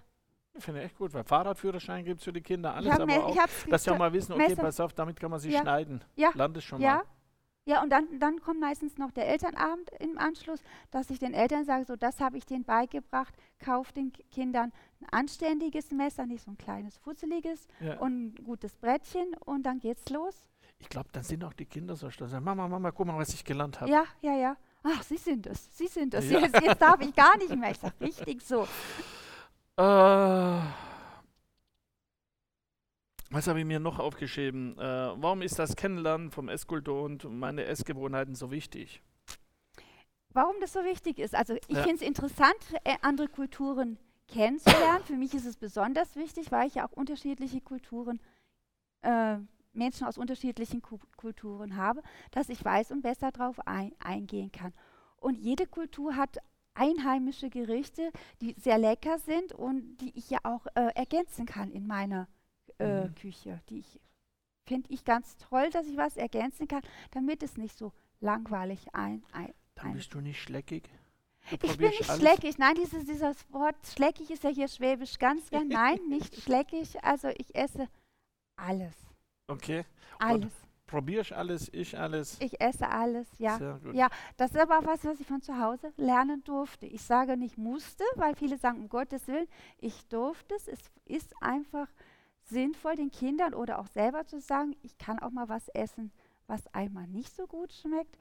Ich 0.53 0.63
finde 0.63 0.81
echt 0.81 0.97
gut, 0.97 1.13
weil 1.13 1.23
Fahrradführerschein 1.23 2.03
gibt 2.03 2.19
es 2.19 2.23
für 2.25 2.33
die 2.33 2.41
Kinder, 2.41 2.73
alles, 2.73 2.91
aber 2.91 3.05
mir, 3.05 3.23
auch, 3.23 3.35
dass 3.69 3.83
sie 3.83 3.91
auch 3.91 3.97
mal 3.97 4.11
wissen, 4.11 4.33
okay, 4.33 4.49
Messer- 4.49 4.61
pass 4.63 4.79
auf, 4.79 4.91
damit 4.93 5.19
kann 5.19 5.29
man 5.29 5.39
sie 5.39 5.51
Ja. 5.51 5.61
schneiden. 5.61 6.03
Ja. 6.15 6.31
Es 6.55 6.63
schon 6.63 6.81
Ja, 6.81 6.95
mal. 6.95 7.03
Ja, 7.67 7.83
und 7.83 7.89
dann, 7.89 8.07
dann 8.19 8.39
kommt 8.39 8.61
meistens 8.61 8.97
noch 8.97 9.11
der 9.11 9.27
Elternabend 9.27 9.91
im 9.99 10.17
Anschluss, 10.17 10.61
dass 10.89 11.09
ich 11.09 11.19
den 11.19 11.33
Eltern 11.33 11.65
sage, 11.65 11.83
so 11.83 11.97
das 11.97 12.21
habe 12.21 12.37
ich 12.37 12.45
denen 12.45 12.63
beigebracht, 12.63 13.33
kauf 13.59 13.91
den 13.91 14.13
Kindern 14.31 14.71
ein 15.01 15.07
anständiges 15.11 15.91
Messer, 15.91 16.25
nicht 16.25 16.43
so 16.45 16.51
ein 16.51 16.57
kleines, 16.57 16.97
fusseliges 16.97 17.67
Ja. 17.81 17.99
und 17.99 18.35
ein 18.39 18.43
gutes 18.45 18.75
Brettchen 18.77 19.35
und 19.45 19.63
dann 19.63 19.79
geht's 19.79 20.09
los. 20.09 20.47
Ich 20.79 20.87
glaube, 20.87 21.09
dann 21.11 21.23
sind 21.23 21.43
auch 21.43 21.53
die 21.53 21.65
Kinder 21.65 21.95
so 21.97 22.09
stolz. 22.09 22.31
Mama, 22.31 22.67
Mama, 22.69 22.91
guck 22.91 23.05
mal, 23.05 23.17
was 23.17 23.33
ich 23.33 23.43
gelernt 23.43 23.81
habe. 23.81 23.91
Ja, 23.91 24.05
ja, 24.21 24.33
ja. 24.35 24.57
Ach, 24.83 25.03
Sie 25.03 25.17
sind 25.17 25.45
es, 25.47 25.77
Sie 25.77 25.87
sind 25.87 26.13
es. 26.13 26.29
Ja. 26.29 26.39
Jetzt, 26.39 26.61
jetzt 26.61 26.81
darf 26.81 27.01
ich 27.01 27.13
gar 27.13 27.35
nicht 27.37 27.53
mehr. 27.53 27.71
Ich 27.71 27.79
sage, 27.79 27.93
richtig 27.99 28.41
so. 28.43 28.65
Äh, 29.75 30.59
was 33.29 33.47
habe 33.47 33.59
ich 33.59 33.65
mir 33.65 33.79
noch 33.79 33.99
aufgeschrieben? 33.99 34.77
Äh, 34.77 34.81
warum 34.81 35.41
ist 35.41 35.59
das 35.59 35.75
Kennenlernen 35.75 36.31
vom 36.31 36.49
Esskultur 36.49 37.03
und 37.03 37.25
meine 37.25 37.65
Essgewohnheiten 37.65 38.35
so 38.35 38.51
wichtig? 38.51 39.01
Warum 40.29 40.55
das 40.61 40.73
so 40.73 40.83
wichtig 40.83 41.19
ist. 41.19 41.33
Also 41.35 41.55
ich 41.67 41.77
Ja. 41.77 41.83
finde 41.83 41.95
es 41.95 42.01
interessant, 42.01 42.57
äh, 42.83 42.95
andere 43.01 43.27
Kulturen 43.27 43.97
kennenzulernen. 44.27 45.03
Für 45.05 45.15
mich 45.15 45.33
ist 45.33 45.45
es 45.45 45.57
besonders 45.57 46.15
wichtig, 46.15 46.51
weil 46.51 46.67
ich 46.67 46.75
ja 46.75 46.87
auch 46.87 46.91
unterschiedliche 46.91 47.61
Kulturen, 47.61 48.19
äh, 49.01 49.37
Menschen 49.73 50.07
aus 50.07 50.17
unterschiedlichen 50.17 50.81
Ku 50.81 50.99
Kulturen 51.17 51.77
habe, 51.77 52.01
dass 52.31 52.49
ich 52.49 52.63
weiß 52.63 52.91
und 52.91 53.01
besser 53.01 53.31
darauf 53.31 53.59
ein 53.67 53.93
eingehen 53.99 54.51
kann. 54.51 54.73
Und 55.17 55.37
jede 55.37 55.65
Kultur 55.67 56.15
hat 56.15 56.37
einheimische 56.73 57.49
Gerichte, 57.49 58.11
die 58.41 58.53
sehr 58.59 58.77
lecker 58.77 59.19
sind 59.19 59.53
und 59.53 59.97
die 59.97 60.17
ich 60.17 60.29
ja 60.29 60.39
auch 60.43 60.65
äh, 60.75 60.89
ergänzen 60.95 61.45
kann 61.45 61.71
in 61.71 61.87
meiner 61.87 62.27
äh, 62.79 63.05
Mhm. 63.05 63.15
Küche. 63.15 63.61
Die 63.69 63.79
ich 63.79 63.99
finde 64.67 64.91
ich 64.91 65.05
ganz 65.05 65.37
toll, 65.37 65.69
dass 65.69 65.87
ich 65.87 65.95
was 65.97 66.17
ergänzen 66.17 66.67
kann, 66.67 66.81
damit 67.11 67.41
es 67.43 67.57
nicht 67.57 67.77
so 67.77 67.93
langweilig 68.19 68.93
ein, 68.93 69.23
ein 69.31 69.53
Dann 69.75 69.93
bist 69.93 70.13
du 70.13 70.19
nicht 70.21 70.41
schleckig. 70.41 70.89
Ich 71.49 71.59
bin 71.59 71.89
nicht 71.89 72.09
alles. 72.09 72.21
schleckig. 72.21 72.57
Nein, 72.57 72.75
dieses, 72.75 73.05
dieses 73.05 73.53
Wort 73.53 73.75
schleckig 73.87 74.29
ist 74.31 74.43
ja 74.43 74.49
hier 74.49 74.67
schwäbisch 74.67 75.17
ganz 75.17 75.49
gern. 75.49 75.67
Nein, 75.69 75.99
nicht 76.09 76.35
schleckig. 76.41 77.01
Also 77.03 77.29
ich 77.29 77.55
esse 77.55 77.87
alles. 78.57 78.93
Okay. 79.47 79.85
Alles. 80.19 80.51
Probierst 80.87 81.33
alles, 81.33 81.69
ich 81.73 81.97
alles. 81.97 82.39
Ich 82.39 82.59
esse 82.61 82.89
alles, 82.89 83.27
ja. 83.39 83.57
Sehr 83.57 83.79
gut. 83.83 83.93
Ja. 83.93 84.07
Das 84.37 84.51
ist 84.51 84.59
aber 84.59 84.79
auch 84.79 84.85
was, 84.85 85.03
was 85.03 85.19
ich 85.19 85.27
von 85.27 85.41
zu 85.41 85.57
Hause 85.59 85.91
lernen 85.97 86.43
durfte. 86.45 86.85
Ich 86.85 87.01
sage 87.01 87.35
nicht 87.37 87.57
musste, 87.57 88.03
weil 88.15 88.35
viele 88.35 88.57
sagen, 88.57 88.79
um 88.81 88.89
Gottes 88.89 89.27
Willen, 89.27 89.47
ich 89.79 90.05
durfte 90.07 90.55
es. 90.55 90.67
Es 90.67 90.79
ist 91.05 91.41
einfach 91.41 91.87
sinnvoll, 92.49 92.95
den 92.95 93.11
Kindern 93.11 93.53
oder 93.53 93.79
auch 93.79 93.87
selber 93.87 94.25
zu 94.25 94.39
sagen, 94.39 94.75
ich 94.81 94.97
kann 94.97 95.19
auch 95.19 95.31
mal 95.31 95.49
was 95.49 95.67
essen, 95.69 96.11
was 96.47 96.65
einmal 96.73 97.07
nicht 97.07 97.35
so 97.35 97.45
gut 97.47 97.73
schmeckt. 97.73 98.17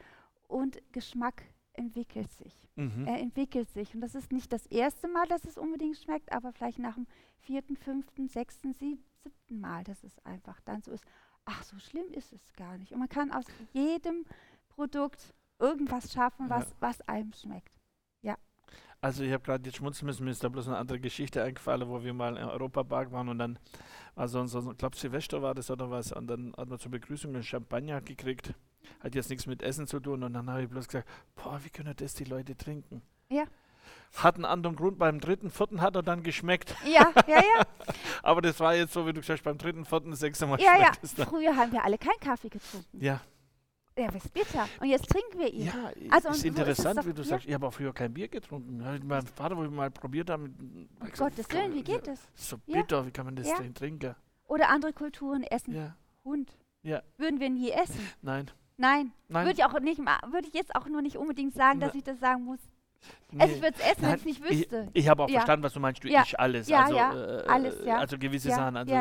Und 0.49 0.81
Geschmack 0.93 1.43
entwickelt 1.73 2.33
sich. 2.33 2.55
Mhm. 2.77 3.07
Er 3.07 3.19
entwickelt 3.21 3.69
sich. 3.71 3.95
Und 3.95 4.01
das 4.01 4.15
ist 4.15 4.33
nicht 4.33 4.53
das 4.53 4.67
erste 4.67 5.09
Mal, 5.09 5.27
dass 5.27 5.45
es 5.45 5.59
unbedingt 5.59 5.97
schmeckt, 5.99 6.33
aber 6.33 6.53
vielleicht 6.53 6.79
nach 6.79 6.95
dem 6.95 7.07
vierten, 7.41 7.77
fünften, 7.77 8.29
sechsten, 8.29 8.73
sieb- 8.73 9.05
siebten 9.23 9.61
Mal, 9.61 9.83
dass 9.85 10.05
es 10.05 10.19
einfach 10.25 10.61
dann 10.61 10.83
so 10.83 10.93
ist. 10.93 11.05
Ach, 11.45 11.63
so 11.65 11.79
schlimm 11.79 12.13
ist 12.13 12.33
es 12.33 12.53
gar 12.55 12.79
nicht. 12.79 12.93
Und 12.93 12.99
man 13.01 13.09
kann 13.09 13.33
aus 13.33 13.45
jedem 13.73 14.25
Produkt 14.69 15.35
irgendwas 15.59 16.13
schaffen, 16.13 16.49
Ja. 16.49 16.57
was, 16.61 16.75
was 16.81 17.01
einem 17.09 17.33
schmeckt. 17.33 17.73
Also 19.01 19.23
ich 19.23 19.33
habe 19.33 19.43
gerade 19.45 19.65
jetzt 19.67 19.77
schmunzeln 19.77 20.07
müssen, 20.07 20.25
mir 20.25 20.31
ist 20.31 20.43
da 20.43 20.49
bloß 20.49 20.69
eine 20.69 20.79
andere 20.79 20.99
Geschichte 20.99 21.43
eingefallen, 21.43 21.89
wo 21.89 22.03
wir 22.03 22.15
mal 22.15 22.37
im 22.37 22.49
Europapark 22.49 23.13
waren 23.13 23.29
und 23.29 23.39
dann 23.39 23.59
war 24.15 24.27
so, 24.29 24.41
ein- 24.41 24.49
so 24.49 24.71
ich 24.73 24.79
glaube 24.79 24.97
Silvester 24.97 25.43
war 25.43 25.55
das 25.55 25.71
oder 25.71 25.91
was, 25.91 26.13
und 26.13 26.27
dann 26.27 26.55
hat 26.57 26.69
man 26.69 26.79
zur 26.79 26.91
Begrüßung 26.91 27.35
einen 27.35 27.43
Champagner 27.45 28.01
gekriegt. 28.01 28.55
Hat 29.01 29.15
jetzt 29.15 29.31
nichts 29.31 29.47
mit 29.47 29.63
Essen 29.63 29.87
zu 29.87 30.01
tun 30.01 30.23
und 30.23 30.33
dann 30.33 30.49
habe 30.51 30.63
ich 30.63 30.69
bloß 30.69 30.87
gesagt, 30.89 31.09
boah, 31.35 31.61
wie 31.63 31.71
können 31.71 31.95
das 31.97 32.15
die 32.15 32.25
Leute 32.25 32.57
trinken? 32.57 33.03
Ja. 33.29 33.45
Hat 34.17 34.37
einen 34.37 34.45
anderen 34.45 34.77
Grund, 34.77 34.99
beim 34.99 35.21
dritten, 35.21 35.51
vierten 35.51 35.81
hat 35.81 35.95
er 35.97 36.03
dann 36.03 36.23
geschmeckt. 36.23 36.75
Ja, 36.87 37.13
ja, 37.27 37.37
ja. 37.41 37.63
Aber 38.23 38.41
das 38.43 38.59
war 38.61 38.75
jetzt 38.75 38.93
so, 38.93 39.07
wie 39.07 39.13
du 39.13 39.21
gesagt 39.21 39.41
hast, 39.41 39.45
beim 39.45 39.59
dritten, 39.59 39.85
vierten, 39.85 40.15
sechsten 40.15 40.49
Mal 40.49 40.61
ja, 40.61 40.77
ja. 40.79 40.87
schmeckt 40.87 41.05
es 41.05 41.15
dann. 41.15 41.27
Früher 41.29 41.55
haben 41.55 41.71
wir 41.73 41.85
alle 41.85 41.99
keinen 41.99 42.19
Kaffee 42.21 42.49
getrunken. 42.49 42.99
Ja, 43.05 43.21
Ja, 43.99 44.13
was 44.13 44.29
bitter. 44.29 44.69
Und 44.81 44.89
jetzt 44.89 45.09
trinken 45.09 45.39
wir 45.39 45.53
ihn. 45.53 45.67
ja 45.67 45.91
Also 46.11 46.29
ist 46.29 46.37
ist 46.39 46.45
interessant, 46.45 46.99
doch 46.99 47.07
wie 47.07 47.11
du 47.15 47.23
hier. 47.23 47.25
sagst, 47.31 47.47
ich 47.47 47.55
habe 47.55 47.67
auch 47.67 47.73
früher 47.73 47.95
kein 47.95 48.13
Bier 48.13 48.29
getrunken. 48.29 48.81
Ja, 48.83 48.99
Mein 49.03 49.27
Vater, 49.27 49.57
wo 49.57 49.65
ich 49.65 49.71
mal 49.71 49.91
probiert 49.91 50.29
habe, 50.29 50.45
Um 50.45 50.89
Gottes 51.17 51.49
Willen, 51.51 51.73
wie 51.75 51.83
geht 51.83 52.07
es? 52.07 52.21
So 52.35 52.57
Ja. 52.67 52.83
bitter, 52.83 53.07
wie 53.07 53.11
kann 53.11 53.25
man 53.25 53.37
das 53.37 53.49
Ja. 53.49 53.57
denn 53.59 53.75
trinken? 53.75 54.15
Oder 54.49 54.69
andere 54.69 54.93
Kulturen 54.93 55.43
essen 55.45 55.75
Ja, 55.75 55.97
Hund. 56.25 56.53
Ja. 56.83 57.03
Würden 57.17 57.41
wir 57.41 57.49
nie 57.51 57.71
essen. 57.71 58.01
nein. 58.23 58.51
Nein, 58.79 59.13
Nein. 59.29 59.47
würde 59.47 59.59
ich 59.59 59.65
auch 59.65 59.81
nicht 59.81 59.99
würde 59.99 60.47
ich 60.49 60.53
jetzt 60.53 60.75
auch 60.75 60.87
nur 60.87 61.01
nicht 61.01 61.17
unbedingt 61.17 61.55
sagen, 61.55 61.81
dass 61.81 61.95
ich 61.95 62.05
das 62.05 62.21
sagen 62.21 62.45
muss. 62.45 62.61
Nee. 63.33 63.41
Also 63.43 63.55
ich 63.57 63.63
würde 63.63 63.77
es 63.79 63.91
essen, 63.93 64.03
wenn 64.03 64.15
ich 64.15 64.21
es 64.21 64.25
nicht 64.25 64.45
Ich, 64.45 64.59
wüsste. 64.61 64.89
ich 64.93 65.09
habe 65.09 65.23
auch 65.25 65.29
Ja. 65.29 65.35
verstanden, 65.41 65.63
was 65.65 65.73
du 65.73 65.81
meinst. 65.81 66.03
Du 66.05 66.09
Ja. 66.09 66.23
isch 66.23 66.39
alles. 66.39 66.69
Ja, 66.69 66.85
also, 66.85 66.97
ja, 66.97 67.13
äh, 67.41 67.47
alles, 67.47 67.85
ja. 67.85 67.99
Also 67.99 68.19
gewisse 68.19 68.51
Sachen. 68.51 68.77
Also 68.77 68.93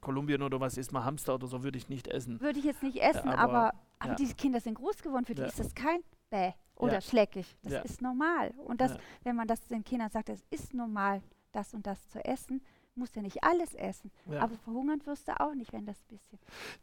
Kolumbien 0.00 0.42
oder 0.42 0.60
was 0.60 0.76
isst 0.76 0.92
man 0.92 1.04
Hamster 1.04 1.34
oder 1.34 1.46
so 1.46 1.62
würde 1.62 1.78
ich 1.78 1.88
nicht 1.88 2.08
essen. 2.08 2.40
Würde 2.40 2.58
ich 2.58 2.64
jetzt 2.64 2.82
nicht 2.82 3.00
essen, 3.02 3.28
aber- 3.30 3.38
aber, 3.70 3.72
aber 3.98 4.14
diese 4.16 4.34
Kinder 4.34 4.60
sind 4.60 4.74
groß 4.74 5.02
geworden, 5.02 5.24
für 5.24 5.34
die 5.34 5.42
ist 5.42 5.58
das 5.58 5.74
kein 5.74 6.00
Bäh 6.30 6.52
oder 6.76 7.00
schleckig. 7.00 7.56
Das 7.62 7.84
ist 7.84 8.02
normal. 8.02 8.52
Und 8.64 8.80
das, 8.80 8.96
wenn 9.22 9.36
man 9.36 9.46
das 9.46 9.66
den 9.68 9.84
Kindern 9.84 10.10
sagt, 10.10 10.28
es 10.28 10.44
ist 10.50 10.74
normal, 10.74 11.22
das 11.52 11.72
und 11.74 11.86
das 11.86 12.08
zu 12.08 12.24
essen, 12.24 12.62
musst 12.96 13.14
du 13.16 13.20
ja 13.20 13.24
nicht 13.24 13.42
alles 13.42 13.74
essen. 13.74 14.10
Aber 14.38 14.54
verhungern 14.64 15.00
wirst 15.06 15.28
du 15.28 15.40
auch 15.40 15.54
nicht, 15.54 15.72
wenn 15.72 15.86
das 15.86 16.02
bisschen. 16.04 16.38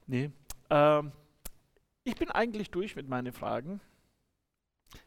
Nee. 0.08 0.32
Ähm, 0.70 1.12
ich 2.04 2.16
bin 2.16 2.32
eigentlich 2.32 2.72
durch 2.72 2.96
mit 2.96 3.08
meinen 3.08 3.32
Fragen. 3.34 3.80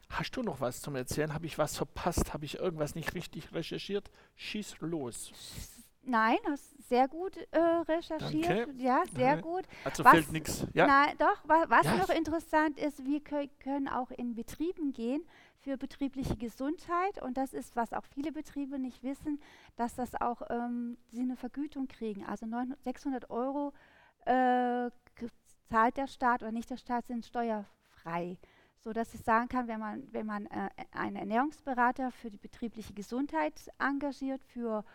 Hast 0.09 0.31
du 0.37 0.41
noch 0.43 0.61
was 0.61 0.81
zum 0.81 0.95
Erzählen? 0.95 1.33
Habe 1.33 1.45
ich 1.45 1.57
was 1.57 1.75
verpasst? 1.77 2.33
Habe 2.33 2.45
ich 2.45 2.59
irgendwas 2.59 2.95
nicht 2.95 3.13
richtig 3.13 3.53
recherchiert? 3.53 4.09
Schieß 4.35 4.77
los. 4.81 5.31
Nein, 6.07 6.37
hast 6.47 6.75
sehr 6.87 7.07
gut 7.07 7.35
äh, 7.51 7.57
recherchiert. 7.59 8.45
Danke. 8.67 8.73
Ja, 8.77 9.01
sehr 9.15 9.35
Ja. 9.35 9.41
gut. 9.41 9.63
Also 9.83 10.03
Was- 10.05 10.11
fällt 10.11 10.31
nichts. 10.31 10.67
Ja. 10.73 10.85
Nein, 10.85 11.15
doch, 11.17 11.37
wa 11.47 11.65
was 11.67 11.85
Ja. 11.87 11.97
noch 11.97 12.09
interessant 12.09 12.77
ist, 12.77 13.03
wir 13.05 13.23
kö 13.23 13.47
können 13.59 13.87
auch 13.87 14.11
in 14.11 14.35
Betrieben 14.35 14.93
gehen 14.93 15.23
für 15.61 15.77
betriebliche 15.77 16.35
Gesundheit 16.37 17.19
und 17.23 17.37
das 17.37 17.53
ist, 17.53 17.75
was 17.75 17.91
auch 17.91 18.05
viele 18.13 18.31
Betriebe 18.31 18.77
nicht 18.77 19.01
wissen, 19.01 19.41
dass 19.77 19.95
das 19.95 20.13
auch 20.21 20.43
ähm, 20.51 20.95
sie 21.09 21.21
eine 21.21 21.35
Vergütung 21.37 21.87
kriegen. 21.87 22.23
Also 22.23 22.45
900, 22.45 22.83
600 22.83 23.29
Euro 23.31 23.73
äh, 24.25 24.91
zahlt 25.71 25.97
der 25.97 26.05
Staat 26.07 26.43
oder 26.43 26.51
nicht 26.51 26.69
der 26.69 26.77
Staat 26.77 27.07
sind 27.07 27.25
steuerfrei. 27.25 28.37
So 28.85 28.93
dass 28.93 29.15
ich 29.15 29.21
sagen 29.21 29.47
kann, 29.47 29.67
wenn 29.67 29.79
man, 29.79 30.03
wenn 30.11 30.27
man 30.27 30.45
äh, 30.45 30.69
einen 30.91 31.15
Ernährungsberater 31.15 32.11
für 32.11 32.29
die 32.29 32.37
betriebliche 32.37 32.93
Gesundheit 32.93 33.71
engagiert, 33.79 34.43
für 34.43 34.85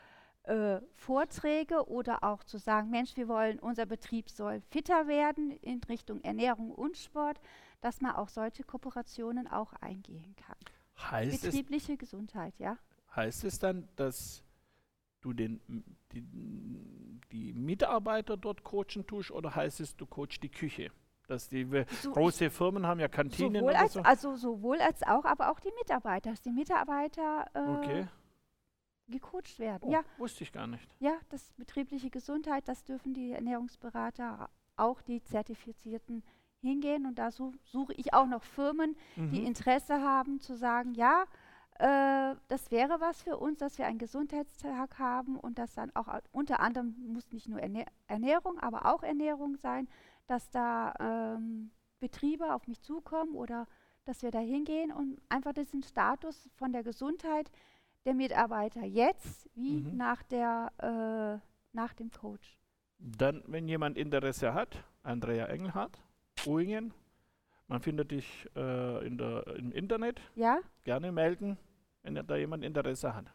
äh, 0.44 0.78
Vorträge 0.94 1.88
oder 1.88 2.22
auch 2.22 2.44
zu 2.44 2.58
sagen, 2.58 2.90
Mensch, 2.90 3.16
wir 3.16 3.26
wollen, 3.26 3.58
unser 3.58 3.86
Betrieb 3.86 4.30
soll 4.30 4.60
fitter 4.70 5.08
werden 5.08 5.50
in 5.50 5.82
Richtung 5.88 6.20
Ernährung 6.20 6.70
und 6.70 6.96
Sport, 6.98 7.40
dass 7.80 8.00
man 8.00 8.14
auch 8.14 8.28
solche 8.28 8.62
Kooperationen 8.62 9.48
auch 9.48 9.72
eingehen 9.80 10.36
kann. 10.36 10.56
Heißt, 11.10 11.42
es, 11.42 11.50
Betriebliche 11.50 11.96
Gesundheit, 11.96 12.54
ja. 12.60 12.78
heißt 13.16 13.42
es 13.42 13.58
dann, 13.58 13.88
dass 13.96 14.44
du 15.20 15.32
den, 15.32 15.60
die, 16.12 16.22
die 17.32 17.52
Mitarbeiter 17.54 18.36
dort 18.36 18.62
coachen 18.62 19.04
tust 19.04 19.32
oder 19.32 19.52
heißt 19.52 19.80
es, 19.80 19.96
du 19.96 20.06
coachst 20.06 20.44
die 20.44 20.48
Küche? 20.48 20.92
Dass 21.30 21.48
die 21.48 21.64
So, 22.02 22.10
große 22.10 22.50
Firmen 22.50 22.84
haben 22.86 22.98
ja 22.98 23.06
Kantinen 23.06 23.60
sowohl 23.62 23.74
als, 23.76 23.92
so. 23.92 24.00
also 24.02 24.34
sowohl 24.34 24.80
als 24.80 25.04
auch, 25.04 25.24
aber 25.24 25.52
auch 25.52 25.60
die 25.60 25.70
Mitarbeiter, 25.78 26.30
dass 26.30 26.42
die 26.42 26.50
Mitarbeiter 26.50 27.46
äh, 27.54 27.60
Okay. 27.68 28.08
gecoacht 29.06 29.58
werden. 29.60 29.88
Oh, 29.88 29.92
Ja, 29.92 30.02
wusste 30.18 30.42
ich 30.42 30.50
gar 30.52 30.66
nicht. 30.66 30.88
ja, 30.98 31.12
das 31.28 31.52
betriebliche 31.56 32.10
Gesundheit, 32.10 32.66
das 32.66 32.82
dürfen 32.82 33.14
die 33.14 33.30
Ernährungsberater, 33.30 34.48
auch 34.76 35.00
die 35.02 35.22
Zertifizierten 35.22 36.24
hingehen. 36.62 37.06
Und 37.06 37.16
da 37.20 37.30
su 37.30 37.52
suche 37.62 37.92
ich 37.94 38.12
auch 38.12 38.26
noch 38.26 38.42
Firmen, 38.42 38.96
die 39.16 39.40
Mhm. 39.40 39.46
Interesse 39.46 40.00
haben 40.02 40.40
zu 40.40 40.56
sagen, 40.56 40.94
ja, 40.94 41.24
äh, 41.78 42.34
das 42.48 42.72
wäre 42.72 43.00
was 43.00 43.22
für 43.22 43.36
uns, 43.38 43.58
dass 43.58 43.78
wir 43.78 43.86
einen 43.86 43.98
Gesundheitstag 43.98 44.98
haben 44.98 45.36
und 45.38 45.58
das 45.58 45.74
dann 45.74 45.94
auch 45.94 46.08
au- 46.08 46.18
unter 46.32 46.58
anderem 46.60 46.94
muss 47.06 47.30
nicht 47.32 47.48
nur 47.48 47.60
Ernähr 47.60 47.86
Ernährung, 48.08 48.58
aber 48.58 48.86
auch 48.92 49.02
Ernährung 49.04 49.56
sein, 49.56 49.88
dass 50.30 50.48
da 50.50 50.94
ähm, 51.00 51.70
Betriebe 51.98 52.54
auf 52.54 52.66
mich 52.68 52.80
zukommen 52.80 53.34
oder 53.34 53.66
dass 54.04 54.22
wir 54.22 54.30
da 54.30 54.38
hingehen 54.38 54.92
und 54.92 55.20
einfach 55.28 55.52
diesen 55.52 55.82
Status 55.82 56.48
von 56.54 56.72
der 56.72 56.82
Gesundheit 56.82 57.50
der 58.06 58.14
Mitarbeiter 58.14 58.82
jetzt 58.84 59.48
wie 59.54 59.80
Mhm. 59.80 59.96
nach, 59.96 60.22
der, 60.22 60.72
äh, 60.78 61.46
nach 61.76 61.92
dem 61.94 62.10
Coach. 62.10 62.56
Dann, 62.98 63.42
wenn 63.46 63.68
jemand 63.68 63.98
Interesse 63.98 64.54
hat, 64.54 64.84
Andrea 65.02 65.46
Engelhardt, 65.46 65.98
Uingen, 66.46 66.94
man 67.66 67.80
findet 67.80 68.10
dich 68.10 68.48
äh, 68.56 69.06
in 69.06 69.18
der, 69.18 69.46
im 69.56 69.72
Internet, 69.72 70.20
Ja, 70.34 70.60
gerne 70.84 71.12
melden, 71.12 71.58
wenn 72.02 72.14
da 72.14 72.36
jemand 72.36 72.64
Interesse 72.64 73.14
hat. 73.14 73.26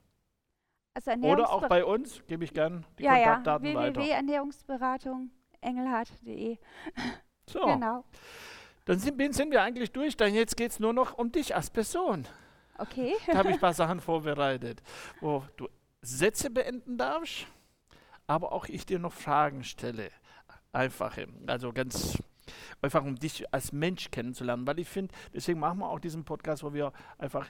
also 0.94 1.12
Oder 1.12 1.50
auch 1.52 1.68
bei 1.68 1.84
uns, 1.86 2.26
gebe 2.26 2.44
ich 2.44 2.54
gern 2.54 2.86
die 2.98 3.04
ja, 3.04 3.16
ja, 3.18 3.36
Kontaktdaten 3.36 3.74
weiter. 3.76 3.96
www.ernährungsberatung 4.02 5.30
engelhardt.de. 5.66 6.58
So, 7.48 7.64
Genau. 7.64 8.04
dann 8.86 8.98
sind, 8.98 9.36
sind 9.36 9.52
wir 9.52 9.62
eigentlich 9.62 9.92
durch. 9.92 10.18
Dann 10.18 10.34
jetzt 10.34 10.58
geht 10.58 10.72
es 10.72 10.80
nur 10.80 10.94
noch 10.94 11.16
um 11.20 11.32
dich 11.32 11.56
als 11.56 11.70
Person. 11.70 12.28
Okay. 12.80 13.14
Da 13.28 13.38
habe 13.38 13.50
ich 13.50 13.56
ein 13.56 13.60
paar 13.62 13.74
Sachen 13.76 14.00
vorbereitet, 14.02 14.82
wo 15.22 15.44
du 15.56 15.70
Sätze 16.02 16.50
beenden 16.50 16.98
darfst, 16.98 17.46
aber 18.26 18.52
auch 18.52 18.66
ich 18.66 18.88
dir 18.88 18.98
noch 18.98 19.14
Fragen 19.14 19.64
stelle. 19.64 20.10
Einfache, 20.72 21.28
also 21.46 21.72
ganz 21.72 22.18
einfach, 22.82 23.04
um 23.04 23.16
dich 23.16 23.54
als 23.54 23.72
Mensch 23.72 24.10
kennenzulernen. 24.10 24.66
Weil 24.66 24.80
ich 24.80 24.90
finde, 24.90 25.14
deswegen 25.34 25.60
machen 25.60 25.80
wir 25.80 25.90
auch 25.90 26.00
diesen 26.00 26.26
Podcast, 26.26 26.64
wo 26.64 26.74
wir 26.74 26.92
einfach 27.20 27.48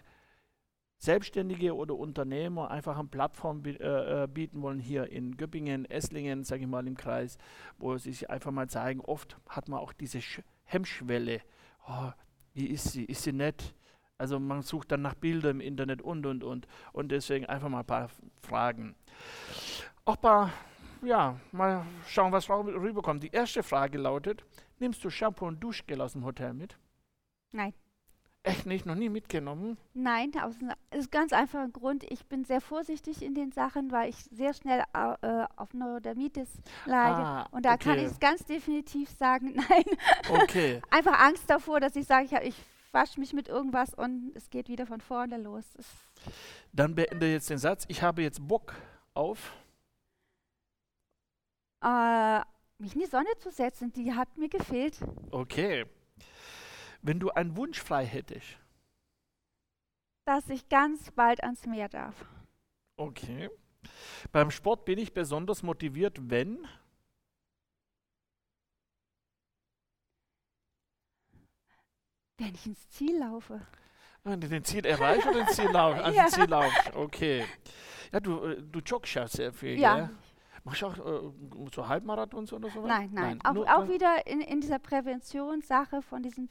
Selbstständige 0.97 1.75
oder 1.75 1.95
Unternehmer 1.95 2.71
einfach 2.71 2.97
eine 2.97 3.07
Plattform 3.07 3.63
äh, 3.65 4.23
äh, 4.23 4.27
bieten 4.27 4.61
wollen, 4.61 4.79
hier 4.79 5.11
in 5.11 5.37
Göppingen, 5.37 5.85
Esslingen, 5.85 6.43
sage 6.43 6.63
ich 6.63 6.67
mal 6.67 6.87
im 6.87 6.97
Kreis, 6.97 7.37
wo 7.77 7.97
sie 7.97 8.11
sich 8.11 8.29
einfach 8.29 8.51
mal 8.51 8.69
zeigen. 8.69 9.01
Oft 9.01 9.37
hat 9.49 9.67
man 9.67 9.79
auch 9.79 9.93
diese 9.93 10.21
Sch 10.21 10.41
Hemmschwelle. 10.63 11.41
Oh, 11.87 12.11
wie 12.53 12.67
ist 12.67 12.91
sie? 12.91 13.05
Ist 13.05 13.23
sie 13.23 13.33
nett? 13.33 13.75
Also 14.17 14.39
man 14.39 14.61
sucht 14.61 14.91
dann 14.91 15.01
nach 15.01 15.13
Bildern 15.13 15.59
im 15.59 15.61
Internet 15.61 16.01
und, 16.01 16.25
und, 16.25 16.43
und. 16.43 16.67
Und 16.93 17.11
deswegen 17.11 17.45
einfach 17.45 17.69
mal 17.69 17.81
ein 17.81 17.85
paar 17.85 18.09
Fragen. 18.41 18.95
Auch 20.05 20.19
paar, 20.19 20.51
ja, 21.03 21.39
mal 21.51 21.85
schauen, 22.07 22.31
was 22.31 22.49
rüberkommt. 22.49 23.21
Die 23.23 23.31
erste 23.31 23.61
Frage 23.61 23.97
lautet, 23.97 24.45
nimmst 24.79 25.03
du 25.03 25.09
Shampoo 25.09 25.45
und 25.45 25.59
Duschgel 25.59 26.01
aus 26.01 26.13
dem 26.13 26.23
Hotel 26.23 26.53
mit? 26.53 26.79
Nein. 27.51 27.73
Echt 28.45 28.67
nicht? 28.67 28.85
Noch 28.85 28.93
nie 28.95 29.09
mitgenommen? 29.09 29.75
Nein, 29.95 30.31
aus 30.39 30.55
einem 30.61 30.73
ist 30.91 31.11
ganz 31.11 31.33
einfachen 31.33 31.73
Grund. 31.73 32.03
Ich 32.11 32.27
bin 32.27 32.45
sehr 32.45 32.61
vorsichtig 32.61 33.23
in 33.23 33.33
den 33.33 33.51
Sachen, 33.51 33.91
weil 33.91 34.09
ich 34.09 34.17
sehr 34.31 34.53
schnell 34.53 34.83
äh, 34.93 35.45
auf 35.55 35.73
Neurodermitis 35.73 36.49
leide. 36.85 37.25
Ah, 37.25 37.47
Und 37.49 37.65
da 37.65 37.75
kann 37.77 37.93
okay. 37.93 38.05
ich 38.05 38.11
es 38.11 38.19
ganz 38.19 38.45
definitiv 38.45 39.09
sagen, 39.09 39.55
nein. 39.69 39.83
Okay. 40.29 40.79
Einfach 40.91 41.19
Angst 41.19 41.49
davor, 41.49 41.79
dass 41.79 41.95
ich 41.95 42.05
sage, 42.05 42.25
ich, 42.25 42.33
ich 42.33 42.55
wasche 42.91 43.19
mich 43.19 43.33
mit 43.33 43.47
irgendwas 43.47 43.95
und 43.95 44.31
es 44.35 44.49
geht 44.51 44.69
wieder 44.69 44.85
von 44.85 45.01
vorne 45.01 45.37
los. 45.37 45.65
Es, 45.79 45.87
Dann 46.71 46.93
beende 46.93 47.31
jetzt 47.31 47.49
den 47.49 47.57
Satz. 47.57 47.85
Ich 47.87 48.03
habe 48.03 48.21
jetzt 48.21 48.47
Bock 48.47 48.75
auf. 49.15 49.53
äh, 51.83 52.39
mich 52.77 52.93
in 52.93 53.01
die 53.01 53.07
Sonne 53.07 53.29
zu 53.39 53.49
setzen, 53.51 53.91
die 53.93 54.13
hat 54.13 54.37
mir 54.37 54.49
gefehlt. 54.49 54.99
Okay. 55.31 55.85
Wenn 57.05 57.19
du 57.19 57.29
einen 57.29 57.55
Wunsch 57.55 57.79
frei 57.79 58.03
hättest. 58.03 58.57
Dass 60.25 60.49
ich 60.49 60.67
ganz 60.69 61.11
bald 61.11 61.43
ans 61.43 61.67
Meer 61.67 61.87
darf. 61.87 62.15
Okay. 62.97 63.51
Beim 64.31 64.49
Sport 64.49 64.85
bin 64.85 64.97
ich 64.97 65.13
besonders 65.13 65.61
motiviert, 65.61 66.17
wenn. 66.31 66.67
Wenn 72.37 72.53
ich 72.53 72.65
ins 72.65 72.89
Ziel 72.89 73.17
laufe. 73.19 73.61
Wenn 74.23 74.41
du 74.41 74.49
den 74.49 74.63
Ziel 74.63 74.85
erreichst 74.85 75.27
oder 75.27 75.45
den 75.45 75.47
Ziel 75.49 75.69
lauf, 75.69 75.95
also 76.03 76.17
Ja. 76.17 76.27
Ziel 76.27 76.45
laufst. 76.49 76.95
Okay. 76.95 77.45
Ja, 78.11 78.19
du, 78.19 78.43
äh, 78.43 78.61
du 78.61 78.79
joggst 78.79 79.13
ja 79.15 79.27
sehr 79.27 79.53
viel, 79.53 79.79
Ja. 79.79 79.95
gell? 79.95 80.09
Machst 80.63 80.81
du 80.81 80.87
auch 80.87 80.97
äh, 80.97 81.69
so 81.73 81.87
Halbmarathons 81.87 82.51
oder 82.51 82.69
so? 82.71 82.85
Nein, 82.87 83.11
nein. 83.13 83.39
Auch, 83.43 83.53
nur- 83.53 83.73
auch 83.77 83.87
wieder 83.87 84.25
in, 84.25 84.41
in 84.41 84.61
dieser 84.61 84.79
Präventionssache 84.79 86.01
von 86.01 86.23
diesen 86.23 86.49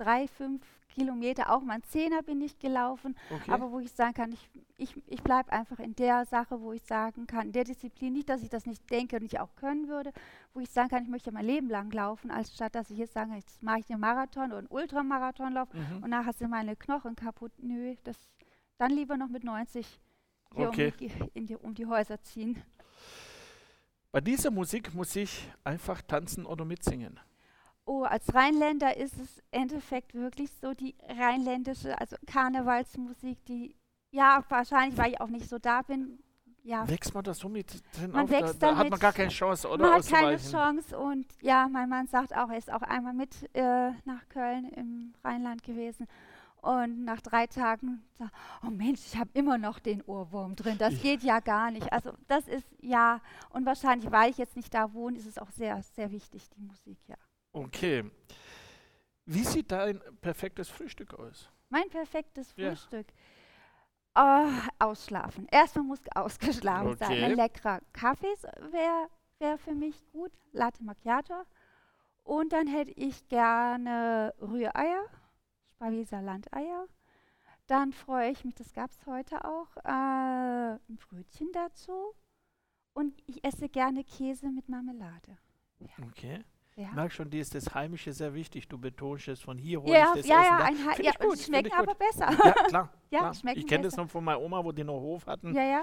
drei, 0.00 0.26
fünf 0.28 0.62
Kilometer, 0.88 1.50
auch 1.52 1.62
mal 1.62 1.80
Zehner 1.82 2.22
bin 2.22 2.40
ich 2.40 2.58
gelaufen, 2.58 3.16
Okay. 3.30 3.50
aber 3.52 3.70
wo 3.70 3.78
ich 3.78 3.92
sagen 3.92 4.14
kann, 4.14 4.32
ich, 4.32 4.50
ich, 4.76 5.02
ich 5.06 5.22
bleibe 5.22 5.52
einfach 5.52 5.78
in 5.78 5.94
der 5.94 6.24
Sache, 6.26 6.60
wo 6.60 6.72
ich 6.72 6.82
sagen 6.82 7.26
kann, 7.26 7.46
in 7.46 7.52
der 7.52 7.64
Disziplin, 7.64 8.12
nicht, 8.12 8.28
dass 8.28 8.42
ich 8.42 8.48
das 8.48 8.66
nicht 8.66 8.90
denke 8.90 9.16
und 9.16 9.22
nicht 9.22 9.38
auch 9.38 9.54
können 9.54 9.88
würde, 9.88 10.12
wo 10.52 10.60
ich 10.60 10.70
sagen 10.70 10.88
kann, 10.88 11.02
ich 11.04 11.08
möchte 11.08 11.30
mein 11.30 11.44
Leben 11.46 11.68
lang 11.68 11.92
laufen, 11.92 12.30
als 12.30 12.52
statt, 12.52 12.74
dass 12.74 12.90
ich 12.90 12.98
jetzt 12.98 13.12
sage, 13.12 13.34
jetzt 13.34 13.62
mache 13.62 13.80
ich 13.80 13.90
einen 13.90 14.00
Marathon 14.00 14.46
oder 14.50 14.58
einen 14.58 14.66
Ultramarathonlauf 14.68 15.72
mhm. 15.72 16.02
und 16.02 16.10
nachher 16.10 16.32
sind 16.32 16.50
meine 16.50 16.74
Knochen 16.74 17.14
kaputt. 17.14 17.52
Nö, 17.58 17.94
das 18.02 18.16
dann 18.78 18.90
lieber 18.90 19.16
noch 19.16 19.28
mit 19.28 19.44
90 19.44 20.00
hier 20.56 20.68
Okay. 20.68 20.92
um, 21.34 21.46
die, 21.46 21.56
um 21.56 21.74
die 21.74 21.86
Häuser 21.86 22.20
ziehen. 22.22 22.60
Bei 24.10 24.20
dieser 24.20 24.50
Musik 24.50 24.92
muss 24.94 25.14
ich 25.14 25.48
einfach 25.62 26.02
tanzen 26.02 26.44
oder 26.46 26.64
mitsingen. 26.64 27.20
Oh, 27.92 28.04
als 28.04 28.32
Rheinländer 28.32 28.96
ist 28.96 29.14
es 29.18 29.38
im 29.50 29.62
Endeffekt 29.62 30.14
wirklich 30.14 30.48
so 30.62 30.74
die 30.74 30.94
rheinländische, 31.08 31.98
also 32.00 32.14
Karnevalsmusik, 32.24 33.44
die, 33.46 33.74
ja, 34.12 34.44
wahrscheinlich, 34.48 34.96
weil 34.96 35.10
ich 35.10 35.20
auch 35.20 35.26
nicht 35.26 35.48
so 35.48 35.58
da 35.58 35.82
bin, 35.82 36.20
ja, 36.62 36.88
Wächst 36.88 37.12
man 37.14 37.24
da 37.24 37.34
so 37.34 37.48
mit 37.48 37.82
drin 37.96 38.12
Man 38.12 38.22
auf? 38.26 38.30
Da, 38.30 38.40
wächst 38.46 38.62
da 38.62 38.76
hat 38.76 38.90
man 38.90 39.00
gar 39.00 39.12
keine 39.12 39.30
Chance, 39.30 39.68
oder? 39.68 39.82
man 39.88 39.94
hat 39.94 40.06
keine? 40.06 40.36
Chance 40.36 40.96
und 40.96 41.26
ja, 41.42 41.66
mein 41.68 41.88
Mann 41.88 42.06
sagt 42.06 42.32
auch, 42.36 42.48
er 42.48 42.58
ist 42.58 42.72
auch 42.72 42.82
einmal 42.82 43.12
mit 43.12 43.48
äh, 43.56 43.90
nach 44.04 44.28
Köln 44.28 44.68
im 44.68 45.12
Rheinland 45.24 45.64
gewesen 45.64 46.06
und 46.62 47.04
nach 47.04 47.20
drei 47.22 47.48
Tagen 47.48 48.04
sagt, 48.16 48.32
oh 48.64 48.70
Mensch, 48.70 49.00
ich 49.04 49.18
habe 49.18 49.30
immer 49.34 49.58
noch 49.58 49.80
den 49.80 50.00
Ohrwurm 50.02 50.54
drin, 50.54 50.78
das 50.78 50.94
Ich- 50.94 51.02
geht 51.02 51.24
ja 51.24 51.40
gar 51.40 51.72
nicht. 51.72 51.92
Also 51.92 52.12
das 52.28 52.46
ist, 52.46 52.68
ja, 52.82 53.20
und 53.48 53.66
wahrscheinlich, 53.66 54.12
weil 54.12 54.30
ich 54.30 54.38
jetzt 54.38 54.54
nicht 54.54 54.72
da 54.72 54.92
wohne, 54.92 55.16
ist 55.18 55.26
es 55.26 55.38
auch 55.38 55.50
sehr, 55.50 55.82
sehr 55.82 56.12
wichtig, 56.12 56.48
die 56.50 56.60
Musik, 56.60 56.98
ja. 57.08 57.16
Okay. 57.52 58.10
Wie 59.24 59.44
sieht 59.44 59.70
dein 59.70 60.00
perfektes 60.20 60.68
Frühstück 60.68 61.14
aus? 61.14 61.50
Mein 61.68 61.88
perfektes 61.88 62.52
Ja. 62.56 62.70
Frühstück. 62.70 63.06
Oh, 64.14 64.50
ausschlafen. 64.78 65.46
Erstmal 65.50 65.84
muss 65.84 66.00
ausgeschlafen 66.14 66.96
sein. 66.96 67.10
Okay. 67.10 67.24
Ein 67.24 67.36
leckerer 67.36 67.80
Kaffee 67.92 68.34
wäre 68.70 69.08
wär 69.38 69.58
für 69.58 69.74
mich 69.74 70.04
gut. 70.12 70.32
Latte 70.52 70.82
Macchiato. 70.82 71.44
Und 72.24 72.52
dann 72.52 72.66
hätte 72.66 72.92
ich 72.92 73.28
gerne 73.28 74.34
Rühreier, 74.40 75.04
Spavieser 75.70 76.22
Landeier. 76.22 76.86
Dann 77.66 77.92
freue 77.92 78.30
ich 78.30 78.44
mich, 78.44 78.56
das 78.56 78.72
gab 78.72 78.90
es 78.90 79.06
heute 79.06 79.44
auch, 79.44 79.76
äh, 79.84 80.74
ein 80.74 80.96
Brötchen 81.08 81.50
dazu. 81.52 82.14
Und 82.92 83.22
ich 83.26 83.44
esse 83.44 83.68
gerne 83.68 84.02
Käse 84.04 84.50
mit 84.50 84.68
Marmelade. 84.68 85.38
Okay. 86.08 86.44
Ja, 86.80 86.88
Ich 86.88 86.94
merke 86.94 87.14
schon, 87.14 87.28
dir 87.30 87.40
ist 87.42 87.54
das 87.54 87.74
Heimische 87.74 88.12
sehr 88.12 88.32
wichtig. 88.32 88.66
Du 88.68 88.78
betonst 88.78 89.28
es 89.28 89.40
von 89.40 89.58
hier 89.58 89.82
hole 89.82 89.92
ja, 89.92 90.12
ich 90.14 90.20
das 90.22 90.26
ja, 90.26 90.40
Essen 90.40 90.50
ja, 90.52 90.58
da. 90.58 90.64
ein 90.64 90.86
Ha- 90.86 91.02
ja 91.02 91.12
gut, 91.20 91.38
schmecken 91.38 91.72
aber 91.76 91.94
besser. 91.94 92.30
Ja, 92.44 92.52
klar. 92.52 92.88
Ja, 93.10 93.18
klar. 93.18 93.34
schmecken 93.34 93.58
Ich 93.60 93.66
kenne 93.66 93.84
das 93.84 93.96
noch 93.96 94.08
von 94.08 94.22
meiner 94.24 94.40
Oma, 94.40 94.64
wo 94.64 94.70
die 94.72 94.84
noch 94.84 95.00
Hof 95.00 95.26
hatten. 95.26 95.52
Ja, 95.54 95.62
ja. 95.64 95.82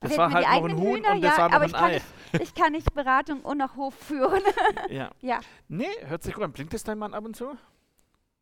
Das 0.00 0.16
war 0.18 0.32
halt 0.32 0.46
noch 0.46 0.64
ein 0.68 0.76
Huhn 0.76 0.96
Hühner, 0.96 1.12
und 1.12 1.22
das 1.22 1.36
ja, 1.36 1.42
war 1.42 1.48
noch 1.48 1.56
aber 1.56 1.64
ein 1.64 1.70
ich 1.70 1.74
kann, 1.76 1.90
Ei. 1.90 1.92
nicht, 1.92 2.42
ich 2.42 2.54
kann 2.54 2.72
nicht 2.72 2.94
Beratung 2.94 3.40
und 3.42 3.58
noch 3.58 3.76
Hof 3.76 3.94
führen. 3.94 4.42
Ja. 4.90 5.10
ja, 5.20 5.40
Nee, 5.68 5.86
hört 6.06 6.22
sich 6.22 6.34
gut 6.34 6.42
an. 6.42 6.52
Bringt 6.52 6.72
das 6.74 6.82
dein 6.84 6.98
Mann 6.98 7.14
ab 7.14 7.24
und 7.24 7.36
zu? 7.36 7.56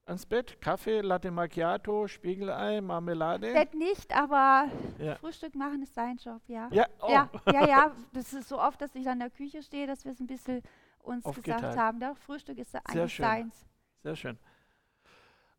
Ans 0.06 0.24
Bett? 0.24 0.58
Kaffee, 0.62 1.00
Latte 1.02 1.30
Macchiato, 1.30 2.06
Spiegelei, 2.08 2.80
Marmelade? 2.80 3.52
Bett 3.52 3.74
nicht, 3.74 4.16
aber 4.16 4.68
Ja. 4.98 5.16
Frühstück 5.16 5.54
machen 5.54 5.82
ist 5.82 5.94
sein 5.94 6.16
Job, 6.16 6.40
ja. 6.46 6.68
Ja, 6.72 6.86
oh. 7.02 7.10
Ja, 7.10 7.28
ja, 7.52 7.66
ja. 7.68 7.92
Das 8.14 8.32
ist 8.32 8.48
so 8.48 8.58
oft, 8.58 8.80
dass 8.80 8.94
ich 8.94 9.06
an 9.06 9.18
der 9.18 9.28
Küche 9.28 9.62
stehe, 9.62 9.86
dass 9.86 10.04
wir 10.06 10.12
es 10.12 10.20
ein 10.20 10.26
bisschen 10.26 10.62
uns 11.02 11.24
Aufgeteilt. 11.24 11.60
gesagt 11.62 11.78
haben. 11.78 12.00
Doch, 12.00 12.16
Frühstück 12.18 12.58
ist 12.58 12.72
Sehr 12.72 12.82
eigentlich 12.86 13.14
schön. 13.14 13.24
seins. 13.24 13.66
Sehr 14.02 14.16
schön. 14.16 14.38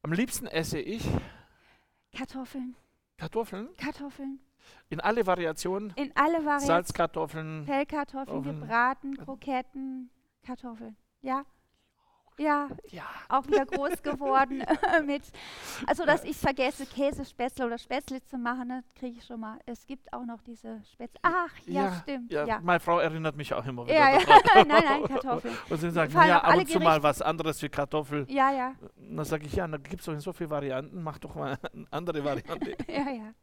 Am 0.02 0.14
liebsten 0.14 0.48
esse 0.48 0.80
ich 0.80 1.06
Kartoffeln, 2.16 2.76
Kartoffeln. 3.18 3.70
Kartoffeln. 3.78 4.40
In 4.90 5.00
alle 5.00 5.26
Variationen? 5.26 5.92
In 5.96 6.12
alle 6.16 6.38
Variationen. 6.38 6.68
Salzkartoffeln? 6.68 7.66
Pellkartoffeln, 7.66 8.44
gebraten, 8.44 9.18
Kroketten, 9.18 10.10
Kartoffeln. 10.44 10.96
Ja. 11.22 11.44
Ja, 12.40 12.70
Ja. 12.88 13.04
auch 13.28 13.46
wieder 13.48 13.66
groß 13.66 14.02
geworden 14.02 14.64
mit, 15.06 15.24
also 15.86 16.06
dass 16.06 16.24
ich 16.24 16.38
vergesse, 16.38 16.86
Käsespätzle 16.86 17.66
oder 17.66 17.78
Spätzle 17.78 18.24
zu 18.24 18.38
machen, 18.38 18.70
das 18.70 18.94
kriege 18.96 19.18
ich 19.20 19.26
schon 19.26 19.42
mal. 19.42 19.60
Es 19.66 19.86
gibt 19.86 20.12
auch 20.14 20.26
noch 20.26 20.42
diese 20.42 20.82
Spätzle. 20.92 21.20
Ach, 21.22 21.52
ja, 21.66 22.00
stimmt. 22.02 22.32
Ja, 22.32 22.46
Ja, 22.46 22.60
Meine 22.62 22.80
Frau 22.80 23.00
erinnert 23.00 23.36
mich 23.36 23.54
auch 23.54 23.66
immer 23.66 23.86
wieder 23.86 23.96
ja, 23.96 24.12
ja. 24.12 24.20
daran. 24.26 24.42
nein, 24.68 24.84
nein, 24.86 25.04
Kartoffeln. 25.04 25.58
Und 25.70 25.78
sie 25.82 25.92
sagt, 25.92 26.14
ja, 26.14 26.42
ab 26.42 26.56
und 26.56 26.70
zu 26.70 26.80
mal 26.80 27.04
was 27.04 27.22
anderes 27.22 27.62
wie 27.62 27.70
Kartoffel. 27.70 28.26
Ja, 28.30 28.52
ja, 28.52 28.74
Und 28.96 29.18
dann 29.18 29.26
sage 29.26 29.46
ich, 29.46 29.54
ja, 29.54 29.68
da 29.68 29.78
gibt 29.78 30.00
es 30.00 30.06
doch 30.06 30.18
so 30.20 30.32
viele 30.34 30.50
Varianten, 30.50 31.04
mach 31.04 31.18
doch 31.20 31.36
mal 31.36 31.58
eine 31.74 31.88
andere 31.92 32.24
Variante. 32.24 32.78
ja, 32.88 33.10
ja. 33.10 33.34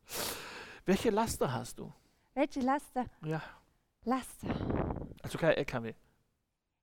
Welche 0.86 1.10
Laster 1.10 1.52
hast 1.52 1.78
du? 1.78 1.92
Welche 2.34 2.60
Laster? 2.60 3.04
Ja, 3.24 3.42
Laster. 4.04 4.48
also 5.22 5.36
kein 5.38 5.52
LKW. 5.52 5.94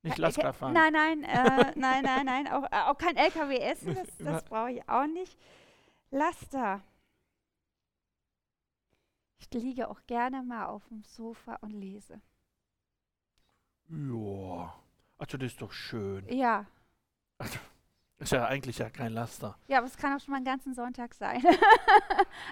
Nicht 0.03 0.19
Äh, 0.19 0.21
Lastkraft 0.21 0.59
fahren. 0.59 0.73
Nein, 0.73 0.93
nein, 0.93 1.23
äh, 1.23 1.73
nein, 1.75 2.03
nein, 2.03 2.25
nein, 2.25 2.47
auch, 2.49 2.63
äh, 2.71 2.81
auch 2.83 2.97
kein 2.97 3.15
LKW 3.15 3.57
essen, 3.57 3.95
das, 3.95 4.17
das 4.19 4.43
brauche 4.45 4.71
ich 4.71 4.87
auch 4.89 5.07
nicht. 5.07 5.37
Laster. 6.11 6.81
Ich 9.39 9.49
liege 9.51 9.89
auch 9.89 9.99
gerne 10.07 10.43
mal 10.43 10.65
auf 10.67 10.87
dem 10.87 11.03
Sofa 11.03 11.55
und 11.61 11.71
lese. 11.71 12.21
Ja, 13.89 14.73
also 15.17 15.37
das 15.37 15.51
ist 15.51 15.61
doch 15.61 15.71
schön. 15.71 16.27
Ja, 16.29 16.65
Ist 18.23 18.31
ja 18.31 18.45
eigentlich 18.45 18.77
ja 18.77 18.89
kein 18.89 19.13
Laster. 19.13 19.57
ja, 19.67 19.77
aber 19.79 19.87
es 19.87 19.97
kann 19.97 20.15
auch 20.15 20.19
schon 20.23 20.31
mal 20.31 20.37
einen 20.37 20.45
ganzen 20.45 20.73
Sonntag 20.73 21.13
sein. 21.13 21.43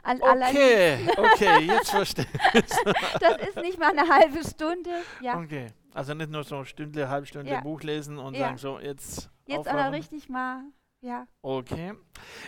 Okay, 0.03 1.07
okay, 1.17 1.59
jetzt 1.65 1.91
verstehe 1.91 2.26
ich. 2.53 2.61
Das 3.19 3.38
ist 3.47 3.55
nicht 3.57 3.80
mal 3.80 3.97
eine 3.97 4.07
halbe 4.07 4.43
Stunde. 4.47 4.89
Ja, 5.22 5.38
Okay, 5.39 5.67
also 5.93 6.13
nicht 6.13 6.30
nur 6.30 6.43
so 6.43 6.57
eine 6.57 6.65
Stunde, 6.65 7.07
halbe 7.09 7.26
Stunde 7.28 7.51
Ja. 7.51 7.61
Buch 7.61 7.82
lesen 7.84 8.17
und 8.17 8.34
Ja. 8.36 8.41
sagen 8.47 8.57
so, 8.57 8.80
jetzt 8.80 9.30
jetzt 9.45 9.67
aber 9.67 9.80
aufwachen. 9.80 9.93
richtig 9.93 10.30
mal, 10.30 10.63
ja. 11.01 11.26
Okay. 11.41 11.93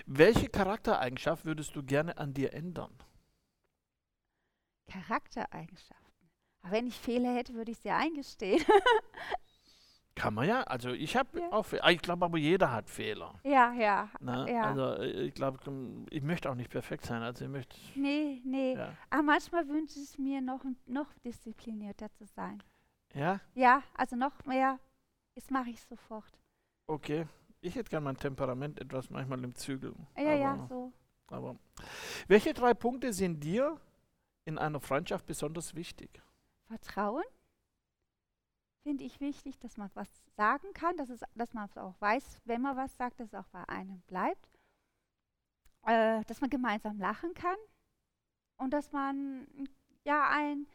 Welche 0.05 0.49
Charaktereigenschaft 0.49 1.45
würdest 1.45 1.75
du 1.75 1.83
gerne 1.83 2.17
an 2.17 2.33
dir 2.33 2.53
ändern? 2.53 2.93
Charaktereigenschaften. 4.91 6.29
Aber 6.61 6.73
wenn 6.73 6.87
ich 6.87 6.95
Fehler 6.99 7.33
hätte, 7.35 7.53
würde 7.53 7.71
ich 7.71 7.79
sie 7.79 7.91
eingestehen. 7.91 8.63
Kann 10.15 10.35
man 10.35 10.47
ja. 10.47 10.61
Also 10.63 10.89
ich 10.89 11.15
habe 11.15 11.39
Ja. 11.39 11.51
auch, 11.51 11.63
Fe- 11.65 11.81
ich 11.89 12.01
glaube 12.01 12.25
aber 12.25 12.37
jeder 12.37 12.71
hat 12.71 12.89
Fehler. 12.89 13.39
ja, 13.43 13.73
ja, 13.73 14.09
Ne? 14.19 14.45
ja. 14.51 14.61
Also 14.63 15.01
äh, 15.01 15.23
ich 15.23 15.33
glaube, 15.33 15.59
ich 16.09 16.21
möchte 16.21 16.49
auch 16.51 16.55
nicht 16.55 16.69
perfekt 16.69 17.05
sein. 17.05 17.21
Also 17.23 17.45
ich 17.45 17.51
möchte, 17.51 17.75
nee, 17.95 18.41
nee. 18.45 18.75
ja. 18.75 18.93
Aber 19.09 19.23
manchmal 19.23 19.67
wünsche 19.67 19.99
ich 19.99 20.17
mir 20.19 20.39
noch, 20.41 20.63
noch 20.85 21.11
disziplinierter 21.25 22.11
zu 22.13 22.25
sein. 22.25 22.61
Ja, 23.13 23.39
Ja, 23.55 23.83
also 23.95 24.15
noch 24.15 24.45
mehr, 24.45 24.79
das 25.35 25.49
mache 25.49 25.69
ich 25.71 25.81
sofort. 25.83 26.31
okay. 26.87 27.25
Ich 27.65 27.75
hätte 27.75 27.89
gerne 27.89 28.03
mein 28.03 28.17
Temperament 28.17 28.77
etwas 28.81 29.09
manchmal 29.09 29.41
im 29.41 29.55
Zügel. 29.55 29.95
Ja, 30.17 30.23
aber, 30.23 30.35
ja, 30.35 30.65
so. 30.67 30.91
aber 31.27 31.55
welche 32.27 32.53
drei 32.53 32.73
Punkte 32.73 33.13
sind 33.13 33.41
dir 33.41 33.79
in 34.43 34.57
einer 34.57 34.81
Freundschaft 34.81 35.25
besonders 35.25 35.73
wichtig? 35.73 36.21
Vertrauen 36.67 37.23
finde 38.83 39.03
ich 39.03 39.19
wichtig, 39.19 39.59
dass 39.59 39.77
man 39.77 39.89
was 39.93 40.09
sagen 40.35 40.73
kann, 40.73 40.95
dass, 40.97 41.09
es, 41.09 41.21
dass 41.35 41.53
man 41.53 41.65
es 41.65 41.77
auch 41.77 41.99
weiß, 41.99 42.39
wenn 42.45 42.61
man 42.61 42.77
was 42.77 42.95
sagt, 42.95 43.19
dass 43.19 43.29
es 43.29 43.33
auch 43.33 43.47
bei 43.47 43.67
einem 43.67 44.01
bleibt. 44.01 44.59
Äh, 45.85 46.23
dass 46.25 46.39
man 46.39 46.49
gemeinsam 46.49 46.97
lachen 46.97 47.33
kann 47.33 47.57
und 48.57 48.71
dass 48.71 48.93
man 48.93 49.47
ja 50.05 50.29
ein 50.29 50.65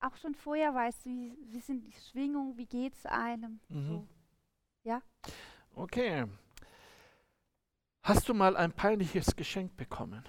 auch 0.00 0.16
schon 0.16 0.34
vorher 0.34 0.74
weiß, 0.74 1.06
wie, 1.06 1.36
wie 1.50 1.60
sind 1.60 1.86
die 1.86 1.92
Schwingungen, 1.92 2.56
wie 2.56 2.66
geht 2.66 2.94
es 2.94 3.06
einem. 3.06 3.60
Mhm. 3.68 3.86
So. 3.86 4.08
Ja. 4.84 5.02
Okay. 5.74 6.26
Hast 8.02 8.28
du 8.28 8.34
mal 8.34 8.56
ein 8.56 8.72
peinliches 8.72 9.34
Geschenk 9.34 9.76
bekommen? 9.76 10.24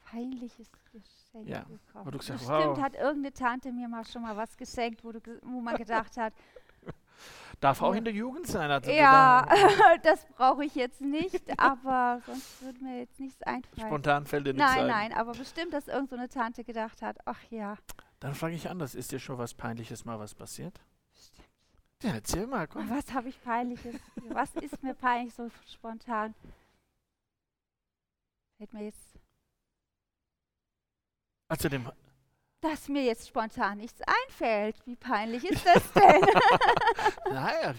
Peinliches 0.00 0.70
Geschenk 1.32 1.48
Ja, 1.48 1.64
bekommen. 1.64 2.10
du 2.10 2.18
gesagt 2.18 2.38
Bestimmt 2.40 2.58
wow. 2.76 2.80
hat 2.80 2.94
irgendeine 2.94 3.32
Tante 3.32 3.72
mir 3.72 3.88
mal 3.88 4.04
schon 4.04 4.22
mal 4.22 4.36
was 4.36 4.56
geschenkt, 4.56 5.02
wo, 5.04 5.12
du, 5.12 5.20
wo 5.42 5.60
man 5.60 5.76
gedacht 5.76 6.16
hat, 6.16 6.32
Darf 7.60 7.80
auch 7.80 7.92
Ja. 7.92 7.98
in 7.98 8.04
der 8.04 8.12
Jugend 8.12 8.46
sein. 8.48 8.68
Also 8.70 8.90
Ja, 8.90 9.46
da- 9.46 9.96
das 10.02 10.24
brauche 10.36 10.64
ich 10.64 10.74
jetzt 10.74 11.00
nicht, 11.00 11.42
aber 11.60 12.20
sonst 12.26 12.60
würde 12.60 12.82
mir 12.82 12.98
jetzt 12.98 13.20
nichts 13.20 13.40
einfallen. 13.44 13.86
Spontan 13.86 14.26
fällt 14.26 14.46
dir 14.48 14.52
nichts 14.54 14.68
Nein, 14.68 14.80
ein. 14.80 14.86
nein, 14.88 15.12
aber 15.12 15.32
bestimmt, 15.32 15.72
dass 15.72 15.86
irgend 15.86 16.10
so 16.10 16.16
eine 16.16 16.28
Tante 16.28 16.64
gedacht 16.64 17.02
hat, 17.02 17.18
ach 17.24 17.40
ja, 17.50 17.76
Dann 18.18 18.34
frage 18.34 18.54
ich 18.56 18.68
anders, 18.68 18.94
ist 18.96 19.12
dir 19.12 19.20
schon 19.20 19.38
was 19.38 19.54
Peinliches 19.54 20.04
mal 20.04 20.18
was 20.18 20.34
passiert? 20.34 20.80
bestimmt. 21.12 21.48
Ja, 22.02 22.10
erzähl 22.14 22.48
mal, 22.48 22.66
komm. 22.66 22.90
was 22.90 23.12
habe 23.14 23.28
ich 23.28 23.40
peinliches? 23.44 23.94
Was 24.30 24.56
ist 24.56 24.82
mir 24.82 24.94
peinlich 24.94 25.32
so 25.32 25.48
spontan? 25.72 26.34
Fällt 28.58 28.72
mir 28.72 28.84
jetzt, 28.86 29.14
Also 31.52 31.68
dem, 31.68 31.86
dass 32.62 32.88
mir 32.88 33.02
jetzt 33.02 33.28
spontan 33.28 33.76
nichts 33.78 34.00
einfällt. 34.06 34.76
Wie 34.86 34.96
peinlich 34.96 35.44
ist 35.44 35.66
das 35.66 35.92
denn? 35.92 36.22
naja, 37.30 37.74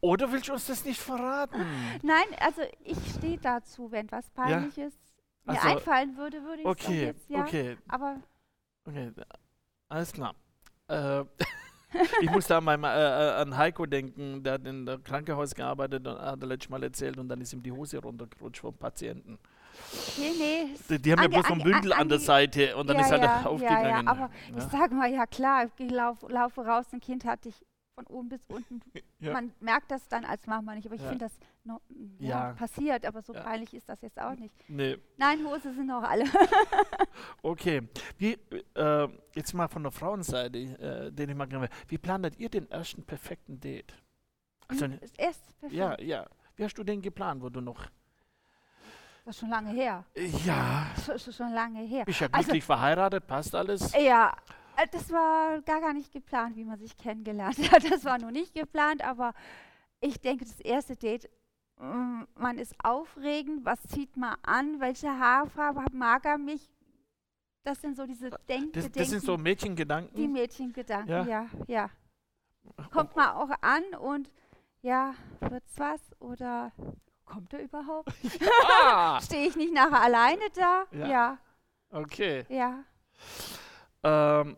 oder 0.00 0.32
willst 0.32 0.48
du 0.48 0.54
uns 0.54 0.66
das 0.66 0.82
nicht 0.86 0.98
verraten? 0.98 1.60
Nein, 2.02 2.24
also 2.40 2.62
ich 2.84 2.96
stehe 3.18 3.36
dazu, 3.36 3.90
wenn 3.92 4.10
was 4.10 4.30
Peinliches 4.30 4.94
mir 5.44 5.60
Also, 5.62 5.76
einfallen 5.76 6.16
würde, 6.16 6.42
würde 6.42 6.62
ich 6.62 6.66
es 6.66 6.70
Okay, 6.72 7.04
jetzt, 7.04 7.28
ja. 7.28 7.40
okay, 7.42 7.76
Aber 7.88 8.16
okay, 8.86 9.12
alles 9.90 10.10
klar. 10.10 10.34
Äh, 10.88 11.24
ich 12.22 12.30
muss 12.30 12.46
da 12.46 12.58
an, 12.58 12.64
meinem, 12.64 12.84
äh, 12.84 12.88
äh, 12.88 13.32
an 13.42 13.56
Heiko 13.58 13.84
denken, 13.84 14.42
der 14.42 14.54
hat 14.54 14.66
in 14.66 14.86
der 14.86 14.98
Krankenhaus 15.00 15.54
gearbeitet 15.54 16.06
und 16.06 16.18
hat 16.18 16.40
er 16.40 16.46
letztes 16.46 16.70
Mal 16.70 16.82
erzählt 16.82 17.18
und 17.18 17.28
dann 17.28 17.42
ist 17.42 17.52
ihm 17.52 17.62
die 17.62 17.72
Hose 17.72 17.98
runtergerutscht 17.98 18.60
vom 18.62 18.74
Patienten. 18.74 19.38
Nee, 20.18 20.30
nee, 20.38 20.74
Die, 20.88 20.98
die 21.02 21.12
haben 21.12 21.20
ja 21.20 21.24
Ange- 21.26 21.32
bloß 21.34 21.46
so 21.48 21.52
ein 21.54 21.60
ange- 21.60 21.64
Bündel 21.72 21.92
an 21.92 22.08
der 22.08 22.18
ange- 22.18 22.24
Seite 22.24 22.76
und 22.76 22.86
dann 22.88 22.96
ja, 22.98 23.02
ist 23.04 23.10
halt 23.10 23.22
ja, 23.22 23.42
aufgegangen. 23.44 23.84
Ja, 23.84 24.00
ja, 24.02 24.06
aber 24.06 24.30
Ja. 24.50 24.56
ich 24.58 24.64
sage 24.64 24.94
mal, 24.94 25.10
ja 25.12 25.26
klar, 25.26 25.64
ich 25.78 25.90
lauf, 25.90 26.18
laufe 26.28 26.60
raus, 26.64 26.86
ein 26.92 27.00
Kind 27.00 27.24
hatte 27.24 27.48
ich 27.50 27.64
von 27.94 28.06
oben 28.06 28.28
bis 28.30 28.40
unten. 28.48 28.80
Ja. 29.22 29.34
Man 29.34 29.52
merkt 29.60 29.88
das 29.92 30.08
dann 30.08 30.24
als 30.24 30.48
Mama 30.48 30.74
nicht, 30.74 30.84
aber 30.86 30.96
ich 30.96 31.00
Ja. 31.02 31.10
finde 31.10 31.26
das 31.26 31.32
no, 31.62 31.80
ja, 32.18 32.48
Ja. 32.48 32.52
passiert, 32.54 33.06
aber 33.06 33.22
so 33.22 33.32
Ja. 33.32 33.40
peinlich 33.40 33.72
ist 33.72 33.88
das 33.88 34.00
jetzt 34.02 34.18
auch 34.20 34.34
nicht. 34.34 34.52
Nee, 34.68 34.98
Nein, 35.16 35.46
Hose 35.46 35.72
sind 35.72 35.88
auch 35.92 36.02
alle. 36.02 36.24
okay. 37.42 37.82
Wie, 38.18 38.36
äh, 38.74 39.08
jetzt 39.36 39.54
mal 39.54 39.68
von 39.68 39.82
der 39.84 39.92
Frauenseite, 39.92 40.58
äh, 40.58 41.12
den 41.12 41.30
ich 41.30 41.36
mal 41.36 41.46
gerne 41.46 41.68
Wie 41.88 41.98
planet 41.98 42.36
ihr 42.38 42.48
den 42.48 42.68
ersten 42.70 43.04
perfekten 43.04 43.60
Date? 43.60 43.94
Also, 44.66 44.86
Hm, 44.86 44.98
ist 45.00 45.18
erst 45.18 45.60
perfekt. 45.60 45.72
ja, 45.78 46.00
ja. 46.00 46.26
Wie 46.56 46.64
hast 46.64 46.74
du 46.78 46.82
den 46.84 47.00
geplant, 47.00 47.42
wo 47.42 47.48
du 47.48 47.60
noch. 47.60 47.86
Das 49.24 49.36
ist 49.36 49.40
schon 49.40 49.50
lange 49.50 49.70
her. 49.70 50.04
Ja, 50.44 50.86
Schon, 51.04 51.18
schon- 51.18 51.32
schon 51.32 51.52
lange 51.52 51.80
her. 51.80 52.04
bist 52.04 52.20
ja 52.20 52.26
Also- 52.32 52.44
glücklich 52.46 52.64
verheiratet, 52.64 53.26
passt 53.26 53.54
alles? 53.54 53.92
Ja, 53.94 54.34
äh, 54.76 54.86
das 54.90 55.10
war 55.12 55.60
gar, 55.62 55.80
gar 55.80 55.92
nicht 55.92 56.12
geplant, 56.12 56.56
wie 56.56 56.64
man 56.64 56.78
sich 56.78 56.96
kennengelernt 56.96 57.56
hat. 57.72 57.88
Das 57.90 58.04
war 58.04 58.18
nur 58.18 58.32
nicht 58.32 58.54
geplant, 58.54 59.02
aber 59.02 59.32
ich 60.00 60.20
denke, 60.20 60.44
das 60.44 60.58
erste 60.60 60.96
Date, 60.96 61.30
mm, 61.78 62.22
man 62.34 62.58
ist 62.58 62.74
aufregend, 62.82 63.64
was 63.64 63.80
zieht 63.84 64.16
man 64.16 64.34
an, 64.42 64.80
welche 64.80 65.08
Haarfarbe 65.08 65.84
mag 65.92 66.24
er 66.24 66.38
mich? 66.38 66.68
Das 67.64 67.80
sind 67.80 67.96
so 67.96 68.04
diese 68.06 68.30
Denk 68.48 68.72
Das, 68.72 68.90
das 68.90 69.10
sind 69.10 69.22
so 69.22 69.36
die 69.36 69.42
Mädchengedanken. 69.42 70.32
Mädchengedanken, 70.32 71.08
Ja. 71.08 71.24
ja, 71.24 71.46
ja. 71.68 71.90
Kommt 72.90 73.14
man 73.14 73.28
auch 73.28 73.50
an 73.60 73.84
und 74.00 74.32
ja, 74.82 75.14
wird's 75.38 75.78
was 75.78 76.00
oder 76.18 76.72
kommt 77.32 77.52
er 77.54 77.60
überhaupt? 77.62 78.12
ah, 78.84 79.20
Stehe 79.22 79.48
ich 79.48 79.56
nicht 79.56 79.72
nachher 79.72 80.00
alleine 80.02 80.42
da? 80.54 80.84
Ja. 80.92 81.06
Ja, 81.06 81.38
okay. 81.90 82.44
ja. 82.48 82.84
Ähm, 84.02 84.56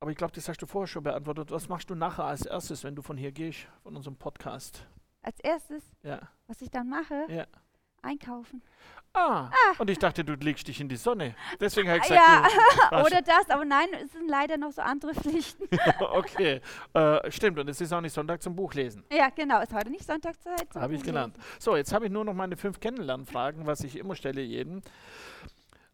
aber 0.00 0.10
ich 0.10 0.16
glaube, 0.16 0.32
das 0.32 0.48
hast 0.48 0.62
du 0.62 0.66
vorher 0.66 0.86
schon 0.86 1.02
beantwortet. 1.02 1.50
Was 1.50 1.68
machst 1.68 1.90
du 1.90 1.94
nachher 1.94 2.24
als 2.24 2.46
erstes, 2.46 2.84
wenn 2.84 2.94
du 2.94 3.02
von 3.02 3.16
hier 3.16 3.32
gehst, 3.32 3.66
von 3.82 3.96
unserem 3.96 4.16
Podcast? 4.16 4.86
Als 5.22 5.40
erstes, 5.40 5.84
Ja. 6.02 6.20
was 6.46 6.62
ich 6.62 6.70
dann 6.70 6.88
mache, 6.88 7.26
Ja. 7.28 7.46
einkaufen. 8.02 8.62
Ah, 9.18 9.50
und 9.78 9.90
ich 9.90 9.98
dachte, 9.98 10.24
du 10.24 10.34
legst 10.34 10.68
dich 10.68 10.80
in 10.80 10.88
die 10.88 10.96
Sonne. 10.96 11.34
Deswegen 11.60 11.88
habe 11.88 11.98
ich 11.98 12.04
gesagt, 12.08 12.52
Ja, 12.90 13.04
oder 13.04 13.22
das, 13.22 13.50
aber 13.50 13.64
nein, 13.64 13.88
es 14.02 14.12
sind 14.12 14.28
leider 14.28 14.56
noch 14.56 14.72
so 14.72 14.82
andere 14.82 15.14
Pflichten. 15.14 15.64
okay. 16.00 16.60
Äh, 16.94 17.30
stimmt, 17.30 17.58
und 17.58 17.68
es 17.68 17.80
ist 17.80 17.92
auch 17.92 18.00
nicht 18.00 18.12
Sonntag 18.12 18.42
zum 18.42 18.54
Buchlesen. 18.54 19.04
ja, 19.12 19.28
genau, 19.30 19.60
ist 19.60 19.72
heute 19.72 19.90
nicht 19.90 20.04
zum 20.04 20.20
Habe 20.82 20.94
ich 20.94 21.02
gelernt. 21.02 21.36
So, 21.58 21.76
jetzt 21.76 21.92
habe 21.92 22.06
ich 22.06 22.12
nur 22.12 22.24
noch 22.24 22.34
meine 22.34 22.56
fünf 22.56 22.80
Kennenlernfragen, 22.80 23.66
was 23.66 23.80
ich 23.84 23.96
immer 23.96 24.14
stelle 24.14 24.40
jedem. 24.40 24.82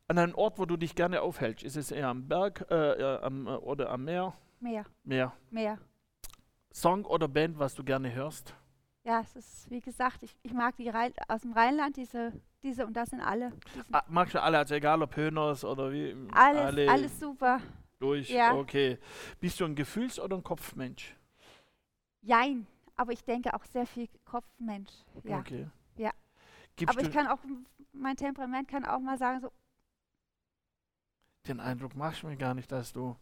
An 0.07 0.18
einem 0.18 0.35
Ort, 0.35 0.59
wo 0.59 0.66
du 0.66 0.77
dich 0.77 0.95
gerne 0.95 1.22
aufhältst, 1.22 1.64
ist 1.64 1.77
es 1.77 1.91
eher 1.91 2.09
am 2.09 2.29
Berg 2.29 2.66
äh, 2.70 2.75
äh, 2.75 3.20
am, 3.22 3.47
äh, 3.47 3.51
oder 3.51 3.91
am 3.91 4.05
Meer? 4.05 4.35
Mehr, 4.61 4.85
Meer. 5.03 5.33
mehr. 5.51 5.79
Song 6.72 7.05
oder 7.05 7.29
Band, 7.29 7.59
was 7.59 7.75
du 7.75 7.85
gerne 7.85 8.12
hörst? 8.12 8.55
Ja, 9.05 9.20
es 9.20 9.37
ist, 9.37 9.70
wie 9.70 9.81
gesagt, 9.81 10.22
ich, 10.22 10.35
ich 10.43 10.53
mag 10.53 10.77
die 10.77 10.89
Rhein, 10.89 11.12
aus 11.29 11.43
dem 11.43 11.53
Rheinland 11.53 11.97
diese 11.97 12.33
diese 12.65 12.87
und 12.87 12.95
das 12.95 13.11
sind 13.11 13.21
alle. 13.21 13.53
Ah, 13.93 14.03
magst 14.09 14.35
du 14.35 14.43
alle, 14.43 14.59
also 14.59 14.75
egal 14.75 15.01
ob 15.03 15.15
Höhners 15.15 15.65
oder 15.65 15.93
wie? 15.93 16.17
Alles, 16.33 16.61
alle 16.61 16.91
alles 16.91 17.21
super. 17.21 17.61
durch. 18.01 18.31
ja. 18.31 18.55
Okay. 18.55 18.99
Bist 19.39 19.61
du 19.61 19.67
ein 19.67 19.77
Gefühls- 19.77 20.19
oder 20.19 20.37
ein 20.37 20.43
Kopfmensch? 20.43 21.15
Jein, 22.23 22.67
aber 22.97 23.12
ich 23.12 23.23
denke 23.23 23.55
auch 23.55 23.65
sehr 23.67 23.87
viel 23.87 24.09
Kopfmensch. 24.25 24.93
Ja. 25.23 25.39
Okay. 25.39 25.69
Ja. 25.97 26.11
Gibst 26.75 26.97
aber 26.97 27.07
ich 27.07 27.12
kann 27.12 27.29
auch, 27.29 27.39
mein 27.93 28.17
Temperament 28.17 28.67
kann 28.67 28.85
auch 28.85 28.99
mal 28.99 29.19
sagen, 29.19 29.41
so, 29.41 29.53
den 31.47 31.61
Eindruck, 31.61 31.95
machst 31.95 32.23
du 32.23 32.29
mir 32.29 32.37
gar 32.37 32.55
nicht, 32.55 32.73
dass 32.73 32.93
du 32.93 33.17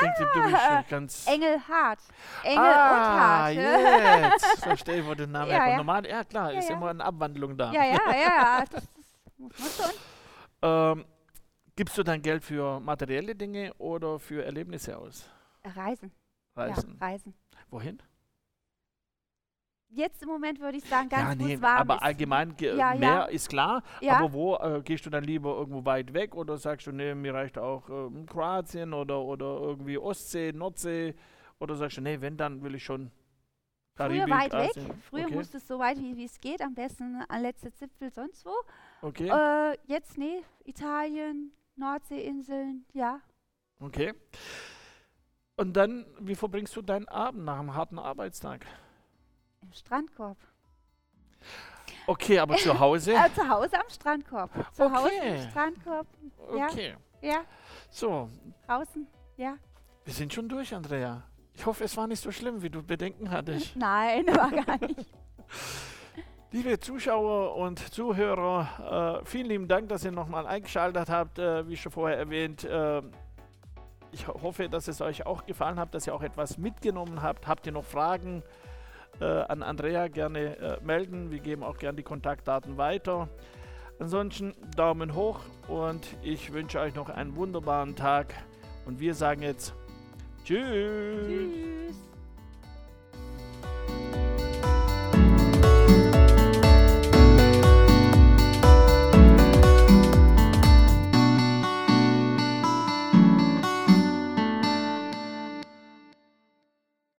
denkst, 0.00 0.18
du 0.18 0.42
bist 0.50 0.62
schon 0.62 0.84
ganz. 0.88 1.26
engelhart. 1.26 1.98
Engel 2.44 2.58
ah, 2.64 3.50
und 3.50 3.58
hart. 3.58 4.32
jetzt 4.32 4.46
verstehe 4.62 5.00
ich, 5.00 5.06
wo 5.06 5.14
der 5.14 5.26
Name 5.26 5.46
Ja, 5.50 5.52
herkommt. 5.54 5.70
ja. 5.70 5.76
Normal, 5.76 6.06
ja 6.06 6.24
klar, 6.24 6.52
Ja, 6.52 6.58
ist 6.58 6.68
ja. 6.68 6.76
immer 6.76 6.90
eine 6.90 7.04
Abwandlung 7.04 7.56
da. 7.56 7.72
Ja, 7.72 7.84
ja, 7.84 8.14
ja. 8.14 8.64
Das, 8.72 8.88
das. 9.78 9.94
Ähm, 10.62 11.04
gibst 11.74 11.98
du 11.98 12.02
dein 12.04 12.22
Geld 12.22 12.44
für 12.44 12.78
materielle 12.80 13.34
Dinge 13.34 13.74
oder 13.78 14.18
für 14.20 14.44
Erlebnisse 14.44 14.96
aus? 14.96 15.28
Reisen. 15.64 16.12
Reisen. 16.54 16.96
Reisen. 17.00 17.34
Wohin? 17.70 18.00
Jetzt 19.94 20.22
im 20.22 20.28
Moment 20.30 20.58
würde 20.58 20.78
ich 20.78 20.84
sagen, 20.84 21.08
ganz 21.10 21.38
ja, 21.40 21.46
nee, 21.46 21.60
warm 21.60 21.80
aber 21.82 21.96
ist, 21.96 22.02
allgemein 22.02 22.56
ge- 22.56 22.76
Ja, 22.76 22.94
ja. 22.94 22.98
mehr 22.98 23.28
ist 23.28 23.48
klar. 23.50 23.82
Ja. 24.00 24.16
Aber 24.18 24.32
wo 24.32 24.56
äh, 24.56 24.80
gehst 24.82 25.04
du 25.04 25.10
dann 25.10 25.22
lieber 25.24 25.54
irgendwo 25.54 25.84
weit 25.84 26.14
weg 26.14 26.34
oder 26.34 26.56
sagst 26.56 26.86
du, 26.86 26.92
nee, 26.92 27.14
mir 27.14 27.34
reicht 27.34 27.58
auch 27.58 27.88
ähm, 27.90 28.24
Kroatien 28.24 28.94
oder, 28.94 29.20
oder 29.20 29.44
irgendwie 29.60 29.98
Ostsee, 29.98 30.52
Nordsee 30.52 31.14
oder 31.58 31.74
sagst 31.76 31.98
du, 31.98 32.00
nee, 32.00 32.18
wenn 32.22 32.36
dann 32.38 32.62
will 32.62 32.74
ich 32.74 32.84
schon 32.84 33.10
Früher 33.94 34.08
Karibik, 34.08 34.30
weit 34.30 34.52
weg. 34.54 34.70
Asien. 34.70 35.02
Früher 35.02 35.24
okay. 35.26 35.34
musste 35.34 35.56
es 35.58 35.68
so 35.68 35.78
weit 35.78 35.98
wie 35.98 36.16
wie 36.16 36.24
es 36.24 36.40
geht, 36.40 36.62
am 36.62 36.74
besten 36.74 37.22
an 37.28 37.42
letzte 37.42 37.70
Zipfel 37.72 38.10
sonst 38.10 38.46
wo. 38.46 38.54
Okay, 39.02 39.28
Äh, 39.28 39.76
jetzt 39.84 40.16
nee, 40.16 40.42
Italien, 40.64 41.52
Nordseeinseln, 41.76 42.86
ja. 42.94 43.20
okay. 43.80 44.14
Und 45.56 45.74
dann, 45.76 46.06
wie 46.18 46.34
verbringst 46.34 46.74
du 46.74 46.80
deinen 46.80 47.06
Abend 47.08 47.44
nach 47.44 47.58
einem 47.58 47.74
harten 47.74 47.98
Arbeitstag? 47.98 48.64
Strandkorb. 49.72 50.36
Okay, 52.06 52.38
aber 52.38 52.56
zu 52.56 52.78
Hause? 52.78 53.12
Äh, 53.14 53.32
zu 53.34 53.48
Hause 53.48 53.76
am 53.76 53.88
Strandkorb. 53.88 54.50
Zu 54.74 54.90
Hause 54.92 55.10
Okay. 55.18 55.36
im 55.42 55.50
Strandkorb. 55.50 56.06
ja. 56.56 56.66
Okay. 56.70 56.94
Ja, 57.20 57.42
So, 57.90 58.28
draußen. 58.66 59.06
Ja. 59.36 59.54
wir 60.04 60.12
sind 60.12 60.32
schon 60.34 60.48
durch, 60.48 60.74
Andrea. 60.74 61.22
Ich 61.54 61.64
hoffe, 61.66 61.84
es 61.84 61.96
war 61.96 62.06
nicht 62.08 62.20
so 62.20 62.32
schlimm, 62.32 62.62
wie 62.62 62.70
du 62.70 62.82
Bedenken 62.82 63.30
hattest. 63.30 63.76
Nein, 63.76 64.26
war 64.26 64.50
gar 64.50 64.78
nicht. 64.78 65.08
Liebe 66.50 66.78
Zuschauer 66.80 67.54
und 67.56 67.78
Zuhörer, 67.78 69.20
äh, 69.22 69.24
vielen 69.24 69.46
lieben 69.46 69.68
Dank, 69.68 69.88
dass 69.88 70.04
ihr 70.04 70.10
nochmal 70.12 70.46
eingeschaltet 70.46 71.08
habt. 71.08 71.38
Äh, 71.38 71.66
wie 71.68 71.76
schon 71.76 71.92
vorher 71.92 72.18
erwähnt, 72.18 72.64
äh, 72.64 73.00
ich 74.10 74.28
ho 74.28 74.38
hoffe, 74.42 74.68
dass 74.68 74.88
es 74.88 75.00
euch 75.00 75.24
auch 75.24 75.46
gefallen 75.46 75.78
hat, 75.78 75.94
dass 75.94 76.06
ihr 76.06 76.14
auch 76.14 76.22
etwas 76.22 76.58
mitgenommen 76.58 77.22
habt. 77.22 77.46
Habt 77.46 77.64
ihr 77.66 77.72
noch 77.72 77.84
Fragen 77.84 78.42
äh, 79.20 79.24
an 79.24 79.62
Andrea, 79.62 80.08
gerne 80.08 80.56
äh, 80.56 80.84
melden. 80.84 81.30
Wir 81.30 81.40
geben 81.40 81.62
auch 81.62 81.76
gerne 81.76 81.96
die 81.96 82.02
Kontaktdaten 82.02 82.76
weiter. 82.76 83.28
Ansonsten 83.98 84.54
Daumen 84.76 85.14
hoch 85.14 85.40
und 85.68 86.16
ich 86.22 86.52
wünsche 86.52 86.80
euch 86.80 86.94
noch 86.94 87.08
einen 87.08 87.36
wunderbaren 87.36 87.94
Tag. 87.94 88.34
Und 88.84 88.98
wir 88.98 89.14
sagen 89.14 89.42
jetzt 89.42 89.74
Tschüss. 90.44 91.26
Tschüss. 91.26 92.11